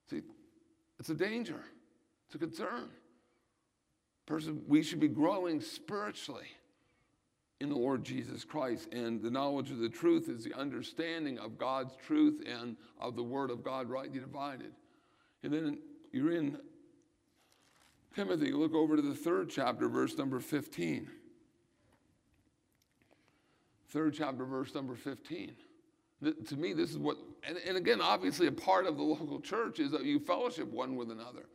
See, 0.08 0.22
it's 0.98 1.10
a 1.10 1.14
danger, 1.14 1.60
it's 2.26 2.34
a 2.34 2.38
concern. 2.38 2.88
Person, 4.24 4.62
we 4.66 4.82
should 4.82 5.00
be 5.00 5.08
growing 5.08 5.60
spiritually 5.60 6.46
in 7.64 7.70
the 7.70 7.76
Lord 7.76 8.04
Jesus 8.04 8.44
Christ. 8.44 8.92
And 8.92 9.22
the 9.22 9.30
knowledge 9.30 9.70
of 9.70 9.78
the 9.78 9.88
truth 9.88 10.28
is 10.28 10.44
the 10.44 10.54
understanding 10.54 11.38
of 11.38 11.58
God's 11.58 11.96
truth 12.06 12.42
and 12.46 12.76
of 13.00 13.16
the 13.16 13.22
Word 13.22 13.50
of 13.50 13.64
God 13.64 13.88
rightly 13.88 14.20
divided. 14.20 14.72
And 15.42 15.52
then 15.52 15.78
you're 16.12 16.32
in 16.32 16.58
Timothy, 18.14 18.52
look 18.52 18.74
over 18.74 18.96
to 18.96 19.02
the 19.02 19.14
third 19.14 19.50
chapter, 19.50 19.88
verse 19.88 20.16
number 20.16 20.38
15. 20.38 21.10
Third 23.88 24.14
chapter, 24.14 24.44
verse 24.44 24.74
number 24.74 24.94
15. 24.94 25.56
to 26.46 26.56
me, 26.56 26.74
this 26.74 26.90
is 26.90 26.98
what, 26.98 27.16
and, 27.48 27.56
and, 27.66 27.76
again, 27.76 28.00
obviously, 28.00 28.46
a 28.46 28.52
part 28.52 28.86
of 28.86 28.96
the 28.96 29.02
local 29.02 29.40
church 29.40 29.80
is 29.80 29.90
that 29.90 30.04
you 30.04 30.20
fellowship 30.20 30.70
one 30.70 30.96
with 30.96 31.10
another. 31.10 31.46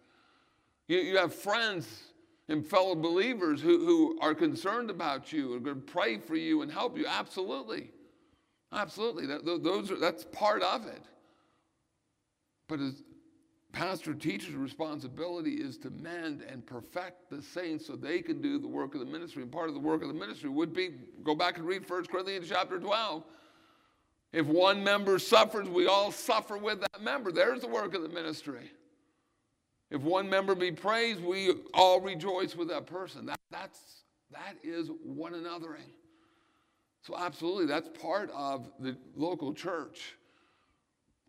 You, 0.87 0.97
you 0.97 1.17
have 1.17 1.33
friends 1.33 2.09
and 2.49 2.65
fellow 2.65 2.95
believers 2.95 3.61
who, 3.61 3.85
who 3.85 4.19
are 4.21 4.33
concerned 4.33 4.89
about 4.89 5.31
you 5.31 5.53
and 5.53 5.63
going 5.63 5.77
to 5.77 5.81
pray 5.81 6.17
for 6.17 6.35
you 6.35 6.63
and 6.63 6.71
help 6.71 6.97
you. 6.97 7.05
Absolutely. 7.07 7.91
Absolutely. 8.73 9.27
That, 9.27 9.45
those 9.45 9.91
are, 9.91 9.97
that's 9.97 10.25
part 10.25 10.63
of 10.63 10.87
it. 10.87 11.01
But 12.67 12.79
as 12.79 13.03
pastor 13.71 14.15
teacher's 14.15 14.55
responsibility 14.55 15.53
is 15.53 15.77
to 15.77 15.91
mend 15.91 16.41
and 16.41 16.65
perfect 16.65 17.29
the 17.29 17.41
saints 17.41 17.85
so 17.85 17.95
they 17.95 18.19
can 18.21 18.41
do 18.41 18.57
the 18.57 18.67
work 18.67 18.95
of 18.95 18.99
the 18.99 19.05
ministry. 19.05 19.43
And 19.43 19.51
part 19.51 19.69
of 19.69 19.75
the 19.75 19.79
work 19.79 20.01
of 20.01 20.07
the 20.07 20.13
ministry 20.13 20.49
would 20.49 20.73
be 20.73 20.89
go 21.23 21.35
back 21.35 21.57
and 21.57 21.67
read 21.67 21.87
1 21.87 22.05
Corinthians 22.07 22.49
chapter 22.49 22.79
12. 22.79 23.23
If 24.33 24.45
one 24.47 24.83
member 24.83 25.17
suffers, 25.19 25.67
we 25.69 25.87
all 25.87 26.11
suffer 26.11 26.57
with 26.57 26.81
that 26.81 27.01
member. 27.01 27.31
There's 27.31 27.61
the 27.61 27.67
work 27.67 27.95
of 27.95 28.01
the 28.01 28.09
ministry. 28.09 28.71
If 29.91 30.01
one 30.01 30.29
member 30.29 30.55
be 30.55 30.71
praised, 30.71 31.23
we 31.23 31.53
all 31.73 31.99
rejoice 31.99 32.55
with 32.55 32.67
that 32.69 32.85
person. 32.85 33.25
That, 33.25 33.39
that's, 33.51 34.03
that 34.31 34.55
is 34.63 34.89
one 35.03 35.33
anothering. 35.33 35.89
So, 37.01 37.17
absolutely, 37.17 37.65
that's 37.65 37.89
part 37.99 38.29
of 38.35 38.69
the 38.79 38.95
local 39.15 39.53
church 39.53 40.15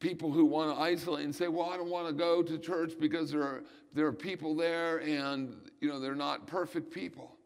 people 0.01 0.33
who 0.33 0.47
want 0.47 0.75
to 0.75 0.83
isolate 0.83 1.25
and 1.25 1.35
say, 1.35 1.47
well, 1.47 1.69
I 1.69 1.77
don't 1.77 1.91
want 1.91 2.09
to 2.09 2.13
go 2.15 2.43
to 2.43 2.59
church 2.59 2.95
because 2.99 3.31
there 3.31 3.43
are, 3.43 3.63
there 3.93 4.07
are 4.07 4.13
people 4.13 4.57
there 4.57 4.99
and, 5.03 5.55
you 5.81 5.89
know, 5.89 6.01
they're 6.01 6.15
not 6.15 6.47
perfect 6.47 6.93
people. 6.93 7.37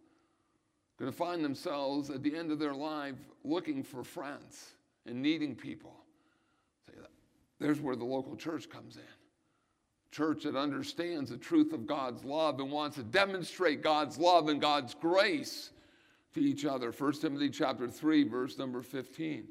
Going 0.99 1.11
to 1.11 1.17
find 1.17 1.45
themselves 1.45 2.11
at 2.11 2.23
the 2.23 2.35
end 2.35 2.53
of 2.53 2.61
their 2.61 2.73
life 2.73 3.17
looking 3.43 3.83
for 3.83 4.05
friends 4.05 4.71
and 5.05 5.21
needing 5.21 5.57
people. 5.57 5.97
There's 7.59 7.81
where 7.81 7.97
the 7.97 8.05
local 8.05 8.37
church 8.37 8.69
comes 8.71 8.97
in. 8.97 9.03
Church 10.15 10.45
that 10.45 10.55
understands 10.55 11.31
the 11.31 11.37
truth 11.37 11.73
of 11.73 11.89
God's 11.89 12.25
love 12.25 12.61
and 12.61 12.71
wants 12.71 12.97
to 12.97 13.03
demonstrate 13.03 13.83
God's 13.83 14.17
love 14.17 14.49
and 14.49 14.61
God's 14.61 14.95
grace 14.95 15.71
to 16.35 16.41
each 16.41 16.65
other. 16.65 16.93
1 16.93 17.13
Timothy 17.15 17.51
chapter 17.51 17.89
3, 17.89 18.29
verse 18.29 18.57
number 18.57 18.81
15. 18.81 19.45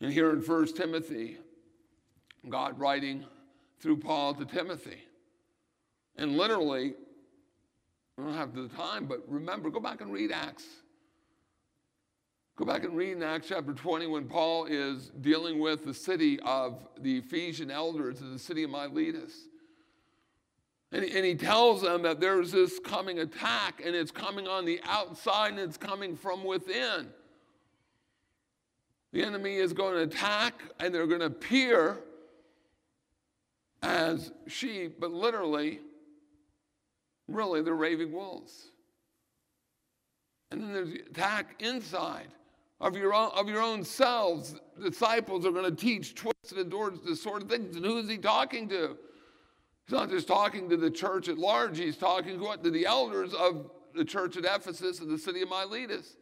And 0.00 0.10
here 0.10 0.30
in 0.30 0.40
1 0.40 0.66
Timothy, 0.72 1.36
God 2.48 2.78
writing 2.78 3.26
through 3.80 3.98
Paul 3.98 4.32
to 4.32 4.46
Timothy. 4.46 5.02
And 6.16 6.38
literally, 6.38 6.94
I 8.18 8.22
don't 8.22 8.32
have 8.32 8.54
the 8.54 8.68
time, 8.68 9.04
but 9.04 9.22
remember, 9.28 9.68
go 9.68 9.80
back 9.80 10.00
and 10.00 10.10
read 10.10 10.32
Acts. 10.32 10.64
Go 12.56 12.64
back 12.64 12.84
and 12.84 12.96
read 12.96 13.12
in 13.12 13.22
Acts 13.22 13.48
chapter 13.48 13.74
20 13.74 14.06
when 14.06 14.24
Paul 14.24 14.64
is 14.64 15.10
dealing 15.20 15.58
with 15.58 15.84
the 15.84 15.92
city 15.94 16.40
of 16.40 16.86
the 16.98 17.18
Ephesian 17.18 17.70
elders 17.70 18.22
in 18.22 18.32
the 18.32 18.38
city 18.38 18.62
of 18.62 18.70
Miletus. 18.70 19.48
And, 20.92 21.04
and 21.04 21.24
he 21.24 21.34
tells 21.34 21.82
them 21.82 22.02
that 22.02 22.20
there's 22.20 22.50
this 22.52 22.78
coming 22.80 23.20
attack, 23.20 23.80
and 23.84 23.94
it's 23.94 24.10
coming 24.10 24.48
on 24.48 24.64
the 24.64 24.80
outside 24.84 25.52
and 25.52 25.60
it's 25.60 25.76
coming 25.76 26.16
from 26.16 26.44
within. 26.44 27.08
The 29.12 29.22
enemy 29.22 29.56
is 29.56 29.72
going 29.72 29.94
to 29.94 30.02
attack, 30.02 30.62
and 30.78 30.94
they're 30.94 31.06
going 31.06 31.20
to 31.20 31.26
appear 31.26 32.00
as 33.82 34.32
sheep, 34.46 35.00
but 35.00 35.10
literally, 35.10 35.80
really, 37.28 37.62
they're 37.62 37.74
raving 37.74 38.12
wolves. 38.12 38.70
And 40.50 40.60
then 40.60 40.72
there's 40.72 40.90
the 40.90 41.00
attack 41.00 41.62
inside 41.62 42.28
of 42.80 42.96
your 42.96 43.14
own, 43.14 43.30
of 43.34 43.48
your 43.48 43.62
own 43.62 43.84
selves. 43.84 44.56
Disciples 44.82 45.46
are 45.46 45.52
going 45.52 45.64
to 45.64 45.76
teach 45.76 46.14
twisted 46.14 46.58
and 46.58 46.70
of 47.42 47.48
things. 47.48 47.76
And 47.76 47.84
who 47.84 47.98
is 47.98 48.08
he 48.08 48.18
talking 48.18 48.68
to? 48.70 48.96
He's 49.90 49.98
not 49.98 50.08
just 50.08 50.28
talking 50.28 50.68
to 50.68 50.76
the 50.76 50.88
church 50.88 51.28
at 51.28 51.36
large, 51.36 51.76
he's 51.76 51.96
talking 51.96 52.38
to, 52.38 52.44
what, 52.44 52.62
to 52.62 52.70
the 52.70 52.86
elders 52.86 53.34
of 53.34 53.72
the 53.92 54.04
church 54.04 54.36
at 54.36 54.44
Ephesus 54.44 55.00
and 55.00 55.10
the 55.10 55.18
city 55.18 55.42
of 55.42 55.48
Miletus. 55.48 56.14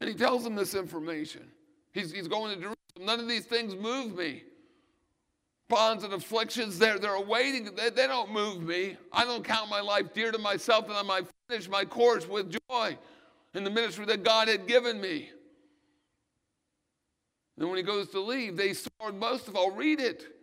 And 0.00 0.08
he 0.08 0.14
tells 0.14 0.44
them 0.44 0.54
this 0.54 0.76
information. 0.76 1.42
He's, 1.90 2.12
he's 2.12 2.28
going 2.28 2.54
to 2.54 2.54
Jerusalem. 2.54 2.76
None 3.00 3.18
of 3.18 3.26
these 3.26 3.46
things 3.46 3.74
move 3.74 4.16
me 4.16 4.44
bonds 5.68 6.04
and 6.04 6.12
afflictions, 6.12 6.78
they're, 6.78 7.00
they're 7.00 7.14
awaiting. 7.14 7.74
They, 7.74 7.90
they 7.90 8.06
don't 8.06 8.32
move 8.32 8.62
me. 8.62 8.96
I 9.12 9.24
don't 9.24 9.44
count 9.44 9.70
my 9.70 9.80
life 9.80 10.12
dear 10.14 10.30
to 10.30 10.38
myself 10.38 10.86
that 10.88 10.94
I 10.94 11.02
might 11.02 11.26
finish 11.48 11.68
my 11.68 11.84
course 11.84 12.28
with 12.28 12.56
joy 12.68 12.98
in 13.54 13.64
the 13.64 13.70
ministry 13.70 14.04
that 14.06 14.22
God 14.22 14.48
had 14.48 14.66
given 14.66 15.00
me. 15.00 15.30
And 17.58 17.68
when 17.68 17.76
he 17.76 17.82
goes 17.82 18.08
to 18.10 18.20
leave, 18.20 18.56
they 18.56 18.72
sorrowed 18.72 19.14
most 19.14 19.48
of 19.48 19.56
all. 19.56 19.70
Read 19.70 20.00
it. 20.00 20.39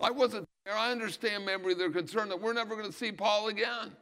I 0.00 0.10
wasn't 0.10 0.48
there. 0.64 0.74
I 0.74 0.90
understand 0.90 1.44
memory. 1.44 1.74
They're 1.74 1.90
concerned 1.90 2.30
that 2.30 2.40
we're 2.40 2.52
never 2.52 2.74
going 2.74 2.86
to 2.86 2.92
see 2.92 3.12
Paul 3.12 3.48
again. 3.48 3.92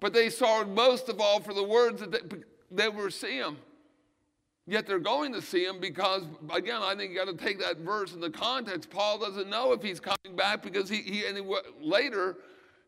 But 0.00 0.12
they 0.12 0.30
sorrowed 0.30 0.68
most 0.68 1.08
of 1.08 1.20
all 1.20 1.40
for 1.40 1.54
the 1.54 1.62
words 1.62 2.00
that 2.00 2.12
they, 2.12 2.38
they 2.70 2.88
were 2.88 3.10
seeing. 3.10 3.56
Yet 4.66 4.86
they're 4.86 4.98
going 4.98 5.32
to 5.34 5.42
see 5.42 5.64
him 5.64 5.78
because, 5.78 6.22
again, 6.52 6.80
I 6.82 6.94
think 6.94 7.12
you 7.12 7.18
got 7.18 7.26
to 7.26 7.44
take 7.44 7.58
that 7.60 7.78
verse 7.78 8.14
in 8.14 8.20
the 8.20 8.30
context. 8.30 8.88
Paul 8.88 9.18
doesn't 9.18 9.50
know 9.50 9.72
if 9.72 9.82
he's 9.82 10.00
coming 10.00 10.36
back 10.36 10.62
because 10.62 10.88
he, 10.88 11.02
he 11.02 11.26
and 11.26 11.46
later 11.80 12.38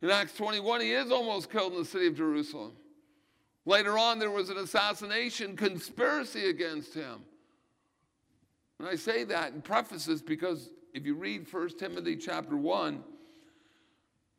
in 0.01 0.11
Acts 0.11 0.35
21, 0.35 0.81
he 0.81 0.93
is 0.93 1.11
almost 1.11 1.51
killed 1.51 1.73
in 1.73 1.81
the 1.81 1.85
city 1.85 2.07
of 2.07 2.17
Jerusalem. 2.17 2.73
Later 3.67 3.99
on, 3.99 4.19
there 4.19 4.31
was 4.31 4.49
an 4.49 4.59
assassination 4.59 5.57
conspiracy 5.57 6.49
against 6.49 6.95
him. 6.95 7.21
And 8.79 8.89
I 8.89 8.95
say 8.95 9.25
that 9.25 9.53
in 9.53 9.61
prefaces 9.61 10.23
because 10.23 10.71
if 10.97 11.05
you 11.05 11.15
read 11.15 11.47
1 11.53 11.69
Timothy 11.79 12.17
chapter 12.17 12.57
1, 12.57 13.05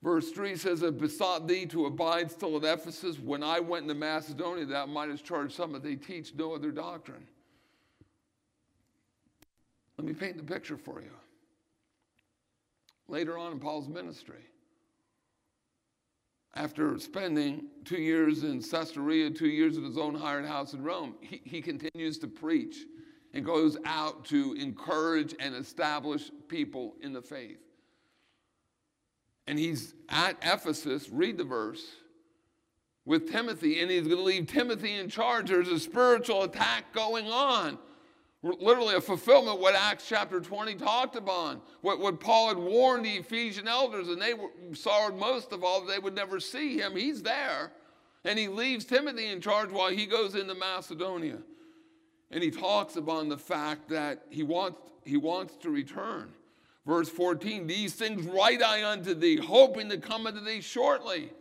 verse 0.01 0.31
3 0.31 0.55
says, 0.55 0.83
I 0.83 0.89
besought 0.89 1.47
thee 1.47 1.67
to 1.67 1.85
abide 1.85 2.31
still 2.31 2.57
at 2.57 2.63
Ephesus 2.63 3.19
when 3.19 3.43
I 3.43 3.59
went 3.59 3.83
into 3.83 3.93
Macedonia, 3.93 4.65
that 4.65 4.81
I 4.81 4.85
might 4.85 5.09
have 5.09 5.23
charged 5.23 5.53
some 5.53 5.71
that 5.73 5.83
they 5.83 5.95
teach 5.95 6.33
no 6.33 6.55
other 6.55 6.71
doctrine. 6.71 7.27
Let 9.99 10.07
me 10.07 10.13
paint 10.13 10.37
the 10.37 10.43
picture 10.43 10.77
for 10.77 10.99
you. 10.99 11.11
Later 13.07 13.37
on 13.37 13.51
in 13.51 13.59
Paul's 13.59 13.87
ministry, 13.87 14.41
after 16.55 16.97
spending 16.97 17.67
two 17.85 18.01
years 18.01 18.43
in 18.43 18.63
Caesarea, 18.63 19.29
two 19.29 19.47
years 19.47 19.77
in 19.77 19.83
his 19.83 19.97
own 19.97 20.15
hired 20.15 20.45
house 20.45 20.73
in 20.73 20.83
Rome, 20.83 21.17
he, 21.21 21.39
he 21.43 21.61
continues 21.61 22.17
to 22.17 22.27
preach 22.27 22.77
and 23.37 23.45
goes 23.45 23.77
out 23.85 24.25
to 24.25 24.53
encourage 24.53 25.35
and 25.39 25.53
establish 25.53 26.31
people 26.47 26.95
in 27.01 27.13
the 27.13 27.21
faith. 27.21 27.59
And 29.45 29.59
he's 29.59 29.93
at 30.09 30.37
Ephesus, 30.41 31.07
read 31.11 31.37
the 31.37 31.43
verse, 31.43 31.85
with 33.05 33.31
Timothy, 33.31 33.79
and 33.79 33.91
he's 33.91 34.07
going 34.07 34.17
to 34.17 34.23
leave 34.23 34.47
Timothy 34.47 34.95
in 34.95 35.07
charge. 35.07 35.49
There's 35.49 35.67
a 35.67 35.79
spiritual 35.79 36.43
attack 36.43 36.91
going 36.93 37.27
on. 37.27 37.77
Literally 38.41 38.95
a 38.95 39.01
fulfillment 39.01 39.59
what 39.59 39.75
Acts 39.75 40.09
chapter 40.09 40.41
20 40.41 40.73
talked 40.73 41.15
about. 41.15 41.63
What, 41.81 41.99
what 41.99 42.19
Paul 42.19 42.47
had 42.47 42.57
warned 42.57 43.05
the 43.05 43.17
Ephesian 43.17 43.67
elders, 43.67 44.07
and 44.07 44.19
they 44.19 44.33
sorrowed 44.73 45.15
most 45.15 45.51
of 45.51 45.63
all 45.63 45.85
that 45.85 45.93
they 45.93 45.99
would 45.99 46.15
never 46.15 46.39
see 46.39 46.79
him. 46.79 46.95
He's 46.95 47.21
there. 47.21 47.71
And 48.25 48.39
he 48.39 48.47
leaves 48.47 48.83
Timothy 48.83 49.27
in 49.27 49.41
charge 49.41 49.69
while 49.69 49.91
he 49.91 50.07
goes 50.07 50.33
into 50.33 50.55
Macedonia. 50.55 51.37
And 52.31 52.43
he 52.43 52.51
talks 52.51 52.95
about 52.95 53.29
the 53.29 53.37
fact 53.37 53.89
that 53.89 54.23
he 54.29 54.43
wants, 54.43 54.79
he 55.03 55.17
wants 55.17 55.55
to 55.57 55.69
return. 55.69 56.29
Verse 56.85 57.09
14, 57.09 57.67
these 57.67 57.93
things 57.93 58.25
write 58.25 58.61
I 58.61 58.89
unto 58.89 59.13
thee, 59.13 59.37
hoping 59.37 59.89
to 59.89 59.97
come 59.97 60.27
unto 60.27 60.39
thee 60.39 60.61
shortly. 60.61 61.31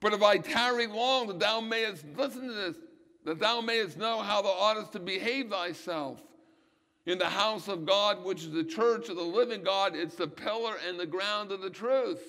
But 0.00 0.12
if 0.12 0.22
I 0.22 0.38
tarry 0.38 0.86
long, 0.86 1.28
that 1.28 1.38
thou 1.38 1.60
mayest, 1.60 2.04
listen 2.16 2.48
to 2.48 2.52
this, 2.52 2.76
that 3.24 3.38
thou 3.38 3.60
mayest 3.60 3.98
know 3.98 4.20
how 4.20 4.42
thou 4.42 4.48
oughtest 4.48 4.92
to 4.92 5.00
behave 5.00 5.50
thyself 5.50 6.20
in 7.06 7.18
the 7.18 7.28
house 7.28 7.68
of 7.68 7.84
God, 7.84 8.24
which 8.24 8.44
is 8.44 8.50
the 8.50 8.64
church 8.64 9.08
of 9.08 9.16
the 9.16 9.22
living 9.22 9.62
God. 9.62 9.94
It's 9.94 10.16
the 10.16 10.26
pillar 10.26 10.74
and 10.88 10.98
the 10.98 11.06
ground 11.06 11.52
of 11.52 11.60
the 11.60 11.70
truth. 11.70 12.22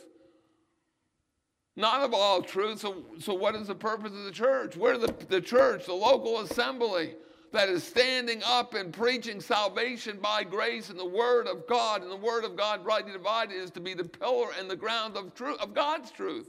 Not 1.76 2.02
of 2.02 2.14
all 2.14 2.42
truth. 2.42 2.80
So, 2.80 3.06
so 3.20 3.34
what 3.34 3.56
is 3.56 3.68
the 3.68 3.76
purpose 3.76 4.12
of 4.12 4.26
the 4.26 4.32
church? 4.32 4.76
where 4.76 4.98
the, 4.98 5.14
the 5.30 5.42
church, 5.42 5.86
the 5.86 5.94
local 5.94 6.42
assembly 6.42 7.16
that 7.52 7.70
is 7.70 7.84
standing 7.84 8.42
up 8.46 8.74
and 8.74 8.94
preaching 8.94 9.42
salvation 9.42 10.18
by 10.22 10.44
grace 10.44 10.90
in 10.90 10.98
the 10.98 11.06
Word 11.06 11.48
of 11.48 11.68
God, 11.68 12.02
and 12.02 12.12
the 12.12 12.16
Word 12.16 12.46
of 12.46 12.56
God 12.56 12.86
rightly 12.86 13.12
divided 13.12 13.56
is 13.56 13.72
to 13.72 13.80
be 13.80 13.94
the 13.94 14.06
pillar 14.06 14.48
and 14.58 14.70
the 14.70 14.76
ground 14.76 15.18
of 15.18 15.34
truth 15.36 15.60
of 15.60 15.74
God's 15.74 16.12
truth. 16.12 16.48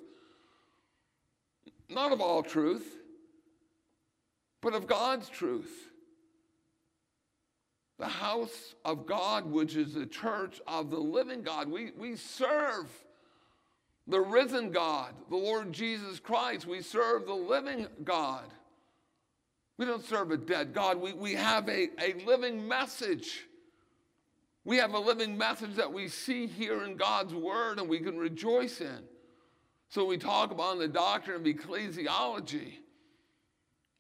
Not 1.89 2.13
of 2.13 2.21
all 2.21 2.43
truth, 2.43 2.87
but 4.61 4.75
of 4.75 4.87
God's 4.87 5.29
truth. 5.29 5.89
The 7.99 8.07
house 8.07 8.75
of 8.85 9.07
God, 9.07 9.45
which 9.45 9.77
is 9.77 9.95
the 9.95 10.07
church 10.07 10.61
of 10.67 10.91
the 10.91 10.99
living 10.99 11.43
God. 11.43 11.71
We, 11.71 11.91
we 11.97 12.17
serve 12.17 12.89
the 14.07 14.21
risen 14.21 14.71
God, 14.71 15.15
the 15.29 15.37
Lord 15.37 15.73
Jesus 15.73 16.19
Christ. 16.19 16.67
We 16.67 16.81
serve 16.83 17.27
the 17.27 17.35
living 17.35 17.87
God. 18.03 18.45
We 19.79 19.87
don't 19.87 20.05
serve 20.05 20.31
a 20.31 20.37
dead 20.37 20.75
God. 20.75 21.01
We, 21.01 21.13
we 21.13 21.35
have 21.35 21.69
a, 21.69 21.89
a 22.01 22.15
living 22.25 22.67
message. 22.69 23.47
We 24.65 24.77
have 24.77 24.95
a 24.95 24.99
living 24.99 25.37
message 25.37 25.75
that 25.77 25.93
we 25.93 26.09
see 26.09 26.47
here 26.47 26.85
in 26.85 26.97
God's 26.97 27.35
word 27.35 27.79
and 27.79 27.89
we 27.89 27.99
can 27.99 28.17
rejoice 28.17 28.81
in. 28.81 29.01
So 29.89 30.05
we 30.05 30.19
talk 30.19 30.53
about 30.53 30.79
the 30.79 30.89
doctrine 30.89 31.37
of 31.37 31.43
ecclesiology. 31.43 32.75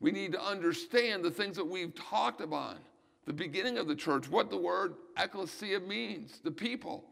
We 0.01 0.11
need 0.11 0.33
to 0.33 0.43
understand 0.43 1.25
the 1.25 1.31
things 1.31 1.57
that 1.57 1.66
we've 1.66 1.95
talked 1.95 2.41
about. 2.41 2.79
The 3.27 3.33
beginning 3.33 3.79
of 3.79 3.87
the 3.87 3.95
church, 3.95 4.29
what 4.29 4.51
the 4.51 4.57
word 4.57 4.95
ecclesia 5.16 5.81
means, 5.81 6.41
the 6.43 6.51
people. 6.51 7.05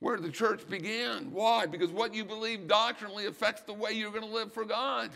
Where 0.00 0.18
the 0.18 0.30
church 0.30 0.68
began. 0.68 1.30
Why? 1.30 1.66
Because 1.66 1.90
what 1.90 2.14
you 2.14 2.24
believe 2.24 2.68
doctrinally 2.68 3.26
affects 3.26 3.62
the 3.62 3.72
way 3.72 3.92
you're 3.92 4.10
going 4.10 4.22
to 4.22 4.34
live 4.34 4.52
for 4.52 4.64
God. 4.64 5.10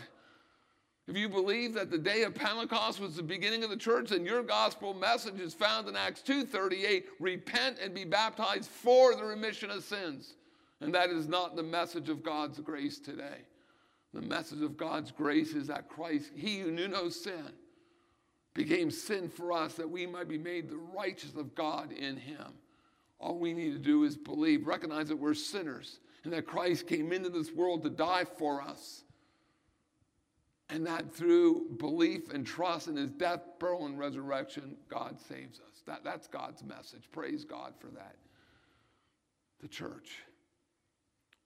If 1.09 1.17
you 1.17 1.27
believe 1.27 1.73
that 1.73 1.89
the 1.89 1.97
day 1.97 2.21
of 2.21 2.35
Pentecost 2.35 2.99
was 2.99 3.15
the 3.15 3.23
beginning 3.23 3.63
of 3.63 3.71
the 3.71 3.75
church, 3.75 4.11
then 4.11 4.23
your 4.23 4.43
gospel 4.43 4.93
message 4.93 5.39
is 5.39 5.55
found 5.55 5.87
in 5.87 5.95
Acts 5.95 6.21
2:38, 6.21 7.07
repent 7.19 7.79
and 7.79 7.95
be 7.95 8.05
baptized 8.05 8.69
for 8.69 9.15
the 9.15 9.25
remission 9.25 9.71
of 9.71 9.83
sins. 9.83 10.35
And 10.81 10.93
that 10.93 11.09
is 11.09 11.27
not 11.27 11.55
the 11.55 11.63
message 11.63 12.09
of 12.09 12.21
God's 12.21 12.59
grace 12.59 12.99
today. 12.99 13.39
The 14.13 14.21
message 14.21 14.61
of 14.61 14.77
God's 14.77 15.09
grace 15.09 15.55
is 15.55 15.65
that 15.65 15.89
Christ, 15.89 16.31
he 16.35 16.59
who 16.59 16.69
knew 16.69 16.87
no 16.87 17.09
sin, 17.09 17.53
became 18.53 18.91
sin 18.91 19.29
for 19.29 19.51
us 19.51 19.73
that 19.75 19.89
we 19.89 20.05
might 20.05 20.27
be 20.27 20.37
made 20.37 20.69
the 20.69 20.77
righteous 20.77 21.33
of 21.33 21.55
God 21.55 21.91
in 21.91 22.17
him. 22.17 22.53
All 23.19 23.39
we 23.39 23.55
need 23.55 23.71
to 23.71 23.79
do 23.79 24.03
is 24.03 24.15
believe, 24.15 24.67
recognize 24.67 25.07
that 25.07 25.17
we're 25.17 25.33
sinners, 25.33 26.01
and 26.23 26.31
that 26.33 26.45
Christ 26.45 26.85
came 26.85 27.11
into 27.11 27.29
this 27.29 27.51
world 27.51 27.81
to 27.81 27.89
die 27.89 28.25
for 28.25 28.61
us 28.61 29.05
and 30.69 30.85
that 30.85 31.13
through 31.13 31.65
belief 31.79 32.31
and 32.31 32.45
trust 32.45 32.87
in 32.87 32.95
his 32.95 33.11
death, 33.11 33.41
burial, 33.59 33.87
and 33.87 33.97
resurrection, 33.97 34.77
God 34.87 35.19
saves 35.19 35.59
us. 35.59 35.81
That, 35.87 36.03
that's 36.03 36.27
God's 36.27 36.63
message. 36.63 37.09
Praise 37.11 37.43
God 37.43 37.73
for 37.79 37.87
that. 37.87 38.15
The 39.61 39.67
church, 39.67 40.19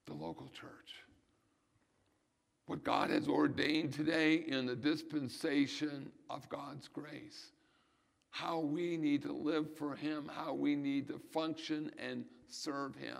the 0.05 0.13
local 0.13 0.49
church. 0.49 1.03
What 2.65 2.83
God 2.83 3.09
has 3.09 3.27
ordained 3.27 3.93
today 3.93 4.35
in 4.35 4.65
the 4.65 4.75
dispensation 4.75 6.11
of 6.29 6.47
God's 6.49 6.87
grace. 6.87 7.51
How 8.29 8.59
we 8.59 8.97
need 8.97 9.21
to 9.23 9.33
live 9.33 9.75
for 9.77 9.95
Him, 9.95 10.29
how 10.33 10.53
we 10.53 10.75
need 10.75 11.07
to 11.09 11.19
function 11.31 11.91
and 11.97 12.25
serve 12.47 12.95
Him. 12.95 13.19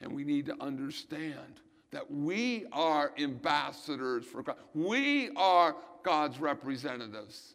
And 0.00 0.12
we 0.12 0.24
need 0.24 0.46
to 0.46 0.62
understand 0.62 1.60
that 1.92 2.10
we 2.10 2.66
are 2.72 3.12
ambassadors 3.18 4.24
for 4.24 4.42
God. 4.42 4.56
We 4.74 5.30
are 5.36 5.76
God's 6.02 6.38
representatives. 6.38 7.54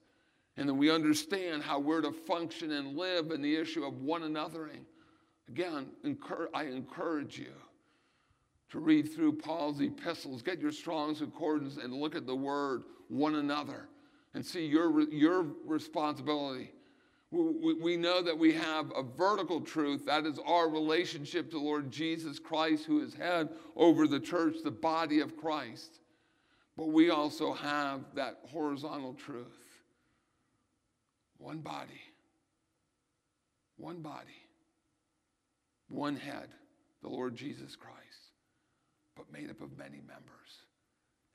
And 0.58 0.68
then 0.70 0.78
we 0.78 0.90
understand 0.90 1.64
how 1.64 1.80
we're 1.80 2.02
to 2.02 2.12
function 2.12 2.72
and 2.72 2.98
live 2.98 3.32
in 3.32 3.42
the 3.42 3.56
issue 3.56 3.84
of 3.84 4.02
one 4.02 4.22
anothering. 4.22 4.84
Again, 5.50 5.88
I 6.54 6.64
encourage 6.66 7.38
you 7.38 7.54
to 8.70 8.80
read 8.80 9.14
through 9.14 9.34
Paul's 9.34 9.80
epistles, 9.82 10.42
get 10.42 10.60
your 10.60 10.72
Strong's 10.72 11.20
Concordance, 11.20 11.78
and 11.78 11.94
look 11.94 12.16
at 12.16 12.26
the 12.26 12.36
word 12.36 12.84
one 13.10 13.36
another 13.36 13.88
and 14.34 14.46
see 14.46 14.66
your, 14.66 15.02
your 15.10 15.46
responsibility 15.66 16.72
we 17.36 17.98
know 17.98 18.22
that 18.22 18.38
we 18.38 18.54
have 18.54 18.92
a 18.96 19.04
vertical 19.04 19.62
truth, 19.62 20.06
that 20.06 20.26
is 20.26 20.40
our 20.46 20.70
relationship 20.70 21.52
to 21.52 21.60
Lord 21.60 21.92
Jesus 21.92 22.40
Christ, 22.40 22.86
who 22.86 23.02
is 23.02 23.14
head 23.14 23.50
over 23.76 24.08
the 24.08 24.20
church, 24.20 24.58
the 24.64 24.72
body 24.72 25.20
of 25.20 25.36
Christ. 25.36 26.00
But 26.78 26.88
we 26.88 27.10
also 27.10 27.54
have 27.54 28.02
that 28.16 28.40
horizontal 28.48 29.14
truth 29.14 29.48
one 31.38 31.60
body, 31.60 32.02
one 33.78 34.02
body, 34.02 34.42
one 35.90 36.16
head, 36.16 36.48
the 37.02 37.10
Lord 37.10 37.36
Jesus 37.36 37.76
Christ, 37.76 38.32
but 39.16 39.32
made 39.32 39.50
up 39.50 39.62
of 39.62 39.78
many 39.78 39.98
members. 39.98 40.64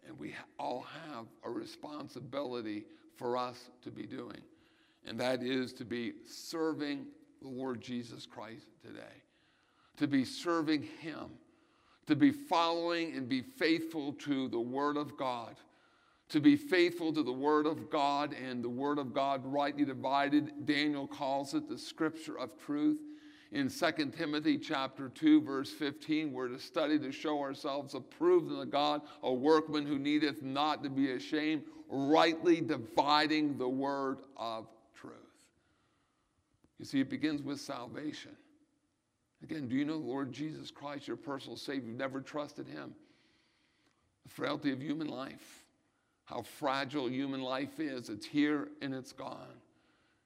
And 0.08 0.18
we 0.18 0.34
all 0.58 0.86
have 1.06 1.26
a 1.44 1.50
responsibility 1.50 2.84
for 3.16 3.36
us 3.36 3.68
to 3.82 3.90
be 3.90 4.04
doing 4.06 4.40
and 5.06 5.18
that 5.20 5.42
is 5.42 5.72
to 5.74 5.84
be 5.84 6.12
serving 6.26 7.06
the 7.42 7.48
Lord 7.48 7.80
Jesus 7.80 8.26
Christ 8.26 8.66
today, 8.84 9.22
to 9.96 10.06
be 10.06 10.24
serving 10.24 10.82
Him, 11.00 11.30
to 12.06 12.16
be 12.16 12.30
following 12.30 13.14
and 13.16 13.28
be 13.28 13.42
faithful 13.42 14.12
to 14.14 14.48
the 14.48 14.60
Word 14.60 14.96
of 14.96 15.16
God, 15.16 15.56
to 16.28 16.40
be 16.40 16.56
faithful 16.56 17.12
to 17.12 17.22
the 17.22 17.32
Word 17.32 17.66
of 17.66 17.90
God 17.90 18.34
and 18.34 18.62
the 18.62 18.68
Word 18.68 18.98
of 18.98 19.12
God 19.12 19.42
rightly 19.44 19.84
divided. 19.84 20.66
Daniel 20.66 21.06
calls 21.06 21.54
it 21.54 21.68
the 21.68 21.78
Scripture 21.78 22.38
of 22.38 22.56
truth. 22.58 22.98
In 23.52 23.68
2 23.68 24.12
Timothy 24.16 24.58
chapter 24.58 25.08
2, 25.08 25.42
verse 25.42 25.72
15, 25.72 26.32
we're 26.32 26.46
to 26.46 26.58
study 26.60 27.00
to 27.00 27.10
show 27.10 27.40
ourselves 27.40 27.94
approved 27.94 28.52
unto 28.52 28.64
God, 28.70 29.02
a 29.24 29.32
workman 29.32 29.86
who 29.86 29.98
needeth 29.98 30.40
not 30.40 30.84
to 30.84 30.90
be 30.90 31.10
ashamed, 31.12 31.62
rightly 31.88 32.60
dividing 32.60 33.58
the 33.58 33.68
word 33.68 34.18
of. 34.36 34.68
You 36.80 36.86
see, 36.86 37.00
it 37.00 37.10
begins 37.10 37.42
with 37.42 37.60
salvation. 37.60 38.30
Again, 39.42 39.68
do 39.68 39.76
you 39.76 39.84
know 39.84 39.96
Lord 39.96 40.32
Jesus 40.32 40.70
Christ, 40.70 41.06
your 41.06 41.18
personal 41.18 41.58
Savior? 41.58 41.88
You've 41.88 41.98
never 41.98 42.22
trusted 42.22 42.66
Him. 42.66 42.94
The 44.24 44.30
frailty 44.30 44.72
of 44.72 44.80
human 44.80 45.08
life, 45.08 45.64
how 46.24 46.40
fragile 46.40 47.10
human 47.10 47.42
life 47.42 47.80
is. 47.80 48.08
It's 48.08 48.24
here 48.24 48.68
and 48.80 48.94
it's 48.94 49.12
gone. 49.12 49.60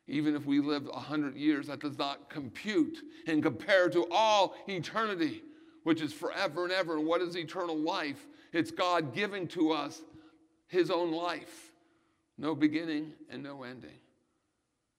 Even 0.06 0.36
if 0.36 0.46
we 0.46 0.60
live 0.60 0.86
100 0.86 1.34
years, 1.34 1.66
that 1.66 1.80
does 1.80 1.98
not 1.98 2.30
compute 2.30 2.98
and 3.26 3.42
compare 3.42 3.88
to 3.88 4.06
all 4.12 4.54
eternity, 4.68 5.42
which 5.82 6.00
is 6.00 6.12
forever 6.12 6.62
and 6.62 6.72
ever. 6.72 6.98
And 6.98 7.06
what 7.06 7.20
is 7.20 7.36
eternal 7.36 7.76
life? 7.76 8.28
It's 8.52 8.70
God 8.70 9.12
giving 9.12 9.48
to 9.48 9.72
us 9.72 10.02
His 10.68 10.88
own 10.88 11.10
life, 11.10 11.72
no 12.38 12.54
beginning 12.54 13.12
and 13.28 13.42
no 13.42 13.64
ending. 13.64 13.98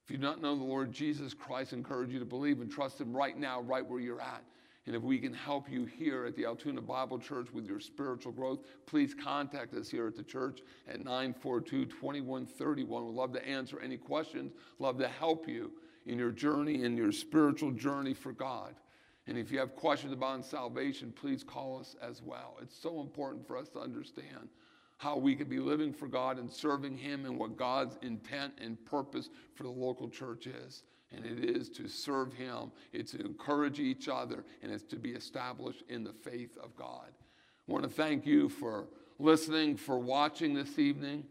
If 0.06 0.12
you 0.12 0.18
do 0.18 0.24
not 0.24 0.40
know 0.40 0.56
the 0.56 0.64
Lord 0.64 0.92
Jesus 0.92 1.34
Christ, 1.34 1.74
I 1.74 1.78
encourage 1.78 2.12
you 2.12 2.20
to 2.20 2.26
believe 2.26 2.62
and 2.62 2.70
trust 2.70 3.02
Him 3.02 3.16
right 3.16 3.36
now, 3.36 3.62
right 3.62 3.84
where 3.84 4.00
you're 4.00 4.22
at. 4.22 4.44
And 4.86 4.96
if 4.96 5.02
we 5.02 5.18
can 5.18 5.34
help 5.34 5.68
you 5.68 5.86
here 5.86 6.26
at 6.26 6.36
the 6.36 6.46
Altoona 6.46 6.82
Bible 6.82 7.18
Church 7.18 7.52
with 7.52 7.66
your 7.66 7.80
spiritual 7.80 8.32
growth, 8.32 8.60
please 8.86 9.16
contact 9.16 9.74
us 9.74 9.90
here 9.90 10.06
at 10.06 10.16
the 10.16 10.22
church 10.22 10.60
at 10.88 11.04
942 11.04 11.86
2131. 11.86 13.06
We'd 13.08 13.16
love 13.16 13.34
to 13.34 13.48
answer 13.48 13.80
any 13.80 13.98
questions, 13.98 14.54
love 14.78 15.00
to 15.00 15.08
help 15.08 15.48
you 15.48 15.72
in 16.06 16.20
your 16.20 16.30
journey, 16.30 16.84
in 16.84 16.96
your 16.96 17.12
spiritual 17.12 17.72
journey 17.72 18.14
for 18.14 18.32
God. 18.32 18.76
And 19.26 19.40
if 19.40 19.52
you 19.52 19.58
have 19.58 19.76
questions 19.76 20.14
about 20.14 20.46
salvation, 20.46 21.12
please 21.20 21.44
call 21.44 21.80
us 21.80 21.96
as 22.00 22.22
well. 22.22 22.58
It's 22.62 22.78
so 22.78 23.02
important 23.02 23.48
for 23.48 23.58
us 23.58 23.70
to 23.70 23.80
understand 23.80 24.50
how 24.98 25.18
we 25.18 25.36
could 25.36 25.50
be 25.50 25.60
living 25.60 25.94
for 25.94 26.08
God 26.08 26.40
and 26.40 26.52
serving 26.52 26.98
Him 26.98 27.26
and 27.26 27.38
what 27.38 27.58
God's 27.58 27.98
intent 28.02 28.54
and 28.62 28.84
purpose 28.86 29.30
for 29.56 29.64
the 29.64 29.70
local 29.70 30.10
church 30.10 30.48
is. 30.48 30.84
And 31.12 31.26
it 31.26 31.50
is 31.50 31.70
to 31.72 31.88
serve 31.88 32.34
Him, 32.34 32.72
it's 32.92 33.12
to 33.12 33.22
encourage 33.22 33.80
each 33.80 34.08
other, 34.08 34.44
and 34.62 34.72
it's 34.72 34.84
to 34.86 34.96
be 34.96 35.12
established 35.12 35.84
in 35.90 36.04
the 36.04 36.14
faith 36.14 36.58
of 36.62 36.76
God. 36.76 37.10
I 37.68 37.72
want 37.72 37.84
to 37.84 37.90
thank 37.90 38.26
you 38.26 38.50
for 38.50 38.88
listening, 39.20 39.76
for 39.76 39.98
watching 39.98 40.54
this 40.54 40.78
evening 40.80 41.26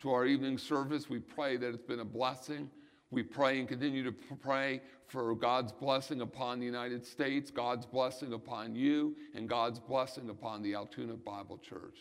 to 0.00 0.10
our 0.10 0.26
evening 0.26 0.58
service. 0.58 1.08
We 1.08 1.18
pray 1.18 1.56
that 1.56 1.68
it's 1.68 1.82
been 1.82 2.00
a 2.00 2.04
blessing. 2.04 2.70
We 3.10 3.22
pray 3.22 3.58
and 3.60 3.68
continue 3.68 4.04
to 4.04 4.12
pray 4.12 4.80
for 5.06 5.34
God's 5.34 5.72
blessing 5.72 6.20
upon 6.20 6.58
the 6.58 6.66
United 6.66 7.06
States, 7.06 7.50
God's 7.50 7.86
blessing 7.86 8.32
upon 8.32 8.74
you, 8.74 9.16
and 9.34 9.48
God's 9.48 9.78
blessing 9.78 10.28
upon 10.28 10.62
the 10.62 10.74
Altoona 10.74 11.14
Bible 11.14 11.58
Church. 11.58 11.98